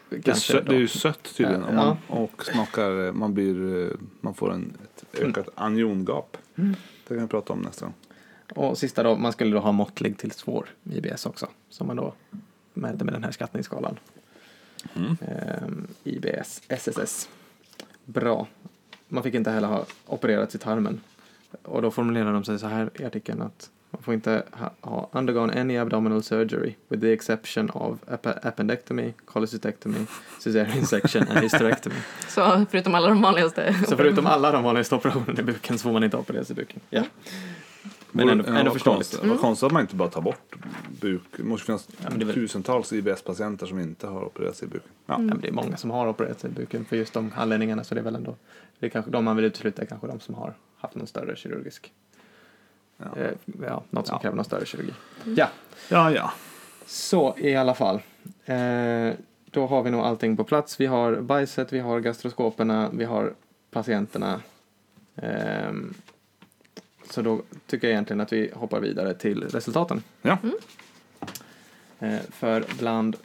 Det 0.09 0.15
är, 0.15 0.21
Kanske 0.21 0.61
det 0.61 0.75
är 0.75 0.79
ju 0.79 0.87
sött 0.87 1.35
tydligen. 1.37 1.61
Ja. 1.61 1.69
Om 1.69 1.75
man, 1.75 1.97
och 2.07 2.45
smakar, 2.45 3.05
eh, 3.07 3.13
man 3.13 3.33
blir, 3.33 3.83
eh, 3.85 3.91
man 4.21 4.33
får 4.33 4.53
en, 4.53 4.73
ett 4.83 5.19
ökat 5.21 5.49
aniongap. 5.55 6.37
Mm. 6.55 6.75
Det 7.07 7.13
kan 7.15 7.21
vi 7.23 7.27
prata 7.27 7.53
om 7.53 7.59
nästa 7.61 7.85
gång. 7.85 7.93
Och 8.49 8.77
sista 8.77 9.03
då, 9.03 9.15
man 9.15 9.31
skulle 9.31 9.51
då 9.51 9.59
ha 9.59 9.71
måttlig 9.71 10.17
till 10.17 10.31
svår 10.31 10.69
IBS 10.83 11.25
också. 11.25 11.47
Som 11.69 11.87
man 11.87 11.95
då 11.95 12.13
mäter 12.73 13.05
med 13.05 13.13
den 13.13 13.23
här 13.23 13.31
skattningsskalan. 13.31 13.99
Mm. 14.95 15.17
Ehm, 15.21 15.87
IBS, 16.03 16.61
SSS. 16.67 17.29
Bra. 18.05 18.47
Man 19.07 19.23
fick 19.23 19.33
inte 19.33 19.51
heller 19.51 19.67
ha 19.67 19.85
opererats 20.05 20.55
i 20.55 20.57
tarmen. 20.57 21.01
Och 21.63 21.81
då 21.81 21.91
formulerar 21.91 22.33
de 22.33 22.43
sig 22.43 22.59
så 22.59 22.67
här 22.67 22.89
i 22.95 23.05
artikeln 23.05 23.41
att 23.41 23.69
man 23.91 24.01
får 24.03 24.13
inte 24.13 24.43
ha, 24.51 24.71
ha 24.81 25.09
undergone 25.11 25.61
any 25.61 25.77
abdominal 25.77 26.23
surgery 26.23 26.75
with 26.87 27.01
the 27.01 27.13
exception 27.13 27.69
of 27.69 27.97
ap- 28.07 28.45
appendectomy, 28.45 29.13
cholecystectomy, 29.25 30.05
cesarean 30.39 30.85
section 30.85 31.27
and 31.27 31.39
hysterectomy. 31.39 31.95
Så 32.27 32.65
förutom 32.71 32.95
alla 32.95 33.07
de 33.07 33.21
vanligaste. 33.21 33.75
Så 33.87 33.97
förutom 33.97 34.25
alla 34.25 34.51
de 34.51 34.63
vanligaste 34.63 34.95
operationerna 34.95 35.39
i 35.39 35.43
buken 35.43 35.77
så 35.77 35.83
får 35.83 35.91
man 35.91 36.03
inte 36.03 36.17
opereras 36.17 36.51
i 36.51 36.53
buken. 36.53 36.79
Ja. 36.89 37.03
Men 38.11 38.29
ändå, 38.29 38.43
ja, 38.47 38.49
ändå 38.49 38.63
vad 38.63 38.73
förståeligt. 38.73 39.09
konstigt- 39.11 39.29
Vad 39.29 39.39
konstigt 39.39 39.65
att 39.67 39.71
man 39.71 39.81
inte 39.81 39.95
bara 39.95 40.09
tar 40.09 40.21
bort 40.21 40.55
buk. 41.01 41.21
Det 41.37 41.43
måste 41.43 41.65
finnas 41.65 41.87
Ja, 42.03 42.09
det 42.09 42.21
är 42.23 42.25
väl- 42.25 42.35
tusentals 42.35 42.93
IBS-patienter 42.93 43.65
som 43.65 43.79
inte 43.79 44.07
har 44.07 44.23
opererats 44.23 44.63
i 44.63 44.67
buken. 44.67 44.89
Ja. 45.05 45.13
Ja, 45.13 45.17
men 45.17 45.39
det 45.41 45.47
är 45.47 45.51
många 45.51 45.77
som 45.77 45.89
har 45.91 46.07
opererat 46.07 46.39
sig 46.39 46.49
i 46.49 46.53
buken 46.53 46.85
för 46.85 46.95
just 46.95 47.13
de 47.13 47.31
anledningarna 47.35 47.83
så 47.83 47.95
det 47.95 48.01
är 48.01 48.03
väl 48.05 48.15
ändå 48.15 48.35
det 48.79 48.85
är 48.85 48.89
kanske 48.89 49.11
de 49.11 49.25
man 49.25 49.35
vill 49.35 49.45
utesluta 49.45 49.81
är 49.81 49.85
kanske 49.85 50.07
de 50.07 50.19
som 50.19 50.35
har 50.35 50.53
haft 50.77 50.95
någon 50.95 51.07
större 51.07 51.35
kirurgisk 51.35 51.91
Ja. 52.97 53.05
eh, 53.21 53.31
ja, 53.67 53.83
något 53.89 54.07
som 54.07 54.13
Ja. 54.15 54.19
kräver 54.19 54.35
någon 54.35 54.45
större 54.45 54.65
kirurgi. 54.65 54.93
Ja, 55.25 55.49
ja, 55.89 56.11
ja. 56.11 56.31
så 56.85 57.35
i 57.37 57.55
alla 57.55 57.73
fall. 57.75 57.95
Eh, 58.45 59.13
då 59.51 59.67
har 59.67 59.83
vi 59.83 59.91
nog 59.91 60.01
allting 60.01 60.37
på 60.37 60.43
plats. 60.43 60.79
Vi 60.79 60.85
har 60.85 61.15
bajset, 61.21 61.73
vi 61.73 61.79
har 61.79 61.99
gastroskoperna, 61.99 62.89
vi 62.93 63.05
har 63.05 63.33
patienterna. 63.71 64.41
Ehm, 65.15 65.93
så 67.09 67.21
då 67.21 67.41
tycker 67.67 67.87
jag 67.87 67.91
egentligen 67.91 68.21
att 68.21 68.33
vi 68.33 68.51
hoppar 68.53 68.79
vidare 68.79 69.13
till 69.13 69.43
resultaten. 69.43 70.03
Ja. 70.21 70.37
Eh, 71.99 72.19
för 72.29 72.65
bland 72.79 73.15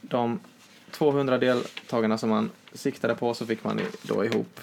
de 0.00 0.40
200 0.90 1.38
deltagarna 1.38 2.18
som 2.18 2.30
man 2.30 2.50
siktade 2.72 3.14
på 3.14 3.34
så 3.34 3.46
fick 3.46 3.64
man 3.64 3.80
då 4.02 4.24
ihop 4.24 4.60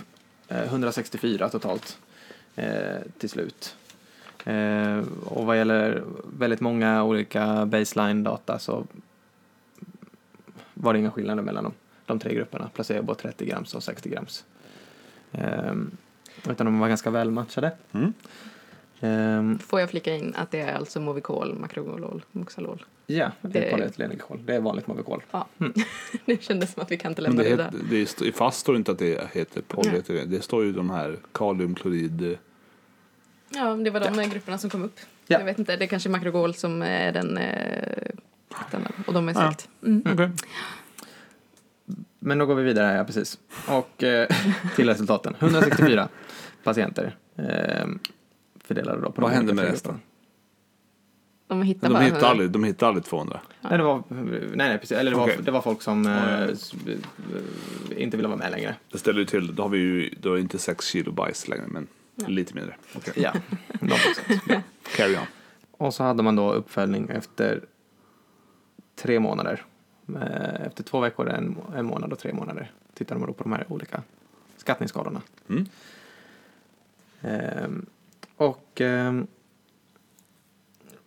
eh, 0.48 0.64
164 0.64 1.50
totalt 1.50 1.98
eh, 2.56 3.00
till 3.18 3.30
slut. 3.30 3.76
Eh, 4.46 5.00
och 5.26 5.46
vad 5.46 5.58
gäller 5.58 6.04
väldigt 6.38 6.62
många 6.62 7.04
olika 7.04 7.66
baseline-data 7.66 8.60
så 8.60 8.86
var 10.74 10.94
det 10.94 11.00
inga 11.00 11.12
skillnader 11.12 11.44
mellan 11.44 11.64
de, 11.64 11.74
de 12.06 12.20
tre 12.20 12.34
grupperna, 12.34 12.70
placebo 12.74 13.16
30 13.16 13.46
grams 13.46 13.76
och 13.76 13.84
60 13.84 14.10
grams. 14.10 14.46
Eh, 15.32 15.74
utan 16.50 16.66
de 16.66 16.80
var 16.80 16.88
ganska 16.88 17.10
väl 17.10 17.32
matchade. 17.32 17.72
Mm. 17.92 18.14
Eh, 19.06 19.58
Får 19.58 19.80
jag 19.80 19.90
flika 19.90 20.16
in 20.16 20.34
att 20.38 20.52
det 20.52 20.60
är 20.60 20.76
alltså 20.76 21.00
Movicol, 21.00 21.56
Macrolol, 21.60 22.26
Moxalol. 22.32 22.86
ja, 23.08 23.32
det 23.42 23.60
är 23.60 23.62
Det- 24.46 24.54
är 24.56 24.60
vanligt 24.60 24.88
Movicol. 24.88 25.24
Ja. 25.32 25.48
det 26.26 26.44
kändes 26.44 26.74
som 26.74 26.84
att 26.84 26.92
vi 26.92 26.98
kan 26.98 27.12
inte 27.12 27.22
lämna 27.22 27.44
det 27.44 27.50
det, 27.56 27.64
heter, 27.64 27.78
där. 27.78 27.86
det 27.90 28.28
är, 28.28 28.32
fast 28.32 28.60
står 28.60 28.76
inte 28.76 28.92
att 28.92 29.00
det 29.00 29.30
heter 29.34 29.62
polyetylen. 29.62 30.30
Det 30.32 30.42
står 30.42 30.64
ju 30.64 30.72
de 30.72 30.90
här 30.90 31.18
kaliumklorid. 31.32 32.38
Ja, 33.50 33.76
det 33.76 33.90
var 33.90 34.00
de 34.00 34.30
grupperna 34.30 34.58
som 34.58 34.70
kom 34.70 34.84
upp. 34.84 35.00
Ja. 35.28 35.38
Jag 35.40 35.46
vet 35.46 35.60
inte, 35.60 35.76
det 35.78 35.86
är 35.86 35.88
kanske 35.88 36.10
Macrogol 36.10 36.54
som 36.54 36.82
är 36.82 37.12
den, 37.12 37.38
eh, 37.38 38.12
den 38.72 38.88
och 39.08 39.14
de 39.14 39.30
är 39.30 39.34
Ja. 39.34 39.40
släkt. 39.54 39.70
Mm. 39.86 40.04
Okej. 40.14 40.30
Men 42.20 42.38
då 42.38 42.46
går 42.46 42.56
vi 42.56 42.64
vidare 42.64 42.86
här, 42.88 42.98
ja, 42.98 43.04
precis. 43.04 43.40
Och 43.68 44.04
eh, 44.04 44.28
till 44.76 44.90
resultaten. 44.90 45.36
164 45.40 46.08
patienter 46.64 47.16
eh, 47.38 47.86
fördelade 48.66 49.02
då 49.02 49.12
på 49.12 49.22
Vad 49.22 49.32
de 49.32 49.36
hände 49.36 49.54
med 49.54 49.66
resten? 49.66 50.00
De 51.48 51.62
hittar 51.62 51.90
De 51.90 52.02
hittade 52.02 52.28
aldrig, 52.28 52.50
de 52.52 52.64
hittade 52.64 52.88
aldrig 52.88 53.06
200. 53.06 53.40
Nej, 53.62 53.78
det 53.78 53.84
var, 53.84 54.04
nej, 54.10 54.50
nej, 54.56 54.78
precis. 54.78 54.98
Eller 54.98 55.12
det 55.12 55.18
var, 55.18 55.24
Okej. 55.24 55.38
det 55.44 55.52
var 55.52 55.62
folk 55.62 55.82
som 55.82 56.04
Ja, 56.04 56.12
ja. 56.30 56.38
eh, 56.38 56.50
eh, 57.92 58.04
inte 58.04 58.18
ville 58.18 58.28
vara 58.30 58.38
med 58.40 58.52
längre. 58.52 58.76
Det 58.92 58.98
ställer 58.98 59.20
ju 59.20 59.26
till, 59.26 59.56
då 59.56 59.64
har 59.64 59.70
vi 59.70 59.78
ju, 59.78 60.10
då 60.22 60.34
är 60.34 60.38
inte 60.38 60.58
6 60.58 60.86
kilo 60.86 61.12
bajs 61.12 61.48
längre, 61.48 61.64
men 61.68 61.88
Ja. 62.16 62.28
lite 62.28 62.56
mindre. 62.56 62.76
Okej. 62.96 63.14
Ja, 63.16 63.34
de 63.80 63.92
också. 63.92 64.22
Carry 64.96 65.16
on. 65.16 65.22
Och 65.72 65.94
så 65.94 66.04
hade 66.04 66.24
man 66.24 66.36
då 66.36 66.54
uppföljning 66.54 67.10
efter 67.10 67.62
tre 68.96 69.20
månader. 69.20 69.64
Eh, 70.16 70.66
Efter 70.66 70.84
två 70.84 71.00
veckor, 71.00 71.30
en, 71.30 71.58
en 71.76 71.86
månad 71.86 72.12
och 72.14 72.20
tre 72.20 72.34
månader 72.34 72.72
tittade 72.94 73.20
man 73.20 73.28
då 73.28 73.34
på 73.34 73.44
de 73.44 73.52
här 73.52 73.66
olika 73.70 74.04
skattningsskalorna. 74.58 75.22
Mm. 75.50 75.66
Ehm, 77.22 77.86
och, 78.38 78.82
ehm, 78.82 79.28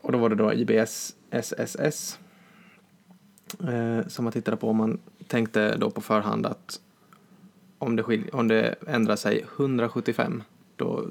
och 0.01 0.13
då 0.13 0.19
var 0.19 0.29
det 0.29 0.35
då 0.35 0.53
IBS 0.55 1.15
SSS 1.31 2.19
eh, 3.69 4.07
som 4.09 4.25
man 4.25 4.33
tittade 4.33 4.57
på. 4.57 4.73
Man 4.73 4.99
tänkte 5.27 5.77
då 5.77 5.91
på 5.91 6.01
förhand 6.01 6.47
att 6.47 6.81
om 7.79 7.97
det, 7.97 8.03
skil- 8.03 8.31
om 8.33 8.49
det 8.49 8.75
ändrar 8.87 9.17
sig 9.17 9.45
175 9.57 10.43
då 10.77 11.07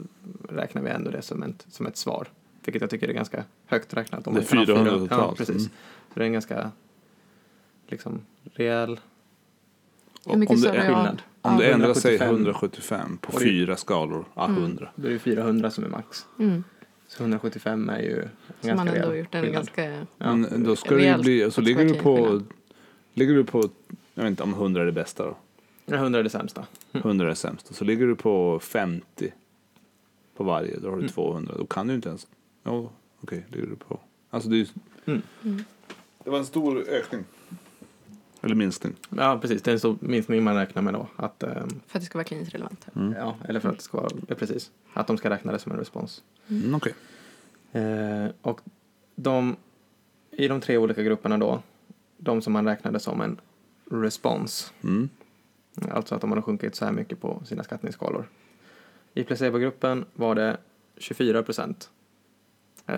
räknar 0.50 0.82
vi 0.82 0.90
ändå 0.90 1.12
det 1.12 1.22
som 1.22 1.44
ett, 1.44 1.66
som 1.70 1.86
ett 1.86 1.98
svar. 1.98 2.28
Vilket 2.66 2.82
jag 2.82 2.90
tycker 2.90 3.08
är 3.08 3.14
ganska 3.14 3.44
högt 3.66 3.94
räknat. 3.94 4.28
Om 4.28 4.34
Det 4.34 4.52
är 4.52 4.56
man 4.56 4.66
kan 4.66 4.76
ha 4.78 4.84
400 4.84 4.92
fyra- 4.92 5.02
Ja, 5.12 5.18
totalt. 5.18 5.38
precis. 5.38 5.56
Mm. 5.56 5.70
Så 6.14 6.20
det 6.20 6.22
är 6.22 6.26
en 6.26 6.34
ganska 6.34 6.72
liksom, 7.88 8.22
rejäl 8.54 9.00
Hur 10.26 10.38
mycket 10.38 10.58
Om 11.52 11.58
det 11.58 11.66
du? 11.66 11.72
ändrar 11.72 11.94
sig 11.94 12.16
175. 12.16 12.36
175 12.36 13.18
på 13.18 13.40
fyra 13.40 13.78
skalor, 13.78 14.26
ja 14.34 14.46
Mm. 14.46 14.64
100. 14.64 14.90
Då 14.96 15.08
är 15.08 15.12
det 15.12 15.20
400 15.20 15.72
som 15.72 15.84
är 15.84 15.90
max. 15.90 16.26
Mm. 16.40 16.64
Så 17.08 17.24
175 17.24 17.90
är 17.90 18.00
ju 18.00 18.22
en 18.22 18.30
Så 18.62 18.68
man 18.68 18.78
ganska 18.78 18.96
ändå 18.96 19.10
rejäl 19.10 19.20
gjort 19.26 19.36
en 19.36 19.42
skillnad. 19.42 19.54
ganska... 19.66 19.84
Ja. 19.90 20.06
Men 20.36 20.64
då 20.64 20.76
ska 20.76 20.96
det 20.96 21.22
bli, 21.22 21.52
så 21.52 21.62
ligger 21.62 21.86
du 21.86 21.94
på, 21.94 22.16
skillnad. 22.16 22.46
ligger 23.14 23.34
du 23.34 23.44
på, 23.44 23.70
jag 24.14 24.24
vet 24.24 24.30
inte 24.30 24.44
om 24.44 24.54
100 24.54 24.82
är 24.82 24.86
det 24.86 24.92
bästa 24.92 25.24
då. 25.26 25.38
Ja, 25.86 25.96
100 25.96 26.20
är 26.20 26.24
det 26.24 26.30
sämsta. 26.30 26.66
100 26.92 27.26
är 27.26 27.30
det 27.30 27.36
sämsta. 27.36 27.74
Så 27.74 27.84
ligger 27.86 28.08
du 28.08 28.16
på 28.16 28.60
50 28.60 29.34
på 30.38 30.44
varje, 30.44 30.78
då 30.80 30.88
har 30.90 30.96
du 30.96 31.02
Mm. 31.02 31.10
200. 31.14 31.54
Då 31.58 31.66
kan 31.66 31.88
du 31.88 31.94
inte 31.94 32.10
ens, 32.10 32.28
ja 32.64 32.90
okej, 33.22 33.46
ligger 33.50 33.68
du 33.68 33.76
på. 33.76 34.00
Alltså 34.30 34.50
det 34.50 34.56
är 34.56 34.60
ju, 34.60 34.66
Mm. 35.06 35.22
Mm. 35.44 35.64
det 36.24 36.30
var 36.30 36.38
en 36.38 36.46
stor 36.46 36.84
ökning. 36.90 37.24
Eller 38.42 38.56
minskning. 38.56 38.96
Ja, 39.10 39.40
precis. 39.42 39.62
Det 39.62 39.72
är 39.72 39.74
en 39.74 39.80
stor 39.80 39.98
minskning 40.02 40.44
man 40.44 40.56
räknar 40.56 40.82
med 40.82 40.94
då. 40.94 41.08
Att, 41.16 41.44
ehm, 41.44 41.52
För 41.88 41.98
att 41.98 42.02
det 42.02 42.02
ska 42.02 42.18
vara 42.18 42.24
kliniskt 42.24 42.54
relevant. 42.54 42.88
Mm. 42.96 43.14
ja, 43.18 43.36
eller 43.48 43.60
för 43.60 43.70
att 43.70 43.78
det 43.78 43.84
ska 43.84 43.98
vara, 43.98 44.10
ja, 44.28 44.36
precis. 44.36 44.72
Att 44.94 45.08
de 45.08 45.18
ska 45.18 45.30
räkna 45.30 45.52
det 45.52 45.60
som 45.60 45.72
en 45.72 45.78
respons. 45.78 46.24
Mm, 46.48 46.76
okej. 46.76 46.94
Eh, 47.72 48.28
och 48.42 48.62
de, 49.16 49.56
i 50.32 50.48
de 50.48 50.62
tre 50.62 50.78
olika 50.78 51.04
grupperna 51.04 51.38
då, 51.38 51.62
de 52.18 52.42
som 52.42 52.54
man 52.54 52.66
räknade 52.66 53.00
som 53.00 53.22
en 53.22 53.40
respons, 53.92 54.74
Mm. 54.84 55.10
alltså 55.92 56.16
att 56.16 56.22
de 56.22 56.30
hade 56.32 56.42
sjunkit 56.42 56.76
så 56.76 56.86
här 56.86 56.92
mycket 56.92 57.22
på 57.22 57.42
sina 57.46 57.64
skattningsskalor. 57.64 58.30
I 59.14 59.24
placebogruppen 59.24 60.06
var 60.14 60.36
det 60.36 60.58
24 60.98 61.44
procent 61.44 61.90
eh, 62.86 62.98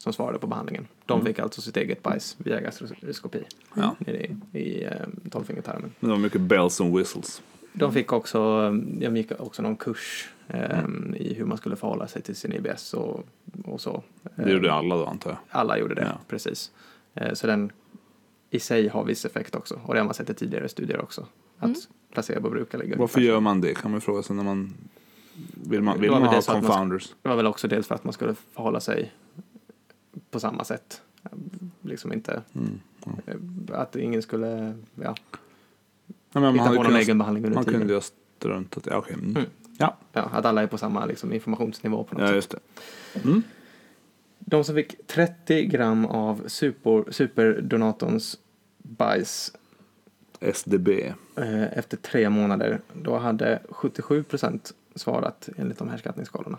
som 0.00 0.12
svarade 0.12 0.38
på 0.38 0.46
behandlingen. 0.46 0.86
De 1.06 1.20
Mm. 1.20 1.26
fick 1.26 1.38
alltså 1.38 1.60
sitt 1.60 1.76
eget 1.76 2.02
bajs 2.02 2.36
via 2.38 2.60
gastroskopi 2.60 3.42
Ja. 3.74 3.94
nere 3.98 4.16
i, 4.26 4.36
i 4.58 4.84
eh, 4.84 4.90
tolvfingertarmen. 5.30 5.92
Men 6.00 6.10
det 6.10 6.14
var 6.16 6.22
mycket 6.22 6.40
bells 6.40 6.80
and 6.80 6.96
whistles. 6.96 7.42
De 7.72 7.92
fick 7.92 8.12
också, 8.12 8.38
jag 9.00 9.16
gick 9.16 9.40
också 9.40 9.62
någon 9.62 9.76
kurs 9.76 10.28
eh, 10.48 10.84
i 11.16 11.34
hur 11.34 11.44
man 11.44 11.58
skulle 11.58 11.76
förhålla 11.76 12.06
sig 12.08 12.22
till 12.22 12.36
sin 12.36 12.52
IBS 12.52 12.94
och, 12.94 13.24
och 13.64 13.80
så. 13.80 14.02
Det 14.34 14.50
gjorde 14.52 14.68
Eh, 14.68 14.74
alla 14.74 14.96
då 14.96 15.06
antar 15.06 15.30
jag. 15.30 15.38
Alla 15.50 15.78
gjorde 15.78 15.94
det, 15.94 16.02
Ja. 16.10 16.18
precis. 16.28 16.70
Eh, 17.14 17.32
Så 17.34 17.46
den 17.46 17.72
i 18.50 18.60
sig 18.60 18.88
har 18.88 19.04
viss 19.04 19.24
effekt 19.24 19.54
också. 19.54 19.80
Och 19.84 19.94
det 19.94 20.00
har 20.00 20.04
man 20.04 20.14
sett 20.14 20.30
i 20.30 20.34
tidigare 20.34 20.68
studier 20.68 21.00
också. 21.00 21.26
Att 21.58 21.64
Mm. 21.64 21.76
placebo 22.12 22.50
brukar 22.50 22.78
ligga 22.78 22.96
Varför 22.96 23.20
gör 23.20 23.40
man 23.40 23.60
det 23.60 23.74
kan 23.74 23.90
man 23.90 24.00
fråga 24.00 24.22
sig 24.22 24.36
när 24.36 24.44
man 24.44 24.74
vill 25.54 25.82
man, 25.82 26.00
vill 26.00 26.10
man 26.10 26.22
ha 26.22 26.40
confounders? 26.42 27.14
Det 27.22 27.28
var 27.28 27.36
väl 27.36 27.46
också 27.46 27.68
dels 27.68 27.86
för 27.86 27.94
att 27.94 28.04
man 28.04 28.12
skulle 28.12 28.34
förhålla 28.54 28.80
sig 28.80 29.12
på 30.30 30.40
samma 30.40 30.64
sätt. 30.64 31.02
Liksom 31.82 32.12
inte, 32.12 32.42
Mm. 32.54 32.80
eh, 33.26 33.80
att 33.80 33.96
ingen 33.96 34.22
skulle 34.22 34.74
ja, 34.94 35.14
Ja, 36.32 36.40
men 36.40 36.42
man 36.42 36.52
hitta 36.52 36.64
hade 36.64 36.76
på 36.76 36.82
någon 36.82 36.90
kunnat, 36.92 37.02
egen 37.02 37.18
behandling 37.18 37.44
under 37.44 37.54
man 37.54 37.64
tiden. 37.64 37.80
kunde 37.80 37.92
ju 37.92 37.96
ha 37.96 38.04
struntat 38.38 38.86
i, 38.86 38.90
ja, 38.90 38.96
okej. 38.96 39.14
Mm. 39.14 39.30
Mm. 39.36 39.44
Ja, 39.78 39.96
Ja, 40.12 40.20
att 40.32 40.44
alla 40.44 40.62
är 40.62 40.66
på 40.66 40.78
samma 40.78 41.04
liksom, 41.06 41.32
informationsnivå 41.32 42.04
på 42.04 42.14
något 42.14 42.22
ja, 42.22 42.26
sätt. 42.28 42.34
just 42.36 42.50
det. 42.50 42.58
Mm. 43.24 43.42
De 44.38 44.64
som 44.64 44.74
fick 44.74 45.06
30 45.06 45.64
gram 45.66 46.06
av 46.06 46.42
super, 46.48 47.12
superdonatorns 47.12 48.38
bajs 48.78 49.52
SDB. 50.40 50.88
eh, 51.36 51.78
efter 51.78 51.96
tre 51.96 52.30
månader, 52.30 52.80
då 53.02 53.18
hade 53.18 53.62
77 53.68 54.22
procent 54.22 54.72
svarat 54.94 55.48
enligt 55.56 55.78
de 55.78 55.88
här 55.88 55.98
skattningsskalorna. 55.98 56.58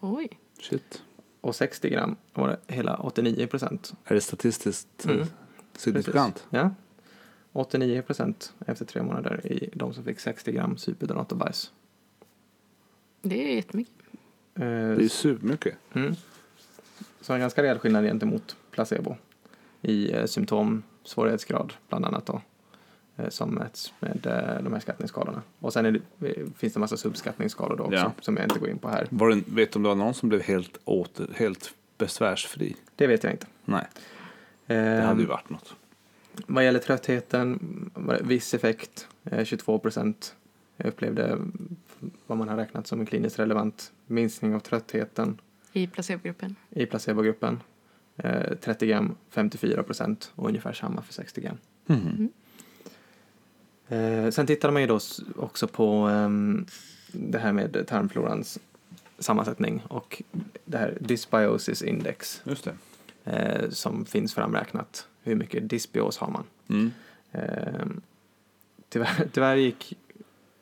Oj. 0.00 0.28
Shit. 0.60 1.02
Och 1.42 1.54
60 1.56 1.88
gram 1.90 2.16
var 2.34 2.48
det 2.48 2.74
hela 2.74 2.96
89 2.96 3.46
procent. 3.46 3.94
Är 4.04 4.14
det 4.14 4.20
statistiskt 4.20 5.04
Mm. 5.04 5.26
signifikant? 5.76 6.46
Ja. 6.50 6.70
89 7.52 8.02
procent 8.02 8.52
efter 8.66 8.84
tre 8.84 9.02
månader 9.02 9.46
i 9.46 9.70
de 9.74 9.94
som 9.94 10.04
fick 10.04 10.20
60 10.20 10.52
gram 10.52 10.76
superdonator-bajs. 10.76 11.70
Det 13.22 13.50
är 13.52 13.54
jättemycket. 13.56 13.94
Eh, 14.54 14.60
Det 14.64 15.04
är 15.04 15.08
supermycket. 15.08 15.74
mm. 15.94 16.14
Så 17.20 17.32
en 17.32 17.40
ganska 17.40 17.62
rejäl 17.62 17.78
skillnad 17.78 18.04
gentemot 18.04 18.56
placebo 18.70 19.16
i 19.82 20.12
eh, 20.12 20.24
symptom, 20.26 20.82
svårighetsgrad 21.04 21.72
bland 21.88 22.04
annat 22.04 22.26
då. 22.26 22.42
Eh, 23.16 23.28
som 23.28 23.50
mäts 23.54 23.92
med 24.00 24.26
eh, 24.26 24.62
de 24.62 24.72
här 24.72 24.80
skattningsskalorna. 24.80 25.42
Och 25.58 25.72
sen 25.72 25.86
är 25.86 25.92
det, 25.92 26.28
eh, 26.28 26.46
finns 26.56 26.72
det 26.72 26.76
en 26.76 26.80
massa 26.80 26.96
subskattningsskalor 26.96 27.76
då 27.76 27.84
också 27.84 27.96
Ja. 27.96 28.12
som 28.20 28.36
jag 28.36 28.44
inte 28.46 28.58
går 28.58 28.68
in 28.68 28.78
på 28.78 28.88
här. 28.88 29.06
Var 29.10 29.28
det, 29.30 29.42
vet 29.46 29.72
du 29.72 29.76
om 29.76 29.82
det 29.82 29.88
var 29.88 29.96
någon 29.96 30.14
som 30.14 30.28
blev 30.28 30.42
helt, 30.42 30.78
åter, 30.84 31.28
helt 31.36 31.74
besvärsfri? 31.98 32.76
Det 32.96 33.06
vet 33.06 33.24
jag 33.24 33.32
inte. 33.32 33.46
Nej, 33.64 33.86
det 34.66 35.02
hade 35.06 35.20
ju 35.20 35.26
varit 35.26 35.50
något. 35.50 35.74
Vad 36.46 36.64
gäller 36.64 36.78
tröttheten, 36.78 37.58
viss 38.22 38.54
effekt, 38.54 39.08
eh, 39.24 39.44
22 39.44 39.78
procent. 39.78 40.34
Jag 40.76 40.86
upplevde 40.86 41.38
vad 42.26 42.38
man 42.38 42.48
har 42.48 42.56
räknat 42.56 42.86
som 42.86 43.00
en 43.00 43.06
kliniskt 43.06 43.38
relevant 43.38 43.92
minskning 44.06 44.54
av 44.54 44.60
tröttheten 44.60 45.40
I 45.72 45.86
placebogruppen. 45.86 46.56
i 46.70 46.86
placebogruppen. 46.86 47.60
Eh, 48.16 48.54
30 48.60 48.86
gram, 48.86 49.14
54 49.30 49.82
procent 49.82 50.32
och 50.34 50.48
ungefär 50.48 50.72
samma 50.72 51.02
för 51.02 51.12
60 51.12 51.40
gram. 51.40 51.56
Mm. 51.86 52.28
Eh, 53.92 54.30
sen 54.30 54.46
tittade 54.46 54.72
man 54.72 54.82
ju 54.82 54.88
då 54.88 54.98
också 55.36 55.66
på 55.68 55.86
ehm, 55.94 56.66
det 57.12 57.38
här 57.38 57.52
med 57.52 57.84
tarmflorans 57.86 58.58
sammansättning 59.18 59.82
och 59.88 60.22
det 60.64 60.78
här 60.78 60.96
dysbiosis 61.00 61.82
index 61.82 62.42
Just 62.44 62.64
det. 62.64 62.74
eh, 63.32 63.70
som 63.70 64.04
finns 64.04 64.34
framräknat. 64.34 65.06
Hur 65.22 65.34
mycket 65.34 65.68
dysbios 65.68 66.18
har 66.18 66.28
man? 66.28 66.44
Mm. 66.68 66.92
Eh, 67.32 67.86
tyvärr, 68.88 69.28
tyvärr 69.32 69.56
gick 69.56 69.98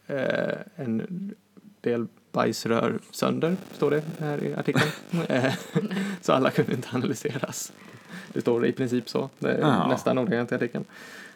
eh, 0.06 0.56
en 0.76 1.34
del 1.80 2.06
bajsrör 2.32 2.98
sönder, 3.10 3.56
står 3.72 3.90
det 3.90 4.02
här 4.18 4.44
i 4.44 4.54
artikeln. 4.54 4.90
Eh, 5.28 5.54
så 6.20 6.32
alla 6.32 6.50
kunde 6.50 6.72
inte 6.72 6.88
analyseras. 6.92 7.72
Det 8.32 8.40
står 8.40 8.66
i 8.66 8.72
princip 8.72 9.08
så, 9.08 9.30
det 9.38 9.52
är 9.52 9.60
Ja. 9.60 9.88
nästan 9.88 10.18
ordagrant 10.18 10.52
i 10.52 10.54
artikeln. 10.54 10.84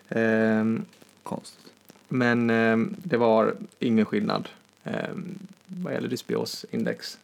Eh, 0.08 0.64
Konstigt. 1.22 1.60
Men 2.14 2.50
eh, 2.50 2.76
det 3.04 3.16
var 3.16 3.54
ingen 3.78 4.04
skillnad 4.04 4.48
eh, 4.84 5.08
vad 5.66 5.92
gäller 5.92 6.08
dysbiosindex 6.08 7.18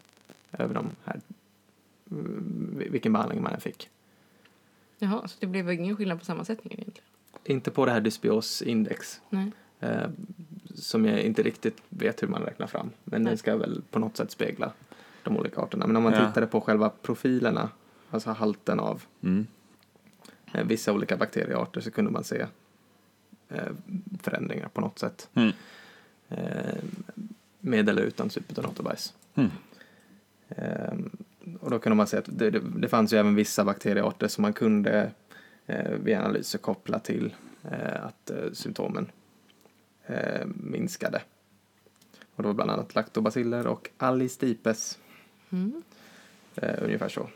över 0.52 0.74
de 0.74 0.90
här, 1.04 1.20
vilken 2.90 3.12
behandling 3.12 3.42
man 3.42 3.52
än 3.52 3.60
fick. 3.60 3.88
Jaha, 4.98 5.28
så 5.28 5.36
det 5.40 5.46
blev 5.46 5.70
ingen 5.72 5.96
skillnad 5.96 6.18
på 6.18 6.24
sammansättningen 6.24 6.80
egentligen? 6.80 7.06
Inte 7.44 7.70
på 7.70 7.86
det 7.86 7.92
här 7.92 8.00
dysbiosindex. 8.00 9.20
Nej. 9.30 9.50
eh, 9.80 10.08
som 10.74 11.04
jag 11.04 11.20
inte 11.20 11.42
riktigt 11.42 11.82
vet 11.88 12.22
hur 12.22 12.28
man 12.28 12.42
räknar 12.42 12.66
fram. 12.66 12.90
Men 13.04 13.22
Nej. 13.22 13.30
den 13.30 13.38
ska 13.38 13.56
väl 13.56 13.82
på 13.90 13.98
något 13.98 14.16
sätt 14.16 14.30
spegla 14.30 14.72
de 15.22 15.36
olika 15.36 15.60
arterna. 15.60 15.86
Men 15.86 15.96
om 15.96 16.02
man 16.02 16.12
Ja. 16.12 16.26
tittade 16.28 16.46
på 16.46 16.60
själva 16.60 16.90
profilerna, 17.02 17.68
alltså 18.10 18.30
halten 18.30 18.80
av 18.80 19.02
Mm. 19.22 19.46
eh, 20.54 20.64
vissa 20.64 20.92
olika 20.92 21.16
bakteriearter 21.16 21.80
så 21.80 21.90
kunde 21.90 22.10
man 22.10 22.24
se 22.24 22.46
förändringar 24.22 24.68
på 24.68 24.80
något 24.80 24.98
sätt. 24.98 25.28
Mm. 25.34 25.52
Eh, 26.28 26.82
med 27.60 27.88
eller 27.88 28.02
utan 28.02 28.30
superdonatorbajs. 28.30 29.14
Mm. 29.34 29.50
Eh, 30.48 30.94
och 31.60 31.70
då 31.70 31.78
kunde 31.78 31.96
man 31.96 32.06
se 32.06 32.16
att 32.16 32.24
det, 32.28 32.50
det, 32.50 32.60
det 32.76 32.88
fanns 32.88 33.12
ju 33.12 33.16
även 33.18 33.34
vissa 33.34 33.64
bakteriearter 33.64 34.28
som 34.28 34.42
man 34.42 34.52
kunde 34.52 35.10
eh, 35.66 35.90
vid 35.90 36.16
analyser 36.16 36.58
koppla 36.58 36.98
till 36.98 37.34
eh, 37.70 38.04
att 38.04 38.30
eh, 38.30 38.52
symptomen 38.52 39.10
eh, 40.06 40.46
minskade. 40.46 41.22
Och 42.34 42.42
det 42.42 42.46
var 42.48 42.54
bland 42.54 42.70
annat 42.70 42.94
lactobaciller 42.94 43.66
och 43.66 43.90
allistipes, 43.96 44.98
Mm. 45.52 45.82
eh, 46.56 46.82
ungefär 46.82 47.08
så. 47.08 47.28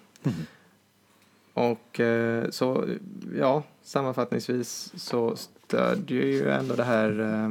Och 1.55 2.01
eh, 2.01 2.51
så, 2.51 2.89
ja, 3.39 3.63
sammanfattningsvis 3.83 4.93
så 4.97 5.37
stödjer 5.67 6.27
ju 6.27 6.51
ändå 6.51 6.75
det 6.75 6.85
här, 6.85 7.21
eh, 7.21 7.49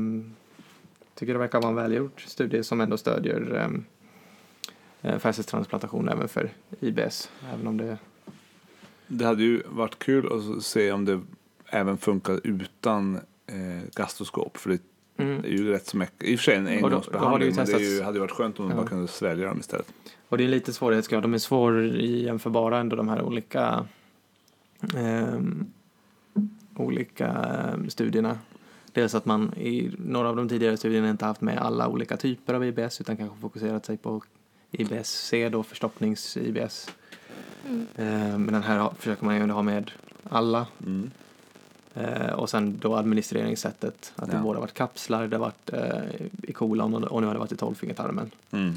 tycker 1.16 1.34
det 1.34 1.39
verkar 1.39 1.59
vara 1.61 1.70
en 1.70 1.76
välgjord 1.76 2.24
studie 2.28 2.64
som 2.64 2.82
ändå 2.82 2.97
stödjer 2.97 3.55
eh, 5.01 5.11
eh, 5.11 5.20
fästingstransplantation 5.20 6.09
även 6.09 6.28
för 6.28 6.49
IBS, 6.80 7.30
även 7.53 7.68
om 7.68 7.78
det 7.78 7.97
Det 9.07 9.26
hade 9.26 9.43
ju 9.43 9.64
varit 9.70 9.99
kul 9.99 10.30
att 10.57 10.64
se 10.64 10.91
om 10.91 11.05
det 11.05 11.22
även 11.70 11.97
funkar 11.97 12.39
utan 12.43 13.16
eh, 13.47 13.84
gastroskop. 13.95 14.57
För 14.57 14.70
det 14.70 14.80
Mm. 15.18 15.43
är 15.43 15.47
ju 15.47 15.70
rätt 15.72 15.86
så 15.88 15.97
mycket, 15.97 16.24
i 16.24 16.36
och 16.36 16.39
för 16.39 16.43
sig 16.43 16.55
en 16.55 16.64
det 16.64 16.72
engångsbehandling, 16.72 17.55
men 17.55 17.66
det 17.66 17.74
är 17.74 17.80
ju, 17.80 17.86
testats- 17.86 18.03
hade 18.03 18.16
ju 18.18 18.20
varit 18.20 18.32
skönt 18.32 18.59
om 18.59 18.66
man 18.66 18.76
Ja. 18.76 18.82
bara 18.82 18.89
kunde 18.89 19.07
svälja 19.07 19.47
dem 19.47 19.59
istället. 19.59 19.93
Och 20.30 20.38
det 20.38 20.43
är 20.43 20.47
lite 20.47 20.74
svårighetsgrad. 20.74 21.22
De 21.24 21.34
är 21.34 21.38
svårjämförbara 21.38 22.78
ändå 22.80 22.95
de 22.95 23.07
här 23.09 23.22
olika 23.22 23.86
ehm, 24.95 25.66
olika 26.76 27.28
ehm, 27.28 27.90
studierna. 27.90 28.38
Dels 28.92 29.16
att 29.16 29.26
man 29.26 29.54
i 29.58 29.92
några 29.98 30.30
av 30.30 30.36
de 30.36 30.50
tidigare 30.50 30.78
studierna 30.78 31.10
inte 31.10 31.26
haft 31.26 31.42
med 31.42 31.58
alla 31.58 31.88
olika 31.88 32.18
typer 32.18 32.54
av 32.54 32.64
IBS 32.66 33.02
utan 33.02 33.18
kanske 33.18 33.38
fokuserat 33.42 33.86
sig 33.86 33.98
på 33.98 34.22
IBS-C 34.72 35.50
då, 35.50 35.62
förstoppnings-IBS. 35.64 36.90
Mm. 37.68 37.88
Eh, 37.96 38.38
Men 38.38 38.54
den 38.54 38.64
här 38.64 38.90
försöker 39.00 39.26
man 39.26 39.36
ju 39.36 39.52
ha 39.52 39.62
med 39.62 39.92
alla. 40.30 40.68
Mm. 40.86 41.12
Eh, 41.96 42.34
och 42.34 42.50
sen 42.50 42.78
då 42.82 42.96
administreringssättet. 42.96 44.14
Att 44.16 44.30
det 44.32 44.38
Ja. 44.38 44.44
både 44.44 44.58
har 44.58 44.62
varit 44.62 44.74
kapslar, 44.74 45.28
det 45.28 45.38
har 45.38 45.42
varit 45.46 45.74
eh, 45.74 46.26
i 46.44 46.54
kolan 46.54 46.94
och, 46.94 47.04
och 47.04 47.22
nu 47.22 47.28
har 47.28 47.34
det 47.34 47.40
varit 47.40 47.52
i 47.52 47.56
tolvfingertarmen. 47.58 48.32
Mm. 48.52 48.74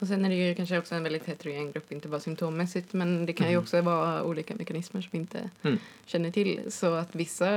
Och 0.00 0.06
sen 0.06 0.24
är 0.24 0.28
det 0.28 0.34
ju 0.34 0.54
kanske 0.54 0.78
också 0.78 0.94
en 0.94 1.02
väldigt 1.02 1.24
heterogen 1.26 1.72
grupp, 1.72 1.92
inte 1.92 2.08
bara 2.08 2.20
symptommässigt, 2.20 2.92
men 2.92 3.26
det 3.26 3.32
kan 3.32 3.46
ju 3.46 3.52
Mm. 3.52 3.62
också 3.62 3.80
vara 3.80 4.22
olika 4.24 4.54
mekanismer 4.54 5.00
som 5.00 5.08
vi 5.12 5.18
inte 5.18 5.50
Mm. 5.62 5.78
känner 6.06 6.30
till. 6.30 6.60
Så 6.68 6.94
att 6.94 7.14
vissa, 7.14 7.48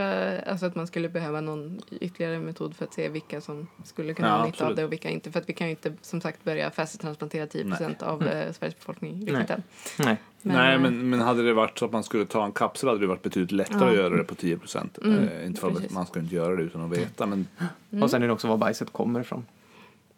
alltså 0.42 0.66
att 0.66 0.76
man 0.76 0.88
skulle 0.88 1.10
behöva 1.10 1.42
någon 1.42 1.82
ytterligare 2.00 2.40
metod 2.40 2.76
för 2.76 2.86
att 2.86 2.94
se 2.94 3.10
vilka 3.10 3.42
som 3.42 3.68
skulle 3.86 4.14
kunna 4.14 4.28
Ja, 4.28 4.34
ha 4.38 4.46
nytta 4.46 4.68
av 4.68 4.76
det 4.76 4.84
och 4.84 4.92
vilka 4.92 5.10
inte. 5.10 5.32
För 5.32 5.40
att 5.40 5.50
vi 5.50 5.54
kan 5.54 5.68
ju 5.68 5.72
inte 5.72 5.94
som 6.02 6.22
sagt 6.22 6.44
börja 6.44 6.72
fascitransplantera 6.72 7.48
10 7.48 7.64
procent 7.66 8.02
av 8.02 8.22
Mm. 8.22 8.34
eh, 8.38 8.52
Sveriges 8.54 8.78
befolkning 8.80 9.14
riktigt 9.20 9.34
Nej. 9.34 9.46
än. 9.50 9.64
Nej. 10.06 10.18
Nej, 10.42 10.76
eh, 10.76 10.82
men, 10.82 11.10
men 11.10 11.22
hade 11.22 11.44
det 11.44 11.54
varit 11.54 11.78
så 11.80 11.86
att 11.86 11.92
man 11.92 12.04
skulle 12.04 12.26
ta 12.26 12.46
en 12.46 12.52
kapsel 12.52 12.90
hade 12.90 13.02
det 13.02 13.08
varit 13.08 13.22
betydligt 13.24 13.52
lättare 13.52 13.80
Ja. 13.86 13.90
att 13.90 13.96
göra 13.96 14.18
det 14.18 14.24
på 14.24 14.36
10 14.36 14.58
procent. 14.58 14.98
Mm, 15.04 15.28
Eh, 15.28 15.46
inte 15.46 15.62
för 15.62 15.68
att 15.68 15.74
precis. 15.76 15.92
man 15.92 16.06
ska 16.06 16.20
inte 16.20 16.36
göra 16.36 16.56
det 16.56 16.64
utan 16.64 16.82
att 16.82 16.98
veta, 16.98 17.26
men 17.26 17.48
mm. 17.92 18.04
Och 18.04 18.12
sen 18.12 18.24
är 18.24 18.28
det 18.28 18.34
också 18.34 18.48
var 18.48 18.58
bajset 18.58 18.94
kommer 18.94 19.20
ifrån. 19.20 19.46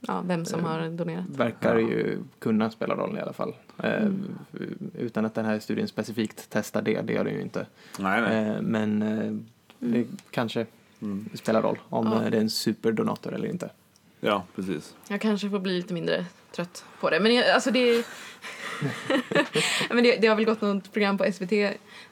Ja, 0.07 0.21
vem 0.27 0.45
som 0.45 0.59
eh, 0.59 0.65
har 0.65 0.89
donerat. 0.89 1.25
Verkar 1.29 1.75
Ja. 1.75 1.79
ju 1.89 2.17
kunna 2.39 2.71
spela 2.71 2.95
roll 2.95 3.17
i 3.17 3.21
alla 3.21 3.33
fall. 3.33 3.53
Eh, 3.83 4.01
Mm. 4.01 4.35
Utan 4.97 5.25
att 5.25 5.35
den 5.35 5.45
här 5.45 5.59
studien 5.59 5.87
specifikt 5.87 6.45
testar 6.49 6.81
det, 6.81 7.01
det 7.01 7.13
gör 7.13 7.23
den 7.23 7.33
ju 7.33 7.41
inte. 7.41 7.65
nej, 7.99 8.21
nej. 8.21 8.45
Eh, 8.49 8.61
Men 8.61 8.99
det 9.79 10.05
kanske 10.31 10.65
Mm. 11.01 11.29
spelar 11.33 11.61
roll 11.61 11.79
om 11.89 12.05
Ja. 12.23 12.29
det 12.29 12.37
är 12.37 12.41
en 12.41 12.49
superdonator 12.49 13.33
eller 13.33 13.47
inte. 13.47 13.69
Ja, 14.19 14.43
precis. 14.55 14.95
Jag 15.09 15.21
kanske 15.21 15.49
får 15.49 15.59
bli 15.59 15.75
lite 15.77 15.93
mindre 15.93 16.25
trött 16.55 16.85
på 16.99 17.09
det. 17.09 17.19
Men 17.19 17.35
jag, 17.35 17.49
alltså 17.49 17.71
det, 17.71 18.05
men 19.89 20.03
det, 20.03 20.15
det 20.21 20.27
har 20.27 20.35
väl 20.35 20.45
gått 20.45 20.61
något 20.61 20.93
program 20.93 21.17
på 21.17 21.31
SVT 21.31 21.49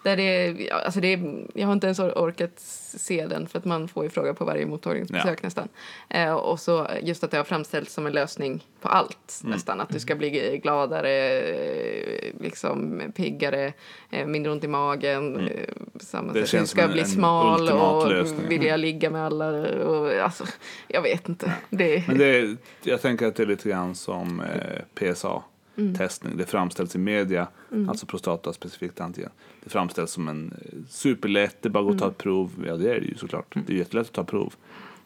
där 0.04 0.18
det, 0.18 0.46
ja, 0.70 0.76
alltså 0.86 1.00
det 1.00 1.20
jag 1.54 1.68
har 1.68 1.74
inte 1.74 1.88
ens 1.88 2.00
or- 2.00 2.18
orkat 2.18 2.52
se 2.98 3.28
den 3.28 3.48
för 3.48 3.60
att 3.60 3.66
man 3.66 3.88
får 3.88 4.04
ju 4.04 4.10
fråga 4.10 4.34
på 4.34 4.46
varje 4.46 4.66
mottagningsbesök 4.66 5.40
Ja. 5.42 5.44
nästan. 5.44 5.68
Eh, 6.10 6.34
och 6.34 6.60
så 6.60 6.88
just 7.02 7.24
att 7.24 7.32
det 7.32 7.38
har 7.38 7.44
framställts 7.44 7.94
som 7.94 8.06
en 8.06 8.14
lösning 8.14 8.66
på 8.82 8.88
allt 8.88 9.40
Mm. 9.44 9.52
nästan. 9.56 9.82
Att 9.82 9.90
du 9.90 10.00
ska 10.00 10.16
bli 10.16 10.60
gladare, 10.64 11.42
liksom 12.40 13.02
piggare, 13.16 13.74
eh, 14.12 14.26
mindre 14.28 14.52
ont 14.52 14.64
i 14.64 14.68
magen. 14.68 15.36
Mm. 15.36 15.48
Eh, 15.48 15.54
samma 16.00 16.34
Det 16.34 16.40
sätt. 16.40 16.50
känns 16.50 16.70
du 16.70 16.72
ska 16.76 16.82
en- 16.82 16.92
bli 16.92 17.06
smal 17.06 17.70
och 17.70 18.10
lösning. 18.10 18.48
vilja 18.50 18.78
ligga 18.78 19.10
med 19.10 19.26
alla. 19.26 19.46
Och, 19.86 20.12
alltså, 20.14 20.44
jag 20.88 21.02
vet 21.02 21.30
inte. 21.30 21.54
Det, 21.70 22.08
Men 22.08 22.18
det 22.18 22.58
jag 22.84 23.02
tänker 23.02 23.28
att 23.28 23.36
det 23.36 23.44
är 23.44 23.48
lite 23.48 23.70
grann 23.70 23.96
som 23.96 24.29
eh, 24.40 24.82
PSA-testning. 24.96 26.38
Det 26.38 26.46
framställs 26.46 26.96
i 26.96 27.00
media, 27.00 27.48
alltså 27.90 28.06
prostataspecifikt 28.06 29.02
antigen. 29.02 29.30
Det 29.64 29.70
framställs 29.70 30.12
som 30.12 30.28
en 30.28 30.54
eh, 30.62 30.80
superlätt, 30.90 31.58
det 31.62 31.68
är 31.68 31.72
bara 31.72 31.80
att 31.80 31.86
gå 31.88 31.94
och 31.94 32.00
ta 32.00 32.08
ett 32.08 32.18
prov. 32.18 32.52
Ja, 32.68 32.76
det 32.78 32.92
är 32.96 33.00
det 33.00 33.06
ju 33.08 33.16
såklart. 33.16 33.56
Det 33.68 33.74
är 33.74 33.78
jättelätt 33.78 34.08
att 34.08 34.14
ta 34.14 34.24
prov. 34.24 34.54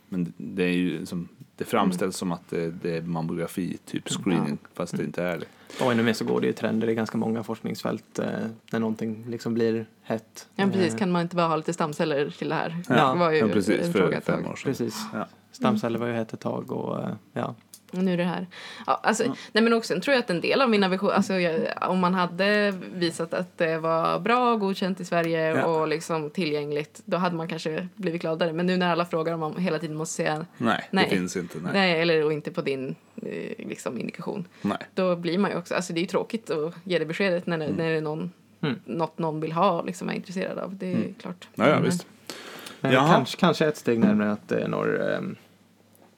Men 0.09 0.33
det 0.37 0.63
är 0.63 0.67
ju 0.73 1.05
som, 1.05 1.27
det 1.55 1.63
framställs 1.65 2.17
som 2.17 2.31
att 2.31 2.49
det, 2.49 2.69
det 2.71 2.97
är 2.97 3.01
mammografi, 3.01 3.77
typ 3.85 4.09
screening, 4.09 4.57
fast 4.73 4.97
det 4.97 5.03
inte 5.03 5.23
är 5.23 5.37
det. 5.37 5.45
Och 5.85 5.91
ännu 5.91 6.03
mer 6.03 6.13
så 6.13 6.25
går 6.25 6.41
det 6.41 6.47
ju 6.47 6.53
trender 6.53 6.89
i 6.89 6.95
ganska 6.95 7.17
många 7.17 7.43
forskningsfält 7.43 8.19
eh, 8.19 8.25
när 8.71 8.79
någonting 8.79 9.25
liksom 9.27 9.53
blir 9.53 9.85
hett. 10.03 10.47
Ja, 10.55 10.65
precis. 10.73 10.93
Eh, 10.93 10.99
Kan 10.99 11.11
man 11.11 11.21
inte 11.21 11.35
bara 11.35 11.47
ha 11.47 11.55
lite 11.55 11.73
stamceller 11.73 12.29
till 12.29 12.49
det 12.49 12.55
här? 12.55 12.77
Ja, 12.89 13.13
det 13.13 13.19
var 13.19 13.31
ju 13.31 13.37
Ja, 13.37 13.47
precis, 13.47 13.79
en 13.81 13.93
för 13.93 13.99
fråga 13.99 14.17
ett 14.17 14.25
fem 14.25 14.43
tag. 14.43 14.51
år 14.51 14.55
sedan. 14.55 14.71
Precis. 14.71 15.05
Ja. 15.13 15.27
Stamceller 15.51 15.99
var 15.99 16.07
ju 16.07 16.13
hett 16.13 16.33
ett 16.33 16.39
tag 16.39 16.71
och 16.71 16.99
eh, 17.03 17.09
ja. 17.33 17.55
Och 17.93 18.03
nu 18.03 18.13
är 18.13 18.17
det 18.17 18.23
här. 18.23 18.47
Ja, 18.87 18.99
alltså, 19.03 19.23
Nej, 19.51 19.63
men 19.63 19.73
också, 19.73 19.99
tror 19.99 20.13
jag 20.13 20.19
att 20.23 20.29
en 20.29 20.41
del 20.41 20.61
av 20.61 20.69
mina 20.69 20.87
visioner, 20.89 21.13
alltså, 21.13 21.33
jag, 21.33 21.67
om 21.81 21.99
man 21.99 22.13
hade 22.13 22.71
visat 22.93 23.33
att 23.33 23.57
det 23.57 23.77
var 23.77 24.19
bra 24.19 24.53
och 24.53 24.59
godkänt 24.59 24.99
i 24.99 25.05
Sverige 25.05 25.47
Ja. 25.57 25.65
och 25.65 25.87
liksom 25.87 26.29
tillgängligt, 26.29 27.01
då 27.05 27.17
hade 27.17 27.35
man 27.35 27.47
kanske 27.47 27.87
blivit 27.95 28.21
gladare. 28.21 28.53
Men 28.53 28.65
nu 28.65 28.77
när 28.77 28.91
alla 28.91 29.05
frågar 29.05 29.33
om 29.33 29.39
man 29.39 29.57
hela 29.57 29.79
tiden 29.79 29.97
måste 29.97 30.15
säga 30.15 30.45
Nej, 30.57 30.87
Nej. 30.91 31.07
det 31.09 31.15
finns 31.15 31.35
inte. 31.35 31.57
nej, 31.63 31.71
Nej. 31.73 32.01
eller 32.01 32.25
och 32.25 32.33
inte 32.33 32.51
på 32.51 32.61
din 32.61 32.95
eh, 33.15 33.67
liksom, 33.67 33.99
indikation, 33.99 34.47
Nej. 34.61 34.77
då 34.93 35.15
blir 35.15 35.37
man 35.37 35.51
ju 35.51 35.57
också, 35.57 35.75
alltså 35.75 35.93
det 35.93 35.99
är 35.99 36.01
ju 36.01 36.07
tråkigt 36.07 36.49
att 36.49 36.73
ge 36.83 36.99
det 36.99 37.05
beskedet 37.05 37.45
när, 37.47 37.57
när 37.57 37.71
det 37.91 37.97
är 37.97 38.01
någon, 38.01 38.31
Mm. 38.61 38.79
något 38.85 39.17
någon 39.19 39.39
vill 39.39 39.51
ha, 39.51 39.81
liksom 39.81 40.09
är 40.09 40.13
intresserad 40.13 40.57
av. 40.57 40.75
Det 40.75 40.91
är 40.91 40.95
Mm. 40.95 41.13
klart. 41.21 41.47
Ja, 41.55 41.67
ja, 41.67 41.75
Men, 41.75 41.83
visst. 41.83 42.05
Men 42.81 42.91
kanske, 42.93 43.37
kanske 43.39 43.65
ett 43.67 43.77
steg 43.77 43.99
närmare 43.99 44.31
att 44.31 44.47
det 44.49 44.67
når 44.67 45.11
eh, 45.13 45.19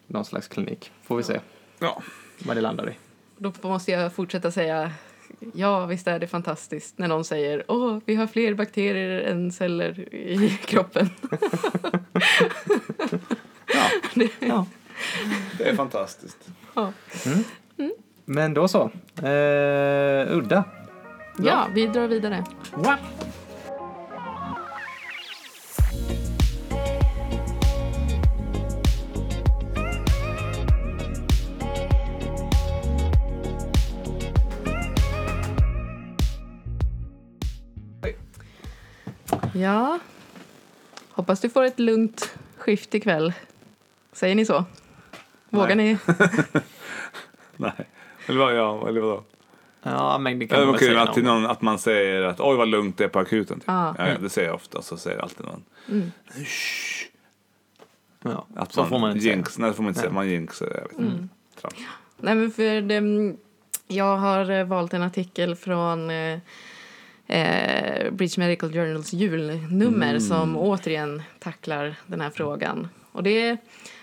någon 0.07 0.25
slags 0.25 0.47
klinik. 0.47 0.91
Får 1.03 1.17
vi 1.17 1.23
se 1.23 1.39
Ja. 1.79 2.01
vad 2.45 2.57
det 2.57 2.61
landar 2.61 2.89
i. 2.89 2.93
Då 3.37 3.51
måste 3.61 3.91
jag 3.91 4.13
fortsätta 4.13 4.51
säga 4.51 4.91
ja, 5.53 5.85
visst 5.85 6.07
är 6.07 6.19
det 6.19 6.27
fantastiskt 6.27 6.97
när 6.97 7.07
någon 7.07 7.25
säger 7.25 7.63
åh, 7.67 7.97
vi 8.05 8.15
har 8.15 8.27
fler 8.27 8.53
bakterier 8.53 9.21
än 9.31 9.51
celler 9.51 10.13
i 10.15 10.49
kroppen. 10.65 11.09
ja, 13.73 13.89
Ja. 14.39 14.65
det 15.57 15.69
är 15.69 15.75
fantastiskt. 15.75 16.37
Ja, 16.75 16.91
Men 18.25 18.53
då 18.53 18.67
så. 18.67 18.81
Eh, 19.27 20.37
udda. 20.37 20.63
ja 21.39 21.67
vi 21.73 21.87
drar 21.87 22.07
vidare. 22.07 22.43
Ja, 39.57 39.99
hoppas 41.09 41.39
du 41.39 41.49
får 41.49 41.63
ett 41.63 41.79
lugnt 41.79 42.35
skift 42.57 42.95
ikväll. 42.95 43.33
Säger 44.13 44.35
ni 44.35 44.45
så? 44.45 44.65
Vågar 45.49 45.75
Nej. 45.75 45.97
ni? 46.07 46.13
Nej. 47.57 47.71
Eller 48.27 48.39
vad, 48.39 48.55
ja, 48.55 48.87
eller 48.87 49.01
vadå? 49.01 49.23
Ja, 49.83 50.17
men 50.17 50.39
det 50.39 50.47
kan 50.47 50.59
Ja, 50.59 50.65
man 50.65 50.73
det 50.75 50.79
väl 50.79 50.89
säga 50.89 51.01
att, 51.01 51.13
till 51.13 51.23
någon. 51.23 51.41
någon, 51.41 51.51
att 51.51 51.61
man 51.61 51.79
säger 51.79 52.21
att 52.21 52.39
oj 52.39 52.57
vad 52.57 52.67
lugnt 52.67 52.97
det 52.97 53.03
är 53.03 53.07
på 53.07 53.19
akuten. 53.19 53.59
Typ. 53.59 53.63
Ja. 53.67 53.95
Ja, 53.97 54.07
ja, 54.07 54.17
det 54.17 54.29
säger 54.29 54.47
jag 54.47 54.55
ofta, 54.55 54.81
så 54.81 54.97
säger 54.97 55.19
alltid 55.19 55.45
någon. 55.45 55.63
Mm. 55.89 56.11
Shh. 56.45 57.05
Ja. 58.23 58.45
Att 58.55 58.73
Så 58.73 58.85
får 58.85 58.99
man 58.99 59.11
inte 59.11 59.21
säga. 59.23 59.35
jinx, 59.35 59.57
Nej, 59.57 59.69
det 59.69 59.75
får 59.75 59.83
man 59.83 59.89
inte 59.89 59.99
säga. 59.99 60.09
Nej. 60.11 60.15
Man 60.15 60.29
jinxar 60.29 60.65
det. 60.65 60.75
Jag 60.75 60.81
vet. 60.87 60.91
inte. 60.99 61.03
Mm. 61.13 61.29
Nej, 62.17 62.35
men 62.35 62.51
för 62.51 62.81
det, 62.81 63.35
jag 63.87 64.17
har 64.17 64.51
eh, 64.51 64.63
valt 64.65 64.93
en 64.93 65.01
artikel 65.03 65.55
från 65.55 66.09
eh, 67.27 68.11
British 68.11 68.37
Medical 68.37 68.71
Journals 68.73 69.13
julnummer 69.13 70.09
Mm. 70.09 70.19
som 70.21 70.57
återigen 70.57 71.21
tacklar 71.39 71.95
den 72.07 72.21
här 72.21 72.29
frågan. 72.29 72.87
Och 73.11 73.23
det 73.23 73.57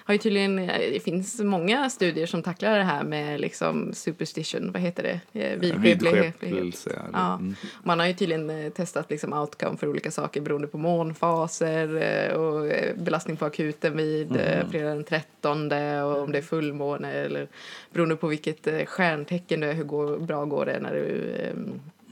har 0.05 0.15
ju 0.15 0.19
tydligen, 0.19 0.59
eh, 0.59 0.79
det 0.93 1.03
finns 1.05 1.41
många 1.41 1.91
studier 1.91 2.27
som 2.27 2.43
tacklar 2.43 2.79
det 2.79 2.85
här 2.85 3.05
med 3.05 3.41
liksom 3.41 3.93
superstition, 3.95 4.73
vad 4.73 4.83
heter 4.83 5.21
det? 5.33 5.41
Eh. 5.41 5.59
Vidskepelse. 5.59 7.03
Ja. 7.13 7.35
Mm. 7.35 7.55
Man 7.83 7.99
har 7.99 8.07
ju 8.07 8.15
tydligen 8.15 8.51
eh, 8.51 8.71
testat 8.73 9.11
liksom 9.11 9.33
outcome 9.33 9.77
för 9.77 9.87
olika 9.87 10.11
saker 10.11 10.41
beroende 10.41 10.69
på 10.69 10.79
månfaser 10.79 11.97
eh, 11.97 12.37
och 12.37 12.73
belastning 12.97 13.37
på 13.37 13.45
akuten 13.45 13.97
vid 13.97 14.31
Mhm. 14.31 14.71
fredag 14.71 14.89
den 14.89 15.05
13 15.05 15.73
och 16.03 16.23
om 16.23 16.33
det 16.33 16.39
är 16.39 16.43
fullmåne 16.43 17.13
eller 17.13 17.47
beroende 17.93 18.17
på 18.17 18.27
vilket 18.27 18.89
stjärntecken 18.89 19.61
du 19.61 19.67
är, 19.67 19.73
hur 19.75 19.85
går, 19.85 20.19
bra 20.19 20.45
går 20.45 20.65
det 20.67 20.79
när 20.81 20.95
du 20.95 21.35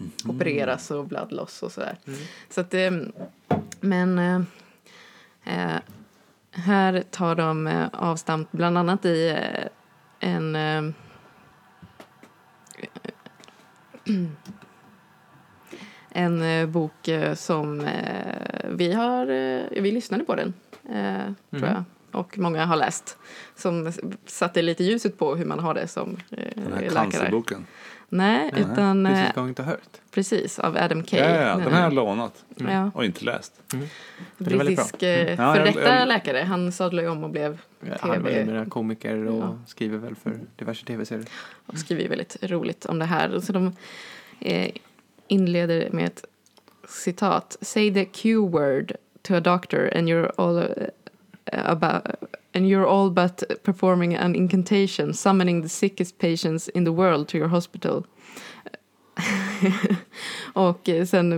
Mhm. 0.01 0.11
opereras 0.37 0.91
och 0.91 1.07
blood 1.07 1.33
loss 1.33 1.63
och 1.63 1.73
sådär. 1.73 1.97
Mm. 2.07 2.19
Så 2.51 2.61
att, 2.61 2.75
eh, 2.75 2.91
men 3.81 4.19
eh, 4.19 4.41
eh, 5.45 5.81
här 6.51 7.03
tar 7.11 7.35
de 7.35 7.67
eh, 7.67 7.89
avstamp 7.93 8.49
bland 8.53 8.79
annat 8.79 9.05
i 9.05 9.37
en 10.21 10.57
eh, 10.57 10.83
en 16.13 16.73
bok 16.73 17.09
som 17.35 17.89
vi 18.69 18.93
har, 18.93 19.27
vi 19.81 19.91
lyssnade 19.93 20.25
på 20.25 20.35
den, 20.35 20.55
eh, 20.89 21.33
tror 21.59 21.69
jag, 21.69 21.85
och 22.13 22.39
många 22.39 22.65
har 22.67 22.77
läst 22.77 23.19
som 23.57 23.93
satte 24.27 24.63
lite 24.63 24.85
ljuset 24.85 25.19
på 25.19 25.35
hur 25.37 25.45
man 25.45 25.59
har 25.59 25.75
det 25.75 25.89
som 25.89 26.17
eh, 26.31 26.51
Den 26.55 26.73
här 26.73 26.81
läkare. 26.81 26.95
cancerboken. 26.95 27.67
Nej, 28.13 28.51
Nej, 28.53 28.63
utan 28.63 29.05
This 29.05 29.19
eh, 29.19 29.27
is 29.29 29.33
going 29.35 29.55
to 29.55 29.63
hurt. 29.63 30.01
precis 30.11 30.59
av 30.59 30.77
Adam 30.77 31.03
Kay. 31.03 31.21
Ja, 31.21 31.29
ja, 31.31 31.57
den 31.57 31.73
har 31.73 31.81
jag 31.83 31.93
lånat 31.93 32.45
Ja, 32.57 32.91
och 32.95 33.05
inte 33.05 33.25
läst. 33.25 33.53
Det 33.71 33.77
är 33.77 33.81
väldigt 34.39 34.57
bra. 34.59 34.65
brittisk 34.65 35.03
eh, 35.03 35.09
Ja, 35.35 35.57
jag- 35.57 35.57
för 35.57 35.81
detta 35.81 36.05
läkare. 36.05 36.39
Han 36.39 36.73
sadlade 36.73 37.03
ju 37.07 37.13
om 37.13 37.25
och 37.25 37.31
blev 37.31 37.59
Han 38.01 38.11
är 38.11 38.19
väl 38.19 38.33
TV. 38.33 38.45
numera 38.45 38.65
komiker 38.67 39.27
och 39.27 39.39
Ja. 39.43 39.59
skriver 39.67 39.99
väl 39.99 40.15
för 40.15 40.41
diverse 40.57 40.87
tv-serier. 40.87 41.27
och 41.67 41.79
skriver 41.79 42.09
väldigt 42.09 42.37
roligt 42.43 42.87
om 42.87 42.99
det 42.99 43.05
här. 43.05 43.41
Så 43.41 43.53
de 43.53 43.77
eh, 44.41 44.71
inleder 45.29 45.89
med 45.93 46.05
ett 46.07 46.25
citat. 46.89 47.57
Say 47.61 47.95
the 47.95 48.05
Q-word 48.05 48.93
to 49.23 49.35
a 49.35 49.41
doctor 49.41 49.91
and 49.97 50.09
you're 50.09 50.31
all 50.37 50.59
uh, 50.59 51.71
about 51.71 52.03
and 52.55 52.69
you're 52.69 52.87
all 52.87 53.11
but 53.11 53.43
performing 53.63 54.15
an 54.17 54.35
incantation, 54.35 55.15
summoning 55.15 55.63
the 55.63 55.69
sickest 55.69 56.19
patients 56.19 56.69
in 56.69 56.85
the 56.85 56.91
world 56.93 57.29
to 57.29 57.39
your 57.39 57.49
hospital. 57.49 58.05
och 60.53 60.89
eh, 60.89 61.05
sen 61.07 61.33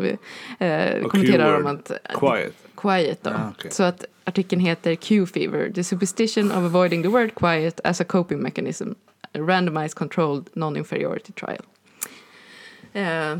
eh, 0.58 1.04
Och 1.04 1.10
kommenterar 1.10 1.52
de 1.52 1.66
att 1.66 1.90
Quiet. 2.14 2.54
quiet 2.74 3.22
då. 3.22 3.30
Ah, 3.30 3.50
okej. 3.58 3.70
Så 3.70 3.82
att 3.82 4.04
artikeln 4.24 4.60
heter 4.60 4.94
Q-fever, 4.94 5.72
the 5.74 5.84
superstition 5.84 6.50
of 6.50 6.56
avoiding 6.64 7.02
the 7.02 7.08
word 7.08 7.34
quiet 7.34 7.80
as 7.84 8.00
a 8.00 8.04
coping 8.04 8.38
mechanism, 8.42 8.94
a 9.34 9.38
randomized 9.38 9.94
controlled 9.94 10.48
non-inferiority 10.54 11.32
trial. 11.32 11.62
Eh, 12.92 13.38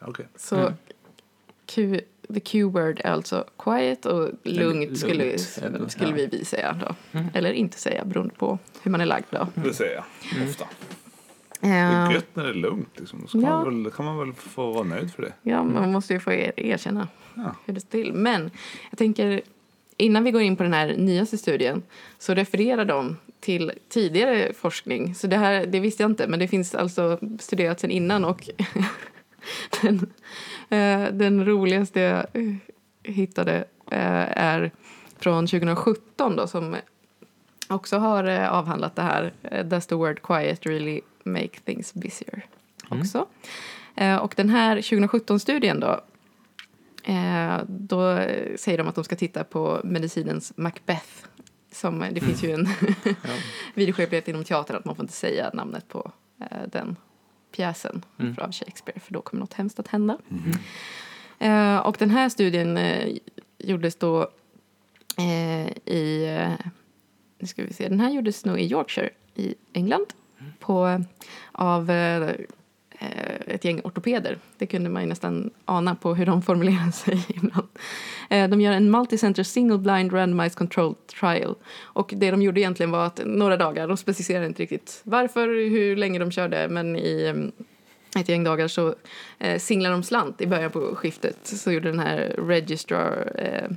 Okej. 0.00 0.28
så 0.36 0.56
Mm. 0.56 0.72
Q, 1.68 2.00
the 2.34 2.40
Q-word 2.40 3.00
är 3.04 3.10
alltså 3.10 3.44
quiet 3.58 4.06
och 4.06 4.20
lugnt, 4.22 4.44
lugnt, 4.44 4.98
skulle, 4.98 5.38
skulle 5.38 6.08
ja. 6.10 6.14
vi, 6.14 6.26
vi 6.26 6.44
säga 6.44 6.72
då. 6.80 7.18
Mm. 7.18 7.30
Eller 7.34 7.52
inte 7.52 7.78
säga 7.78 8.04
beroende 8.04 8.34
på 8.34 8.58
hur 8.82 8.90
man 8.90 9.00
är 9.00 9.06
lagd 9.06 9.24
då. 9.30 9.48
Det 9.54 9.74
säger 9.74 9.94
jag 9.94 10.04
Mm. 10.36 10.48
ofta. 10.48 10.64
Det 11.60 11.68
är 11.68 12.06
Eh, 12.08 12.12
gött 12.14 12.26
när 12.34 12.44
det 12.44 12.50
är 12.50 12.54
lugnt. 12.54 12.88
Liksom. 12.96 13.20
Då 13.22 13.26
ska 13.26 13.38
Ja. 13.38 13.64
man 13.64 13.82
väl, 13.82 13.92
kan 13.92 14.04
man 14.04 14.18
väl 14.18 14.32
få 14.34 14.72
vara 14.72 14.84
nöjd 14.84 15.12
för 15.14 15.22
det. 15.22 15.32
Ja, 15.42 15.64
man 15.64 15.92
måste 15.92 16.12
ju 16.14 16.20
få 16.20 16.32
er, 16.32 16.52
erkänna 16.56 17.08
Ja. 17.34 17.54
hur 17.66 17.74
det 17.74 17.80
står 17.80 17.90
till. 17.90 18.12
Men 18.12 18.50
jag 18.90 18.98
tänker, 18.98 19.40
innan 19.96 20.24
vi 20.24 20.30
går 20.30 20.42
in 20.42 20.56
på 20.56 20.62
den 20.62 20.72
här 20.72 20.94
nyaste 20.96 21.38
studien 21.38 21.82
så 22.18 22.34
refererar 22.34 22.84
de 22.84 23.16
till 23.40 23.72
tidigare 23.88 24.52
forskning. 24.52 25.14
Så 25.14 25.26
det 25.26 25.36
här, 25.36 25.66
det 25.66 25.80
visste 25.80 26.02
jag 26.02 26.10
inte, 26.10 26.28
men 26.28 26.38
det 26.38 26.48
finns 26.48 26.74
alltså 26.74 27.18
studerat 27.40 27.80
sedan 27.80 27.90
innan 27.90 28.24
och 28.24 28.48
den, 29.82 29.94
eh, 29.96 30.02
den 31.12 31.44
roligaste 31.44 32.00
jag 32.00 32.26
eh, 32.32 32.54
hittade 33.02 33.56
eh, 33.90 34.38
är 34.38 34.70
från 35.18 35.46
2017 35.46 36.36
då 36.36 36.46
som 36.46 36.76
också 37.68 37.98
har 37.98 38.24
eh, 38.24 38.52
avhandlat 38.52 38.96
det 38.96 39.02
här. 39.02 39.32
Eh, 39.42 39.66
Does 39.66 39.86
the 39.86 39.94
word 39.94 40.22
quiet 40.22 40.66
really 40.66 41.00
make 41.24 41.60
things 41.64 41.94
busier? 41.94 42.46
Mm. 42.90 43.00
Också. 43.00 43.26
Eh, 43.96 44.16
och 44.16 44.34
den 44.36 44.48
här 44.48 44.76
2017-studien 44.76 45.80
då, 45.80 46.00
eh, 47.12 47.56
då 47.66 48.10
eh, 48.10 48.56
säger 48.56 48.78
de 48.78 48.88
att 48.88 48.94
de 48.94 49.04
ska 49.04 49.16
titta 49.16 49.44
på 49.44 49.80
medicinens 49.84 50.52
Macbeth. 50.56 51.08
Som, 51.72 52.04
det 52.12 52.20
finns 52.20 52.44
ju 52.44 52.52
en 52.52 52.68
Ja. 53.04 53.14
vidskeplighet 53.74 54.28
inom 54.28 54.44
teatern 54.44 54.76
att 54.76 54.84
man 54.84 54.96
får 54.96 55.04
inte 55.04 55.14
säga 55.14 55.50
namnet 55.54 55.88
på 55.88 56.12
eh, 56.40 56.68
den 56.72 56.96
pjäsen 57.52 58.04
Mm. 58.18 58.34
av 58.38 58.52
Shakespeare 58.52 59.00
för 59.00 59.12
då 59.12 59.20
kommer 59.20 59.40
något 59.40 59.54
hemskt 59.54 59.78
att 59.80 59.88
hända. 59.88 60.18
Eh, 61.38 61.76
och 61.78 61.96
den 61.98 62.10
här 62.10 62.28
studien 62.28 62.76
eh, 62.76 63.16
gjordes 63.58 63.96
då 63.96 64.30
eh, 65.18 65.68
i, 65.94 66.36
eh, 66.40 66.66
nu 67.38 67.46
ska 67.46 67.62
vi 67.64 67.72
se, 67.72 67.88
den 67.88 68.00
här 68.00 68.10
gjordes 68.10 68.44
nog 68.44 68.60
i 68.60 68.64
Yorkshire 68.70 69.10
i 69.34 69.54
England 69.72 70.06
på, 70.58 71.04
av 71.52 71.90
eh, 71.90 72.30
Eh, 72.98 73.54
ett 73.54 73.64
gäng 73.64 73.80
ortopeder. 73.84 74.38
Det 74.58 74.66
kunde 74.66 74.90
man 74.90 75.02
ju 75.02 75.08
nästan 75.08 75.50
ana 75.64 75.94
på 75.94 76.14
hur 76.14 76.26
de 76.26 76.42
formulerar 76.48 76.90
sig 76.90 77.26
ibland. 77.28 77.68
Eh, 78.30 78.48
de 78.48 78.60
gör 78.60 78.72
en 78.72 78.90
multicenter 78.90 79.42
single 79.42 79.78
blind 79.78 80.12
randomized 80.12 80.54
controlled 80.54 81.06
trial. 81.20 81.54
Och 81.80 82.14
det 82.16 82.30
de 82.30 82.42
gjorde 82.42 82.60
egentligen 82.60 82.90
var 82.90 83.06
att 83.06 83.20
några 83.24 83.56
dagar, 83.56 83.88
de 83.88 83.96
specificerade 83.96 84.46
inte 84.46 84.62
riktigt 84.62 85.00
varför, 85.04 85.48
hur 85.70 85.96
länge 85.96 86.18
de 86.18 86.30
körde, 86.30 86.68
men 86.68 86.96
i 86.96 87.24
eh, 88.14 88.20
ett 88.20 88.28
gäng 88.28 88.44
dagar 88.44 88.68
så 88.68 88.94
singlade 89.58 89.94
de 89.94 90.02
slant 90.02 90.40
i 90.40 90.46
början 90.46 90.70
på 90.70 90.94
skiftet. 90.94 91.38
Så 91.42 91.72
gjorde 91.72 91.90
den 91.90 92.00
här 92.00 92.34
registrar 92.38 93.32
eh, 93.38 93.70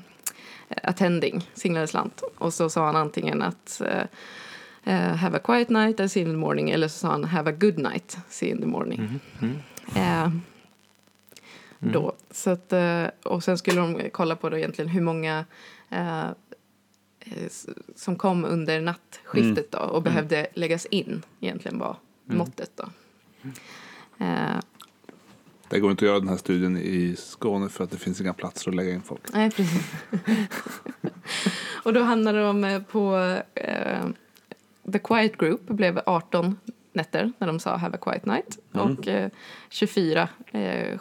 attending, 0.83 1.49
singlade 1.53 1.87
slant. 1.87 2.23
Och 2.37 2.53
så 2.53 2.69
sa 2.69 2.85
han 2.85 2.95
antingen 2.95 3.41
att 3.41 3.81
eh, 3.81 4.03
eh, 4.83 4.93
have 5.15 5.37
a 5.37 5.39
quiet 5.43 5.69
night, 5.69 5.99
I 5.99 6.09
see 6.09 6.19
you 6.21 6.29
in 6.29 6.35
the 6.35 6.39
morning. 6.39 6.69
Eller 6.69 6.87
så 6.87 6.97
sa 6.99 7.11
han 7.11 7.23
have 7.23 7.49
a 7.51 7.53
good 7.59 7.77
night, 7.77 8.17
see 8.29 8.45
you 8.47 8.55
in 8.55 8.61
the 8.61 8.67
morning. 8.67 9.19
Mm. 9.41 9.55
Eh, 9.95 10.31
Mm. 11.83 11.93
då. 11.93 12.15
Så 12.31 12.49
att, 12.49 12.73
eh, 12.73 13.05
och 13.23 13.43
sen 13.43 13.57
skulle 13.57 13.81
de 13.81 14.09
kolla 14.13 14.35
på 14.35 14.49
då 14.49 14.57
egentligen 14.57 14.89
hur 14.89 15.01
många 15.01 15.45
som 17.95 18.15
kom 18.15 18.45
under 18.45 18.81
nattskiftet 18.81 19.71
då 19.71 19.77
och 19.77 20.03
behövde 20.03 20.47
läggas 20.53 20.85
in 20.85 21.21
egentligen 21.39 21.79
var 21.79 21.97
Mm. 22.25 22.37
måttet 22.37 22.71
då. 22.75 22.89
Det 25.69 25.79
går 25.79 25.91
inte 25.91 26.05
att 26.05 26.07
göra 26.09 26.19
den 26.19 26.29
här 26.29 26.37
studien 26.37 26.77
i 26.77 27.15
Skåne 27.17 27.69
för 27.69 27.83
att 27.83 27.91
det 27.91 27.97
finns 27.97 28.21
inga 28.21 28.33
platser 28.33 28.69
att 28.71 28.75
lägga 28.75 28.91
in 28.93 29.01
folk. 29.01 29.21
nej, 29.33 29.51
precis. 29.51 29.91
och 31.83 31.93
då 31.93 32.03
hamnade 32.03 32.43
de 32.43 32.83
på 32.91 33.37
The 34.91 34.99
Quiet 34.99 35.37
Group 35.37 35.67
blev 35.67 36.01
18 36.05 36.57
nätter 36.93 37.31
när 37.37 37.47
de 37.47 37.59
sa 37.59 37.75
Have 37.77 37.95
a 37.95 37.99
quiet 38.01 38.25
night. 38.25 38.57
Mm. 38.73 38.91
Och 38.97 39.07
eh, 39.07 39.29
24 39.69 40.29
eh, 40.51 40.99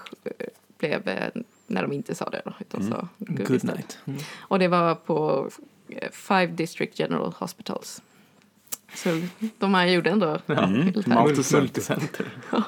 blev 0.79 1.09
eh, 1.09 1.31
när 1.67 1.83
de 1.83 1.93
inte 1.93 2.15
sa 2.15 2.31
det 2.31 2.43
då, 2.45 2.53
utan 2.61 2.81
Mm. 2.81 2.93
sa 2.93 3.09
good, 3.19 3.49
Good 3.49 3.65
night. 3.65 3.99
Mm. 4.05 4.21
Och 4.41 4.59
det 4.59 4.69
var 4.69 4.95
på 4.95 5.49
eh, 5.89 6.11
Five 6.13 6.47
District 6.47 6.99
General 6.99 7.33
Hospitals. 7.39 8.03
Så 8.95 9.21
de 9.59 9.75
här 9.75 9.87
gjorde 9.87 10.11
ändå 10.11 10.39
Mm. 10.47 10.73
Multicenter. 10.73 11.61
Multicenter. 11.61 12.27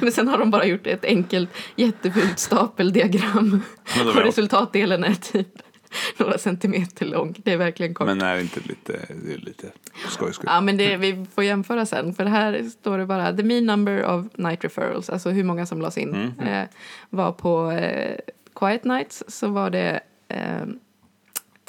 Men 0.00 0.12
sen 0.12 0.28
har 0.28 0.38
de 0.38 0.50
bara 0.50 0.64
gjort 0.66 0.86
ett 0.86 1.04
enkelt 1.04 1.50
jättefult 1.76 2.38
stapeldiagram. 2.38 3.60
Och 4.06 4.14
resultatdelen 4.16 5.04
är 5.04 5.14
typ 5.14 5.48
några 6.16 6.38
centimeter 6.38 7.06
lång. 7.06 7.34
Det 7.44 7.52
är 7.52 7.56
verkligen 7.56 7.94
kort. 7.94 8.06
men 8.06 8.22
är 8.22 8.34
det 8.34 8.40
inte 8.40 8.60
lite, 8.60 8.92
det 9.24 9.34
är 9.34 9.38
lite 9.38 9.72
skoj 10.08 10.32
skoj. 10.32 10.44
Ja, 10.48 10.60
men 10.60 10.76
det, 10.76 10.96
vi 10.96 11.26
får 11.34 11.44
jämföra 11.44 11.86
sen. 11.86 12.14
För 12.14 12.24
här 12.24 12.62
står 12.62 12.98
det 12.98 13.06
bara 13.06 13.36
the 13.36 13.42
mean 13.42 13.66
number 13.66 14.04
of 14.06 14.26
night 14.34 14.64
referrals, 14.64 15.10
alltså 15.10 15.30
hur 15.30 15.44
många 15.44 15.66
som 15.66 15.80
lades 15.80 15.98
in. 15.98 16.14
Mm. 16.14 16.48
Eh, 16.48 16.68
var 17.10 17.32
på 17.32 17.70
eh, 17.70 18.16
quiet 18.54 18.84
nights 18.84 19.24
så 19.28 19.48
var 19.48 19.70
det 19.70 20.00
eh, 20.28 20.66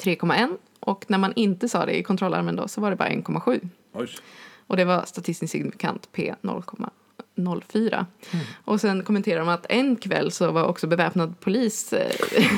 3,1 0.02 0.56
och 0.80 1.04
när 1.08 1.18
man 1.18 1.32
inte 1.36 1.68
sa 1.68 1.86
det 1.86 1.98
i 1.98 2.02
kontrollarmen 2.02 2.56
då 2.56 2.68
så 2.68 2.80
var 2.80 2.90
det 2.90 2.96
bara 2.96 3.08
1,7. 3.08 3.68
Oj. 3.92 4.08
Och 4.66 4.76
det 4.76 4.84
var 4.84 5.04
statistiskt 5.04 5.52
signifikant 5.52 6.12
P 6.12 6.34
0,04. 7.36 8.06
Mm. 8.30 8.44
Och 8.64 8.80
sen 8.80 9.02
kommenterar 9.02 9.38
de 9.40 9.48
att 9.48 9.66
en 9.68 9.96
kväll 9.96 10.30
så 10.30 10.52
var 10.52 10.64
också 10.64 10.86
beväpnad 10.86 11.40
polis 11.40 11.92
eh, 11.92 12.10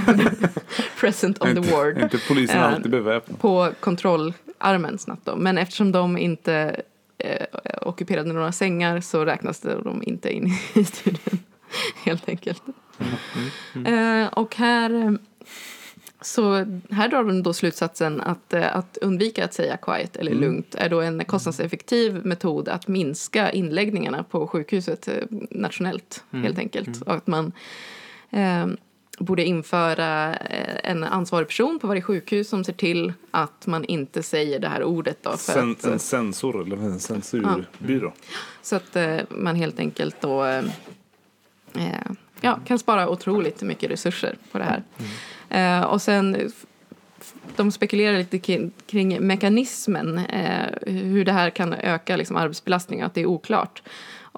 present 1.01 1.43
on 1.43 1.55
the 1.55 1.72
ward 1.72 1.99
inte 1.99 2.18
polisen 2.29 2.57
Eh, 2.57 2.74
alltid 2.74 2.91
beväpnad? 2.91 3.41
på 3.41 3.72
kontrollarmen 3.81 4.99
snabbt 4.99 5.24
då. 5.27 5.37
Men 5.37 5.59
eftersom 5.59 5.93
de 5.93 6.18
inte 6.18 6.81
eh, 7.18 7.47
ockuperade 7.83 8.33
några 8.33 8.53
sängar 8.53 9.01
så 9.01 9.24
räknas 9.24 9.61
de 9.61 10.03
inte 10.03 10.33
in 10.33 10.51
i 10.74 10.85
studien. 10.85 11.39
Helt 12.05 12.29
enkelt. 12.29 12.62
Eh, 13.87 14.27
och 14.27 14.57
här, 14.57 15.18
så 16.27 16.55
här 16.91 17.09
drar 17.09 17.24
de 17.24 17.43
då 17.43 17.53
slutsatsen 17.53 18.20
att, 18.20 18.53
eh, 18.53 18.77
att 18.77 18.97
undvika 19.01 19.45
att 19.45 19.55
säga 19.55 19.77
quiet 19.77 20.16
eller 20.16 20.31
Mm. 20.33 20.45
lugnt 20.45 20.74
är 20.74 20.89
då 20.89 21.01
en 21.01 21.24
kostnadseffektiv 21.24 22.27
metod 22.27 22.68
att 22.68 22.89
minska 22.89 23.51
inläggningarna 23.53 24.22
på 24.22 24.47
sjukhuset 24.47 25.09
eh, 25.09 25.14
nationellt 25.51 26.24
Mm. 26.33 26.45
helt 26.45 26.59
enkelt. 26.59 27.03
Och 27.03 27.14
att 27.14 27.27
man 27.27 27.53
eh, 28.31 28.66
borde 29.18 29.45
införa 29.45 30.35
eh, 30.37 30.91
en 30.91 31.05
ansvarig 31.05 31.49
person 31.49 31.79
på 31.79 31.87
varje 31.87 32.03
sjukhus 32.03 32.49
som 32.49 32.64
ser 32.64 32.72
till 32.72 33.12
att 33.31 33.66
man 33.66 33.85
inte 33.85 34.22
säger 34.22 34.59
det 34.61 34.68
här 34.68 34.83
ordet. 34.85 35.22
Då, 35.22 35.31
för 35.31 35.37
Sen, 35.53 35.70
att, 35.72 35.85
en 35.85 35.99
sensor 35.99 36.62
eller 36.62 36.77
en 36.77 37.01
censurbyrå. 37.01 38.12
så 38.62 38.77
att 38.77 38.97
eh, 38.97 39.16
man 39.31 39.57
helt 39.57 39.79
enkelt 39.79 40.20
då 40.20 40.45
eh, 40.45 40.62
ja, 42.41 42.59
kan 42.66 42.78
spara 42.78 43.09
otroligt 43.09 43.62
mycket 43.62 43.91
resurser 43.91 44.37
på 44.53 44.59
det 44.59 44.64
här. 44.64 44.82
Eh, 45.49 45.84
och 45.84 46.03
sen 46.03 46.53
de 47.57 47.72
spekulerar 47.72 48.18
lite 48.18 48.68
kring, 48.87 49.26
mekanismen, 49.26 50.18
eh, 50.18 50.66
hur 50.87 51.24
det 51.24 51.32
här 51.32 51.51
kan 51.51 51.72
öka 51.72 52.16
liksom, 52.16 52.37
arbetsbelastningen, 52.37 53.07
att 53.07 53.14
det 53.14 53.20
är 53.20 53.26
oklart. 53.26 53.82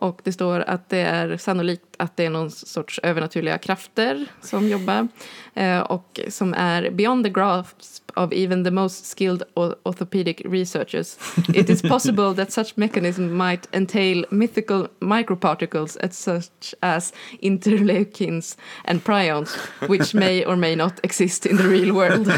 Och 0.00 0.20
det 0.24 0.32
står 0.32 0.60
att 0.60 0.88
det 0.88 0.98
är 0.98 1.36
sannolikt 1.36 1.84
att 1.96 2.16
det 2.16 2.24
är 2.24 2.30
någon 2.30 2.50
sorts 2.50 3.00
övernaturliga 3.02 3.58
krafter 3.58 4.26
som 4.42 4.68
jobbar 4.68 5.08
eh, 5.54 5.80
och 5.80 6.20
som 6.28 6.54
är 6.54 6.90
beyond 6.90 7.24
the 7.24 7.30
grasp 7.30 8.07
of 8.18 8.32
even 8.32 8.64
the 8.64 8.70
most 8.70 9.06
skilled 9.06 9.42
orthopedic 9.56 10.42
researchers, 10.44 11.18
it 11.54 11.70
is 11.70 11.82
possible 11.82 12.34
that 12.34 12.52
such 12.52 12.76
mechanism 12.76 13.32
might 13.36 13.68
entail 13.72 14.24
mythical 14.30 14.88
microparticles 15.00 15.96
as 15.96 16.16
such 16.16 16.74
as 16.82 17.12
interleukins 17.42 18.56
and 18.84 19.04
prions, 19.04 19.56
which 19.88 20.14
may 20.14 20.44
or 20.44 20.56
may 20.56 20.76
not 20.76 21.00
exist 21.02 21.46
in 21.46 21.56
the 21.56 21.68
real 21.68 21.94
world. 21.94 22.26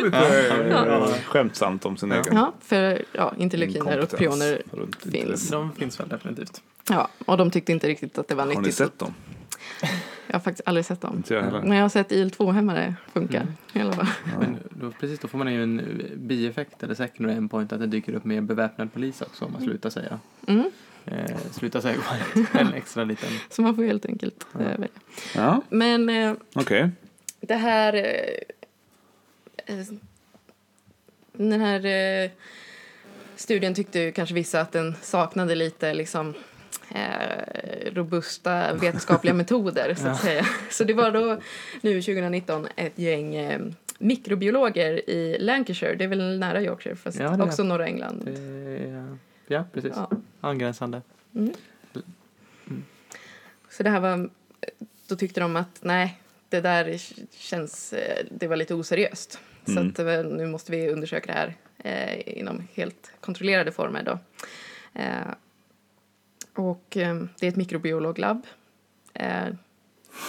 Lite 0.00 1.22
skämtsamt 1.26 1.86
om 1.86 1.96
sin 1.96 2.12
egen 2.12 2.36
ja, 2.36 2.52
för 2.60 3.04
ja, 3.12 3.34
interleukiner 3.38 3.98
och 3.98 4.10
prioner 4.10 4.62
finns. 5.10 5.50
De 5.50 5.72
finns 5.72 6.00
väl 6.00 6.08
definitivt. 6.08 6.62
Ja, 6.88 7.08
och 7.26 7.36
de 7.36 7.50
tyckte 7.50 7.72
inte 7.72 7.88
riktigt 7.88 8.18
att 8.18 8.28
det 8.28 8.34
var 8.34 8.42
Har 8.44 8.50
ni 8.50 8.56
nyttigt. 8.56 8.74
sett 8.74 8.98
dem? 8.98 9.14
Jag 10.26 10.34
har 10.34 10.40
faktiskt 10.40 10.68
aldrig 10.68 10.84
sett 10.84 11.00
dem. 11.00 11.16
Inte 11.16 11.34
jag 11.34 11.42
heller. 11.42 11.60
Men 11.62 11.72
jag 11.76 11.84
har 11.84 11.88
sett 11.88 12.12
IL-2-hämmare 12.12 12.94
funka. 13.12 13.40
Mm. 13.40 13.52
i 13.72 13.80
alla 13.80 13.92
fall. 13.92 14.06
Men 14.40 14.58
då, 14.70 14.90
precis, 14.90 15.18
då 15.18 15.28
får 15.28 15.38
man 15.38 15.52
ju 15.52 15.62
en 15.62 15.80
eh, 15.80 16.16
bieffekt 16.16 16.82
eller 16.82 16.94
secondary 16.94 17.36
endpoint 17.36 17.72
att 17.72 17.80
det 17.80 17.86
dyker 17.86 18.14
upp 18.14 18.24
mer 18.24 18.40
beväpnad 18.40 18.92
polis 18.92 19.22
också 19.22 19.44
om 19.44 19.52
man 19.52 19.62
slutar 19.62 19.90
säga. 19.90 20.18
Mm. 20.46 20.70
Eh, 21.04 21.36
sluta 21.50 21.80
säga 21.80 21.96
en 22.52 22.72
extra 22.74 23.04
liten. 23.04 23.28
Så 23.50 23.62
man 23.62 23.76
får 23.76 23.84
helt 23.84 24.06
enkelt 24.06 24.46
Ja. 24.52 24.60
eh, 24.60 24.66
välja. 24.66 24.88
Ja, 25.34 25.62
Men 25.68 26.08
eh, 26.08 26.34
okej. 26.54 26.90
det 27.40 27.54
här... 27.56 27.94
Eh, 27.94 29.76
eh, 29.76 29.84
den 31.32 31.60
här 31.60 31.84
eh, 32.24 32.30
studien 33.36 33.74
tyckte 33.74 33.98
ju 33.98 34.12
kanske 34.12 34.34
vissa 34.34 34.60
att 34.60 34.72
den 34.72 34.94
saknade 35.02 35.54
lite 35.54 35.94
liksom 35.94 36.34
eh, 36.94 37.92
robusta 37.94 38.74
vetenskapliga 38.74 39.34
metoder 39.42 39.94
så 39.94 40.08
att 40.08 40.20
säga. 40.20 40.46
Så 40.70 40.84
det 40.84 40.94
var 40.94 41.10
då 41.10 41.40
nu 41.80 42.02
2019 42.02 42.68
ett 42.76 42.98
gäng 42.98 43.34
eh, 43.34 43.60
mikrobiologer 43.98 45.10
i 45.10 45.36
Lancashire, 45.40 45.94
det 45.94 46.04
är 46.04 46.08
väl 46.08 46.38
nära 46.38 46.62
Yorkshire 46.62 46.96
fast 46.96 47.18
Ja, 47.18 47.28
det 47.30 47.42
är 47.42 47.46
också 47.46 47.62
norra 47.62 47.86
England. 47.86 48.28
Är- 48.28 49.16
ja, 49.46 49.64
precis. 49.72 49.92
Ja. 49.96 50.10
Angränsande. 50.40 51.02
Mm. 51.34 51.52
Så 53.70 53.82
det 53.82 53.90
här 53.90 54.00
var, 54.00 54.30
då 55.08 55.16
tyckte 55.16 55.40
de 55.40 55.56
att 55.56 55.78
nej, 55.80 56.20
det 56.48 56.60
där 56.60 56.96
känns, 57.36 57.92
eh, 57.92 58.24
det 58.30 58.46
var 58.46 58.56
lite 58.56 58.74
oseriöst. 58.74 59.38
Så 59.64 59.70
Mm. 59.72 59.88
att 59.88 59.98
eh, 59.98 60.06
nu 60.24 60.46
måste 60.46 60.72
vi 60.72 60.88
undersöka 60.90 61.26
det 61.26 61.32
här 61.38 61.54
eh, 61.78 62.38
inom 62.38 62.62
helt 62.74 63.12
kontrollerade 63.20 63.72
former 63.72 64.02
då. 64.02 64.18
Eh, 64.94 65.06
och 66.58 66.96
eh, 66.96 67.22
det 67.40 67.46
är 67.46 67.50
ett 67.50 67.56
mikrobiologlabb. 67.56 68.46
Eh, 69.14 69.48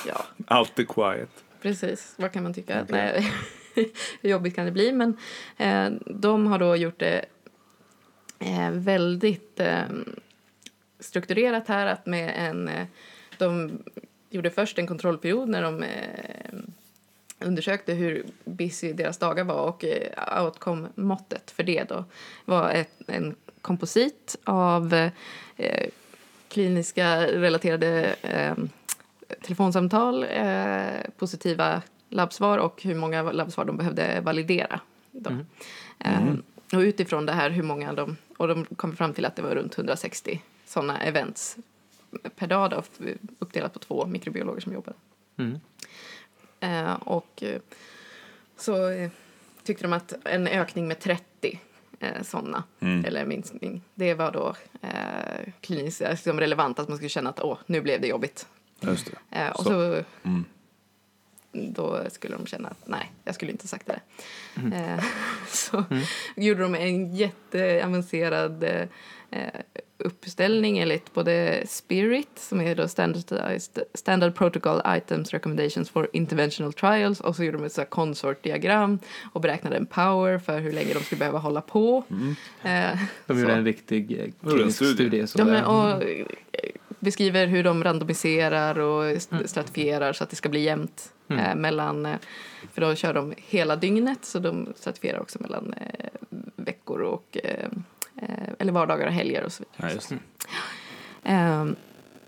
ja, 0.07 0.25
Alltid 0.47 0.88
quiet. 0.89 1.30
precis. 1.61 2.13
Vad 2.17 2.32
kan 2.32 2.43
man 2.43 2.53
tycka? 2.53 2.82
Okej. 2.84 2.95
Nej, 2.95 3.32
hur 4.21 4.30
jobbigt 4.30 4.55
kan 4.55 4.65
det 4.65 4.71
bli? 4.71 4.91
Men 4.91 5.17
eh, 5.57 5.89
de 6.05 6.47
har 6.47 6.59
då 6.59 6.75
gjort 6.75 6.99
det 6.99 7.25
eh, 8.39 8.71
väldigt 8.71 9.59
eh, 9.59 9.86
strukturerat 10.99 11.67
här 11.67 11.86
att 11.86 12.05
med 12.05 12.34
en... 12.38 12.67
Eh, 12.67 12.86
de 13.38 13.80
gjorde 14.30 14.49
först 14.49 14.80
en 14.80 14.88
kontrollperiod 14.88 15.49
när 15.49 15.61
de 15.61 15.84
eh, 15.84 16.59
undersökte 17.39 17.93
hur 17.93 18.25
busy 18.45 18.93
deras 18.93 19.17
dagar 19.17 19.43
var 19.43 19.61
och 19.61 19.84
outcome-måttet 20.43 21.51
för 21.51 21.63
det 21.63 21.84
då 21.84 22.05
var 22.45 22.69
ett, 22.71 22.91
en 23.07 23.36
komposit 23.61 24.36
av 24.43 24.93
eh, 25.57 25.89
kliniska 26.49 27.27
relaterade 27.27 28.15
eh, 28.21 28.55
telefonsamtal, 29.41 30.23
eh, 30.23 31.09
positiva 31.17 31.81
labbsvar 32.09 32.57
och 32.57 32.83
hur 32.83 32.95
många 32.95 33.31
labbsvar 33.31 33.65
de 33.65 33.77
behövde 33.77 34.21
validera. 34.21 34.79
Mm. 35.25 35.45
Eh, 35.99 36.33
och 36.73 36.79
utifrån 36.79 37.25
det 37.25 37.33
här 37.33 37.49
hur 37.49 37.63
många 37.63 37.93
de, 37.93 38.17
och 38.37 38.47
de 38.47 38.65
kom 38.65 38.95
fram 38.95 39.13
till 39.13 39.25
att 39.25 39.35
det 39.35 39.41
var 39.41 39.55
runt 39.55 39.77
160 39.77 40.41
sådana 40.65 41.01
events 41.01 41.57
per 42.35 42.47
dag 42.47 42.69
då, 42.69 42.83
uppdelat 43.39 43.73
på 43.73 43.79
två 43.79 44.05
mikrobiologer 44.05 44.61
som 44.61 44.73
jobbade. 44.73 44.97
Mm. 45.37 45.59
Eh, 46.59 46.93
och 46.93 47.43
så 48.57 48.89
eh, 48.89 49.09
tyckte 49.63 49.83
de 49.83 49.93
att 49.93 50.13
en 50.23 50.47
ökning 50.47 50.87
med 50.87 50.99
30 50.99 51.59
eh, 51.99 52.21
sådana, 52.23 52.63
Mm. 52.79 53.05
eller 53.05 53.25
minskning, 53.25 53.81
det 53.95 54.13
var 54.13 54.31
då 54.31 54.55
eh, 54.81 55.53
kliniskt 55.61 56.01
liksom 56.01 56.39
relevant 56.39 56.79
att 56.79 56.87
man 56.87 56.97
skulle 56.97 57.09
känna 57.09 57.29
att 57.29 57.39
åh, 57.39 57.57
nu 57.65 57.81
blev 57.81 58.01
det 58.01 58.07
jobbigt. 58.07 58.47
Just 58.79 59.11
det. 59.31 59.37
Eh, 59.39 59.49
och 59.49 59.63
Så. 59.63 59.69
så, 59.69 60.03
Mm. 60.23 60.45
då 61.51 62.03
skulle 62.09 62.35
de 62.35 62.45
känna 62.45 62.69
att 62.69 62.87
nej, 62.87 63.11
jag 63.23 63.35
skulle 63.35 63.51
inte 63.51 63.63
ha 63.63 63.67
sagt 63.67 63.87
det. 63.87 63.99
Mm. 64.55 64.73
Eh, 64.73 65.03
så 65.47 65.83
gjorde 66.35 66.61
de 66.61 66.75
en 66.75 67.15
jätteavancerad 67.15 68.63
eh, 68.63 68.71
eh, 68.81 68.87
uppställning 69.97 70.78
enligt 70.78 71.13
både 71.13 71.63
Spirit, 71.67 72.30
som 72.36 72.61
är 72.61 72.75
då 72.75 72.88
standardized, 72.88 73.84
Standard 73.93 74.36
Protocol 74.36 74.82
Items 74.88 75.32
Recommendations 75.34 75.89
for 75.89 76.09
Interventional 76.13 76.73
Trials, 76.73 77.19
och 77.19 77.36
så 77.36 77.43
gjorde 77.43 77.57
de 77.57 77.63
ett 77.65 77.73
så 77.73 77.82
här 77.82 77.86
consort-diagram 77.88 78.99
och 79.34 79.41
beräknade 79.41 79.78
en 79.78 79.86
power 79.86 80.39
för 80.39 80.59
hur 80.59 80.71
länge 80.73 80.93
de 80.93 80.99
skulle 80.99 81.19
behöva 81.19 81.39
hålla 81.39 81.61
på. 81.61 82.03
Mm. 82.11 82.36
Eh, 82.93 82.99
De 83.28 83.39
gjorde 83.39 83.51
så. 83.51 83.57
en 83.57 83.65
riktig 83.65 84.11
eh, 84.19 84.49
klinisk 84.51 84.75
studie. 84.78 84.93
studie. 84.93 85.28
så 85.28 85.39
Ja, 85.39 85.45
men, 85.45 85.65
och 85.65 86.03
eh, 86.03 86.25
beskriver 86.99 87.47
hur 87.47 87.63
de 87.63 87.84
randomiserar 87.84 88.80
och 88.80 89.05
st- 89.05 89.47
stratifierar 89.47 90.13
så 90.13 90.23
att 90.23 90.30
det 90.30 90.36
ska 90.36 90.49
bli 90.49 90.59
jämnt 90.63 91.13
Mm. 91.30 91.45
eh, 91.45 91.55
mellan, 91.55 92.05
eh, 92.05 92.15
för 92.73 92.82
då 92.82 92.95
kör 92.95 93.13
de 93.13 93.34
hela 93.38 93.75
dygnet 93.75 94.25
så 94.25 94.39
de 94.39 94.73
stratifierar 94.75 95.19
också 95.19 95.38
mellan 95.41 95.73
eh, 95.73 96.09
veckor 96.55 97.01
och 97.01 97.38
eh, 97.43 97.51
eh, 97.63 97.69
eller 98.60 98.72
vardagar 98.72 99.08
och 99.08 99.14
helger 99.14 99.43
och 99.43 99.51
så 99.51 99.64
vidare. 99.64 99.99
Ja. 100.10 100.18
Ehm, 101.24 101.76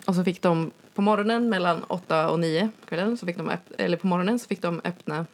och 0.05 0.15
så 0.15 0.23
fick 0.23 0.41
de 0.41 0.71
på 0.93 1.01
morgonen 1.01 1.49
mellan 1.49 1.83
8 1.83 2.29
och 2.29 2.39
9 2.39 2.69
på 2.81 2.87
kvällen, 2.87 3.17
så 3.17 3.25
fick 3.25 3.37
de 3.37 3.51
eller 3.77 3.97
på 3.97 4.07
morgonen 4.07 4.39
så 4.39 4.47
fick 4.47 4.61
de 4.61 4.81
öppna 4.83 5.25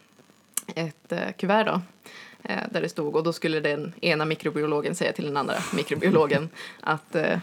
ett 0.76 1.12
eh, 1.12 1.32
kuvert 1.38 1.66
då, 1.66 1.82
eh, 2.43 2.64
där 2.72 2.82
det 2.82 2.89
stod 2.89 3.16
och 3.16 3.24
då 3.24 3.34
skulle 3.34 3.60
den 3.60 3.93
ena 4.02 4.26
mikrobiologen 4.26 4.96
säga 4.96 5.12
till 5.12 5.26
den 5.26 5.38
andra 5.38 5.56
mikrobiologen 5.76 6.50
att 6.80 7.16
eh, 7.16 7.39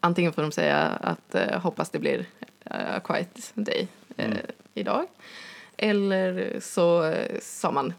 antingen 0.00 0.32
får 0.32 0.42
de 0.42 0.52
säga 0.52 0.78
att 1.00 1.34
eh, 1.34 1.60
hoppas 1.60 1.90
det 1.90 1.98
blir 1.98 2.26
eh, 2.64 2.94
a 2.94 3.00
quiet 3.04 3.52
day 3.54 3.88
Mm. 4.18 4.38
idag 4.74 5.06
eller 5.76 6.60
så 6.60 7.14
sa 7.42 7.70
man 7.70 7.94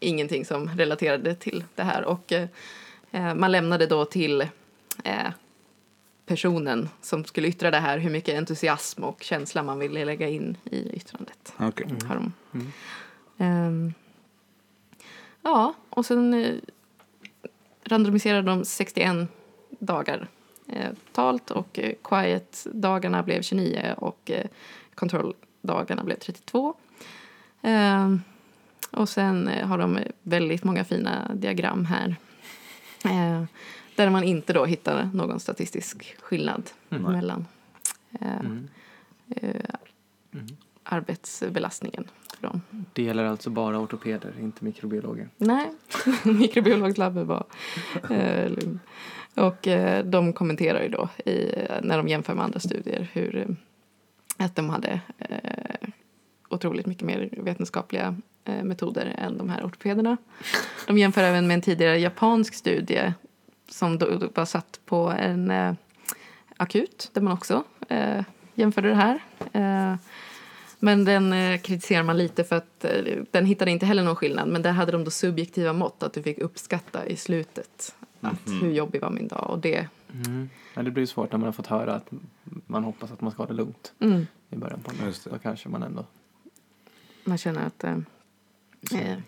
ingenting 0.00 0.44
som 0.44 0.68
relaterade 0.68 1.34
till 1.34 1.64
det 1.74 1.82
här 1.82 2.04
och 2.04 2.32
man 3.10 3.52
lämnade 3.52 3.86
då 3.86 4.04
till 4.04 4.40
eh, 5.04 5.30
personen 6.26 6.88
som 7.00 7.24
skulle 7.24 7.48
yttra 7.48 7.70
det 7.70 7.78
här 7.78 7.98
hur 7.98 8.10
mycket 8.10 8.38
entusiasm 8.38 9.04
och 9.04 9.22
känsla 9.22 9.62
man 9.62 9.78
ville 9.78 10.04
lägga 10.04 10.28
in 10.28 10.56
i 10.64 10.90
yttrandet. 10.96 11.52
Okej. 11.56 11.86
Har 12.08 12.14
de. 12.14 12.32
Mm. 12.52 12.72
Ehm, 13.38 13.94
ja, 15.42 15.74
och 15.90 16.06
sen 16.06 16.34
eh, 16.34 16.54
randomiserade 17.84 18.42
de 18.42 18.64
61 18.64 19.28
dagar 19.68 20.28
eh, 20.68 20.90
totalt 21.06 21.50
och 21.50 21.78
eh, 21.78 21.94
quiet-dagarna 22.02 23.22
blev 23.22 23.42
29 23.42 23.94
och 23.96 24.30
eh, 24.30 24.46
kontrolldagarna 24.94 26.04
blev 26.04 26.16
32. 26.18 26.74
Ehm, 27.62 28.22
och 28.90 29.08
sen 29.08 29.48
eh, 29.48 29.66
har 29.66 29.78
de 29.78 29.98
väldigt 30.22 30.64
många 30.64 30.84
fina 30.84 31.34
diagram 31.34 31.84
här. 31.84 32.16
Eh, 33.04 33.42
där 33.96 34.10
man 34.10 34.24
inte 34.24 34.52
då 34.52 34.64
hittar 34.64 35.10
någon 35.14 35.40
statistisk 35.40 36.16
skillnad 36.20 36.70
Mm. 36.90 37.12
mellan 37.12 37.46
eh, 38.20 38.40
Mm. 38.40 38.68
Mm. 40.32 40.46
arbetsbelastningen 40.84 42.08
för 42.36 42.42
dem. 42.48 42.60
Det 42.92 43.02
gäller 43.02 43.24
alltså 43.24 43.50
bara 43.50 43.78
ortopeder, 43.78 44.34
inte 44.40 44.64
mikrobiologer. 44.64 45.28
Nej, 45.36 45.70
mikrobiologlabbet 46.24 47.26
var 47.26 47.44
eh, 48.10 48.48
lugn. 48.50 48.80
Och 49.34 49.68
eh, 49.68 50.04
de 50.04 50.32
kommenterar 50.32 50.82
ju 50.82 50.88
då 50.88 51.08
i, 51.30 51.52
när 51.82 51.96
de 51.96 52.08
jämför 52.08 52.34
med 52.34 52.44
andra 52.44 52.60
studier 52.60 53.08
hur 53.12 53.36
eh, 53.36 53.46
att 54.46 54.56
de 54.56 54.70
hade 54.70 55.00
eh, 55.18 55.88
otroligt 56.48 56.86
mycket 56.86 57.04
mer 57.04 57.28
vetenskapliga 57.32 58.16
metoder 58.64 59.14
än 59.18 59.38
de 59.38 59.48
här 59.50 59.64
ortopederna. 59.64 60.16
De 60.86 60.98
jämför 60.98 61.22
även 61.22 61.46
med 61.46 61.54
en 61.54 61.62
tidigare 61.62 61.98
japansk 61.98 62.54
studie 62.54 63.12
som 63.68 63.98
då, 63.98 64.28
var 64.34 64.44
satt 64.44 64.80
på 64.86 64.96
en 65.18 65.50
eh, 65.50 65.72
akut 66.56 67.10
där 67.12 67.20
man 67.20 67.32
också 67.32 67.64
eh, 67.88 68.24
jämförde 68.54 68.88
det 68.88 68.94
här. 68.94 69.18
Eh, 69.52 69.96
men 70.78 71.04
den 71.04 71.32
eh, 71.32 71.60
kritiserar 71.60 72.02
man 72.02 72.18
lite 72.18 72.44
för 72.44 72.56
att 72.56 72.84
eh, 72.84 72.90
den 73.30 73.46
hittade 73.46 73.70
inte 73.70 73.86
heller 73.86 74.02
någon 74.02 74.16
skillnad. 74.16 74.48
Men 74.48 74.62
där 74.62 74.72
hade 74.72 74.92
de 74.92 75.04
då 75.04 75.10
subjektiva 75.10 75.72
mått 75.72 76.02
att 76.02 76.12
du 76.12 76.22
fick 76.22 76.38
uppskatta 76.38 77.06
i 77.06 77.16
slutet 77.16 77.94
att 78.20 78.46
Mhm. 78.46 78.60
hur 78.60 78.72
jobbig 78.72 79.00
var 79.00 79.10
min 79.10 79.28
dag. 79.28 79.50
Och 79.50 79.58
det, 79.58 79.86
Mm. 80.26 80.48
Ja, 80.74 80.82
det 80.82 80.90
blir 80.90 81.06
svårt 81.06 81.32
när 81.32 81.38
man 81.38 81.46
har 81.46 81.52
fått 81.52 81.66
höra 81.66 81.94
att 81.94 82.10
man 82.66 82.84
hoppas 82.84 83.12
att 83.12 83.20
man 83.20 83.32
ska 83.32 83.42
ha 83.42 83.46
det 83.48 83.54
lugnt 83.54 83.92
mm, 84.00 84.26
i 84.50 84.56
början 84.56 84.80
på 84.82 84.90
det. 84.90 85.30
Då 85.30 85.38
kanske 85.38 85.68
man 85.68 85.82
ändå... 85.82 86.04
man 87.24 87.38
känner 87.38 87.66
att 87.66 87.84
eh, 87.84 87.90
Eh, 87.90 87.98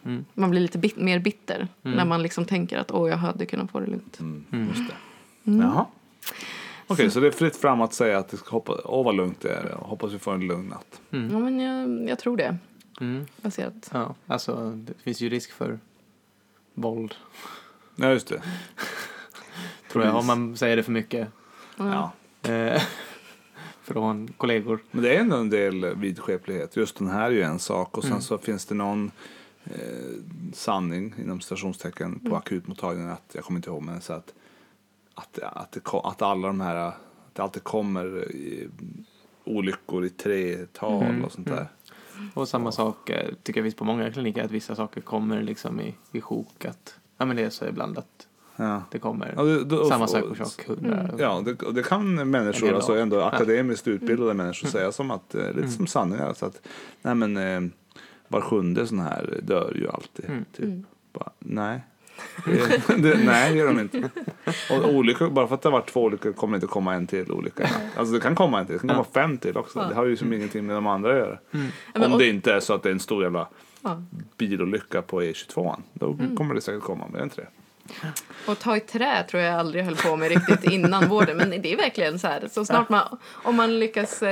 Mm. 0.05 0.25
Man 0.35 0.51
blir 0.51 0.61
lite 0.61 0.79
bit- 0.79 0.97
mer 0.97 1.19
bitter 1.19 1.69
Mm. 1.85 1.97
när 1.97 2.05
man 2.05 2.23
liksom 2.23 2.45
tänker 2.45 2.79
att 2.79 2.91
åh, 2.91 3.11
jag 3.11 3.17
hade 3.17 3.47
kunnat 3.47 3.71
få 3.71 3.81
det 3.81 3.87
lugnt. 3.87 4.21
Mm, 4.21 4.45
Mm. 4.53 4.69
Just 4.69 4.89
det. 4.89 5.51
Mm. 5.51 5.61
Jaha. 5.67 5.87
Okej, 6.87 7.11
så 7.11 7.21
det 7.21 7.27
är 7.27 7.31
fritt 7.31 7.57
fram 7.57 7.81
att 7.81 7.95
säga 7.95 8.19
att 8.19 8.29
det 8.29 8.37
ska 8.37 8.51
hoppa, 8.51 8.81
åh 8.85 9.05
vad 9.05 9.15
lugnt 9.17 9.41
det 9.41 9.49
är. 9.55 9.73
Hoppas 9.79 10.13
vi 10.13 10.19
får 10.19 10.35
en 10.35 10.41
lugn 10.47 10.69
natt. 10.69 11.01
Mm. 11.11 11.31
Ja, 11.33 11.39
men 11.39 11.61
jag, 11.61 12.09
jag 12.11 12.19
tror 12.19 12.37
det. 12.37 12.57
Mm. 13.01 13.27
Baserat. 13.37 13.91
Ja, 13.93 14.15
alltså 14.27 14.71
det 14.71 14.93
finns 15.03 15.21
ju 15.21 15.29
risk 15.29 15.53
för 15.53 15.79
våld. 16.75 17.15
Ja, 17.97 18.11
just 18.11 18.27
det. 18.29 18.43
Tror 19.93 20.05
jag, 20.05 20.17
om 20.17 20.27
man 20.27 20.57
säger 20.57 20.77
det 20.77 20.83
för 20.83 20.93
mycket. 20.93 21.29
Ja. 21.77 22.13
Eh, 22.51 22.83
från 23.83 24.29
kollegor. 24.37 24.81
Men 24.91 25.03
det 25.03 25.17
är 25.17 25.21
ändå 25.21 25.37
en 25.37 25.51
del 25.51 25.95
vidskeplighet. 25.97 26.77
Just 26.77 26.97
den 26.99 27.09
här 27.09 27.27
är 27.27 27.31
ju 27.31 27.43
en 27.43 27.59
sak. 27.59 27.97
Och 27.97 28.03
sen 28.03 28.13
Mm. 28.13 28.23
så 28.23 28.39
finns 28.39 28.67
det 28.67 28.75
någon 28.75 29.11
eh, 29.65 29.75
sanning 30.53 31.15
inom 31.19 31.41
stationstecken 31.41 32.19
på 32.19 32.27
Mm. 32.27 32.39
akutmottagningen. 32.39 33.11
Att, 33.13 33.31
jag 33.33 33.45
kommer 33.45 33.59
inte 33.59 33.71
ihåg 33.71 33.83
men 33.83 34.01
så 34.01 34.13
att, 34.13 34.35
att, 35.15 35.39
att, 35.43 35.73
det, 35.73 35.81
att 35.93 36.23
alla 36.23 36.47
de 36.47 36.61
här, 36.61 36.77
att 36.77 36.95
det 37.33 37.43
alltid 37.43 37.65
kommer 37.65 38.31
i, 38.33 38.69
olyckor 39.45 40.05
i 40.05 40.11
tretal 40.11 41.03
Mm, 41.03 41.25
och 41.25 41.33
sånt 41.33 41.47
mm. 41.47 41.59
där. 41.59 41.69
Och 42.35 42.49
samma 42.49 42.73
sak 42.73 43.11
eh, 43.11 43.31
tycker 43.43 43.61
jag 43.61 43.65
finns 43.65 43.75
på 43.75 43.85
många 43.85 44.13
kliniker. 44.13 44.45
Att 44.45 44.51
vissa 44.51 44.75
saker 44.77 45.01
kommer 45.01 45.43
liksom 45.43 45.81
i, 45.81 45.95
i 46.13 46.21
sjok. 46.21 46.65
Att, 46.65 46.95
ja 47.19 47.25
men 47.25 47.37
det 47.37 47.43
är 47.43 47.51
så 47.51 47.67
ibland 47.67 47.99
att 47.99 48.27
Ja. 48.57 48.83
det 48.91 48.99
kommer 48.99 49.35
Ja, 49.37 49.43
det- 49.43 49.65
då- 49.65 49.89
samma 49.89 50.07
sak 50.07 50.25
orsak. 50.25 50.69
Mm. 50.69 51.07
Ja, 51.19 51.41
det, 51.45 51.73
det 51.73 51.83
kan 51.83 52.31
människor, 52.31 52.73
alltså 52.75 52.99
ändå 52.99 53.21
akademiskt 53.21 53.89
utbildade 53.89 54.31
Mm. 54.31 54.37
människor 54.37 54.69
säga 54.69 54.93
som 54.93 55.11
att, 55.11 55.35
eh, 55.35 55.47
lite 55.47 55.59
Mm. 55.59 55.71
som 55.71 55.87
sanningar. 55.87 56.27
Alltså 56.29 56.47
att, 56.47 56.61
nej 57.03 57.15
men 57.15 57.37
eh, 57.37 57.61
var 58.33 58.41
sjunde 58.41 58.87
sån 58.87 59.01
här 59.01 59.39
dör 59.43 59.73
ju 59.77 59.89
alltid. 59.89 60.25
Mm. 60.29 60.45
Typ. 60.57 60.65
Mm. 60.65 60.85
Bara, 61.13 61.31
nej. 61.39 61.81
Det, 62.45 62.97
det, 63.03 63.19
nej, 63.25 63.53
det 63.53 63.59
gör 63.59 63.67
de 63.67 63.81
inte. 63.81 64.11
Och 64.71 64.95
olyckor, 64.95 65.31
bara 65.31 65.47
för 65.49 65.55
att 65.55 65.63
det 65.63 65.69
har 65.69 65.73
varit 65.79 65.93
två 65.93 66.03
olyckor 66.03 66.33
kommer 66.33 66.53
det 66.53 66.57
inte 66.57 66.67
komma 66.67 66.95
en 66.95 67.07
till 67.07 67.33
olycka. 67.33 67.71
Alltså 67.97 68.15
det 68.15 68.21
kan 68.21 68.35
komma 68.35 68.61
en 68.61 68.67
till, 68.67 68.73
det 68.73 68.79
kan 68.79 68.89
komma 68.89 69.07
fem 69.15 69.39
till 69.39 69.57
också. 69.57 69.79
Ja. 69.79 69.85
Det 69.89 69.95
har 69.95 70.05
ju 70.07 70.17
som 70.17 70.33
ingenting 70.33 70.67
med 70.67 70.77
de 70.77 70.87
andra 70.87 71.11
att 71.13 71.19
göra. 71.19 71.39
Mm. 71.95 72.13
Om 72.13 72.19
det 72.19 72.29
inte 72.29 72.53
är 72.53 72.61
så 72.61 72.75
att 72.75 72.83
det 72.83 72.89
är 72.89 72.93
en 72.93 73.01
stor 73.01 73.23
jävla 73.23 73.49
Ja. 73.83 74.03
bilolycka 74.37 75.03
på 75.03 75.23
E22. 75.23 75.77
Då 75.93 76.13
Mm. 76.13 76.37
kommer 76.37 76.55
det 76.55 76.61
säkert 76.61 76.83
komma, 76.83 77.05
men 77.05 77.13
det 77.13 77.19
är 77.19 77.25
inte 77.25 77.37
det. 77.41 77.49
Och 78.47 78.59
ta 78.59 78.77
i 78.77 78.81
trä 78.81 79.23
tror 79.31 79.43
jag 79.43 79.55
aldrig 79.55 79.85
höll 79.85 79.97
på 79.97 80.17
med 80.17 80.29
riktigt 80.29 80.65
innan 80.73 81.09
vården. 81.09 81.37
Men 81.37 81.51
det 81.63 81.73
är 81.73 81.77
verkligen 81.77 82.19
så 82.19 82.27
här. 82.27 82.49
Så 82.51 82.65
snart 82.65 82.89
man, 82.89 83.19
om 83.29 83.57
man 83.57 83.79
lyckas... 83.79 84.23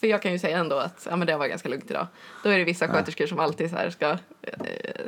För 0.00 0.06
jag 0.06 0.22
kan 0.22 0.32
ju 0.32 0.38
säga 0.38 0.58
ändå 0.58 0.76
att 0.76 1.06
ja, 1.10 1.16
men 1.16 1.26
det 1.26 1.36
var 1.36 1.46
ganska 1.46 1.68
lugnt 1.68 1.90
idag. 1.90 2.06
Då 2.42 2.48
är 2.50 2.58
det 2.58 2.64
vissa 2.64 2.84
Ja. 2.84 2.92
sköterskor 2.92 3.26
som 3.26 3.38
alltid 3.40 3.70
så 3.70 3.76
här 3.76 3.90
ska 3.90 4.10
eh, 4.42 4.58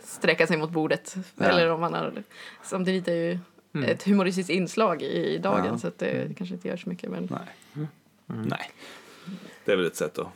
sträcka 0.05 0.47
sig 0.47 0.57
mot 0.57 0.71
bordet. 0.71 1.15
Ja. 1.37 1.45
Eller 1.45 1.71
om 1.71 1.81
man 1.81 1.95
har... 1.95 2.13
Samtidigt 2.63 3.09
är 3.09 3.15
ju 3.15 3.39
Mm. 3.75 3.91
ett 3.91 4.03
humoristiskt 4.03 4.51
inslag 4.51 5.03
i 5.03 5.39
dagen 5.39 5.65
Ja. 5.67 5.79
så 5.79 5.89
att 5.89 5.99
det 5.99 6.37
kanske 6.37 6.55
inte 6.55 6.69
gör 6.69 6.77
så 6.77 6.89
mycket. 6.89 7.11
Men, 7.11 7.29
Nej. 7.31 7.89
Mm. 8.35 8.43
Nej. 8.49 8.71
Det 9.65 9.73
är 9.73 9.77
väl 9.77 9.87
ett 9.87 9.97
sätt 9.97 10.19
att 10.19 10.27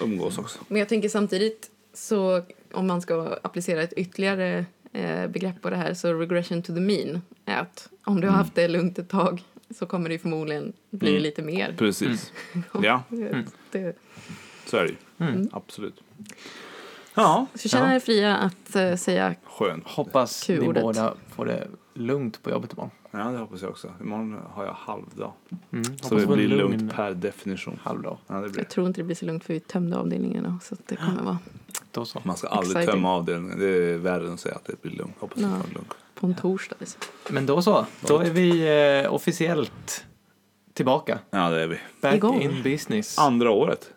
umgås 0.00 0.38
också. 0.38 0.58
men 0.68 0.78
jag 0.78 0.88
tänker 0.88 1.08
samtidigt 1.08 1.70
så 1.94 2.42
om 2.72 2.86
man 2.86 3.02
ska 3.02 3.38
applicera 3.42 3.82
ett 3.82 3.92
ytterligare 3.92 4.64
eh, 4.92 5.26
begrepp 5.26 5.62
på 5.62 5.70
det 5.70 5.76
här 5.76 5.94
så 5.94 6.12
regression 6.14 6.62
to 6.62 6.74
the 6.74 6.80
mean 6.80 7.22
är 7.44 7.56
att 7.58 7.88
om 8.04 8.20
du 8.20 8.26
har 8.26 8.34
Mm. 8.34 8.38
haft 8.44 8.54
det 8.54 8.68
lugnt 8.68 8.98
ett 8.98 9.08
tag 9.08 9.42
så 9.78 9.86
kommer 9.86 10.08
det 10.08 10.12
ju 10.12 10.18
förmodligen 10.18 10.72
bli 10.90 11.10
Mm. 11.10 11.22
lite 11.22 11.42
mer. 11.42 11.74
Precis. 11.78 12.32
Ja, 12.82 13.02
Mm. 13.10 13.44
Det, 13.70 13.96
så 14.66 14.76
är 14.76 14.82
det 14.82 14.88
ju. 14.88 14.96
Mm. 15.28 15.48
Absolut. 15.52 16.00
Ja, 17.14 17.46
så 17.54 17.68
känner 17.68 17.88
Ja. 17.88 17.94
er 17.96 18.00
fria 18.00 18.36
att 18.36 18.76
eh, 18.76 18.94
säga 18.96 19.34
skönt. 19.44 19.86
Hoppas 19.86 20.48
ni 20.48 20.72
båda 20.72 21.14
får 21.28 21.46
det 21.46 21.68
lugnt 21.94 22.42
på 22.42 22.50
jobbet 22.50 22.72
imorgon. 22.72 22.90
Ja, 23.10 23.18
det 23.30 23.38
hoppas 23.38 23.62
jag 23.62 23.70
också. 23.70 23.92
Imorgon 24.00 24.38
har 24.50 24.64
jag 24.64 24.72
halvdag. 24.72 25.32
Mm. 25.72 25.84
Så 25.98 26.14
det 26.14 26.26
blir 26.26 26.48
lugn 26.48 26.70
lugnt 26.78 26.92
per 26.94 27.14
definition. 27.14 27.78
halvdag. 27.82 28.18
Ja, 28.26 28.34
det 28.34 28.48
blir. 28.48 28.60
jag 28.60 28.70
tror 28.70 28.86
inte 28.86 29.00
det 29.00 29.04
blir 29.04 29.16
så 29.16 29.26
lugnt 29.26 29.44
för 29.44 29.54
vi 29.54 29.60
tömde 29.60 29.96
avdelningarna 29.96 30.58
så 30.62 30.74
att 30.74 30.86
det 30.86 30.96
kommer 30.96 31.22
vara 31.22 31.38
Då 31.92 32.04
så. 32.04 32.20
Man 32.24 32.36
ska 32.36 32.48
aldrig 32.48 32.76
Exciting. 32.76 32.94
tömma 32.94 33.14
avdelningen. 33.14 33.58
Det 33.58 33.66
är 33.68 33.98
värre 33.98 34.26
än 34.26 34.34
att 34.34 34.40
säga 34.40 34.54
att 34.54 34.64
det 34.64 34.82
blir 34.82 34.92
lugnt. 34.92 35.14
Hoppas 35.18 35.38
det 35.38 35.42
Ja. 35.44 35.62
får 35.62 35.74
lugnt. 35.74 35.94
På 36.20 36.26
en 36.26 36.34
torsdag. 36.34 36.76
Liksom. 36.78 37.00
Men 37.30 37.46
då 37.46 37.62
så. 37.62 37.86
Då 38.06 38.18
är 38.18 38.30
vi 38.30 38.68
eh, 39.04 39.14
officiellt 39.14 40.04
tillbaka. 40.74 41.18
Ja, 41.30 41.50
det 41.50 41.62
är 41.62 41.66
vi. 41.66 41.78
Back 42.00 42.14
Igång. 42.14 42.40
in 42.42 42.62
business. 42.62 43.18
Andra 43.18 43.50
året. 43.50 43.90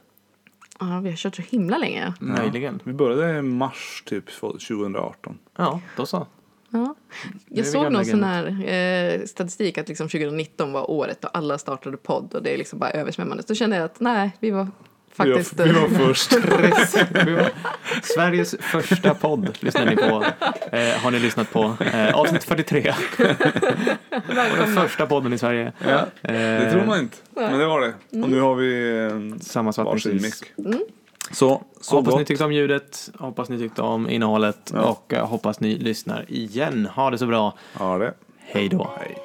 Ja, 0.79 0.99
vi 0.99 1.09
har 1.09 1.17
kört 1.17 1.35
så 1.35 1.41
himla 1.41 1.77
länge. 1.77 2.13
Möjligen. 2.19 2.79
Vi 2.83 2.93
började 2.93 3.37
i 3.37 3.41
mars 3.41 4.03
typ 4.05 4.31
2018. 4.39 5.37
Ja, 5.57 5.81
då 5.97 6.05
så. 6.05 6.27
Ja. 6.69 6.95
Jag 7.49 7.67
såg 7.67 7.91
någon 7.91 8.05
sån 8.05 8.23
här 8.23 8.65
eh, 8.73 9.25
statistik 9.25 9.77
att 9.77 9.87
liksom 9.87 10.07
2019 10.07 10.73
var 10.73 10.91
året 10.91 11.21
då 11.21 11.27
alla 11.27 11.57
startade 11.57 11.97
podd 11.97 12.33
och 12.33 12.43
det 12.43 12.53
är 12.53 12.57
liksom 12.57 12.79
bara 12.79 12.89
översvämmande. 12.89 13.43
Då 13.47 13.55
kände 13.55 13.75
jag 13.75 13.85
att 13.85 13.99
nej, 13.99 14.31
vi 14.39 14.51
var 14.51 14.67
faktiskt... 15.15 15.53
Vi 15.59 15.71
var, 15.71 15.87
vi 15.87 15.95
var 15.97 16.07
först. 16.07 16.33
Vi 17.27 17.31
var- 17.33 17.49
Sveriges 18.03 18.55
första 18.59 19.13
podd 19.13 19.57
lyssnar 19.59 19.85
ni 19.85 19.95
på. 19.95 20.25
Eh, 20.77 21.01
har 21.03 21.11
ni 21.11 21.19
lyssnat 21.19 21.51
på. 21.53 21.75
Eh, 21.93 22.15
avsnitt 22.15 22.43
43. 22.43 22.93
Och 24.09 24.57
den 24.57 24.75
första 24.75 25.05
podden 25.05 25.33
i 25.33 25.37
Sverige. 25.37 25.71
Ja, 25.87 25.89
Eh, 26.21 26.33
det 26.33 26.71
tror 26.71 26.85
man 26.85 26.99
inte. 26.99 27.17
Men 27.35 27.59
det 27.59 27.65
var 27.65 27.81
det. 27.81 27.93
Och 28.23 28.29
nu 28.29 28.39
har 28.41 28.55
vi 28.55 28.97
eh, 29.75 29.83
varsin 29.85 30.21
mick. 30.21 30.33
Mm. 30.57 30.79
Så, 31.31 31.63
så 31.81 31.95
hoppas 31.95 32.11
gott. 32.11 32.19
ni 32.19 32.25
tyckte 32.25 32.45
om 32.45 32.51
ljudet, 32.53 33.09
hoppas 33.19 33.49
ni 33.49 33.57
tyckte 33.57 33.81
om 33.81 34.09
innehållet 34.09 34.71
Ja. 34.73 34.81
och 34.81 35.13
eh, 35.13 35.27
hoppas 35.27 35.59
ni 35.59 35.75
lyssnar 35.77 36.25
igen. 36.27 36.85
Ha 36.95 37.09
det 37.11 37.17
så 37.17 37.25
bra. 37.25 37.57
Ja, 37.79 37.97
det. 37.97 38.13
Hej 38.39 38.69
då. 38.69 38.93
Hej. 38.99 39.17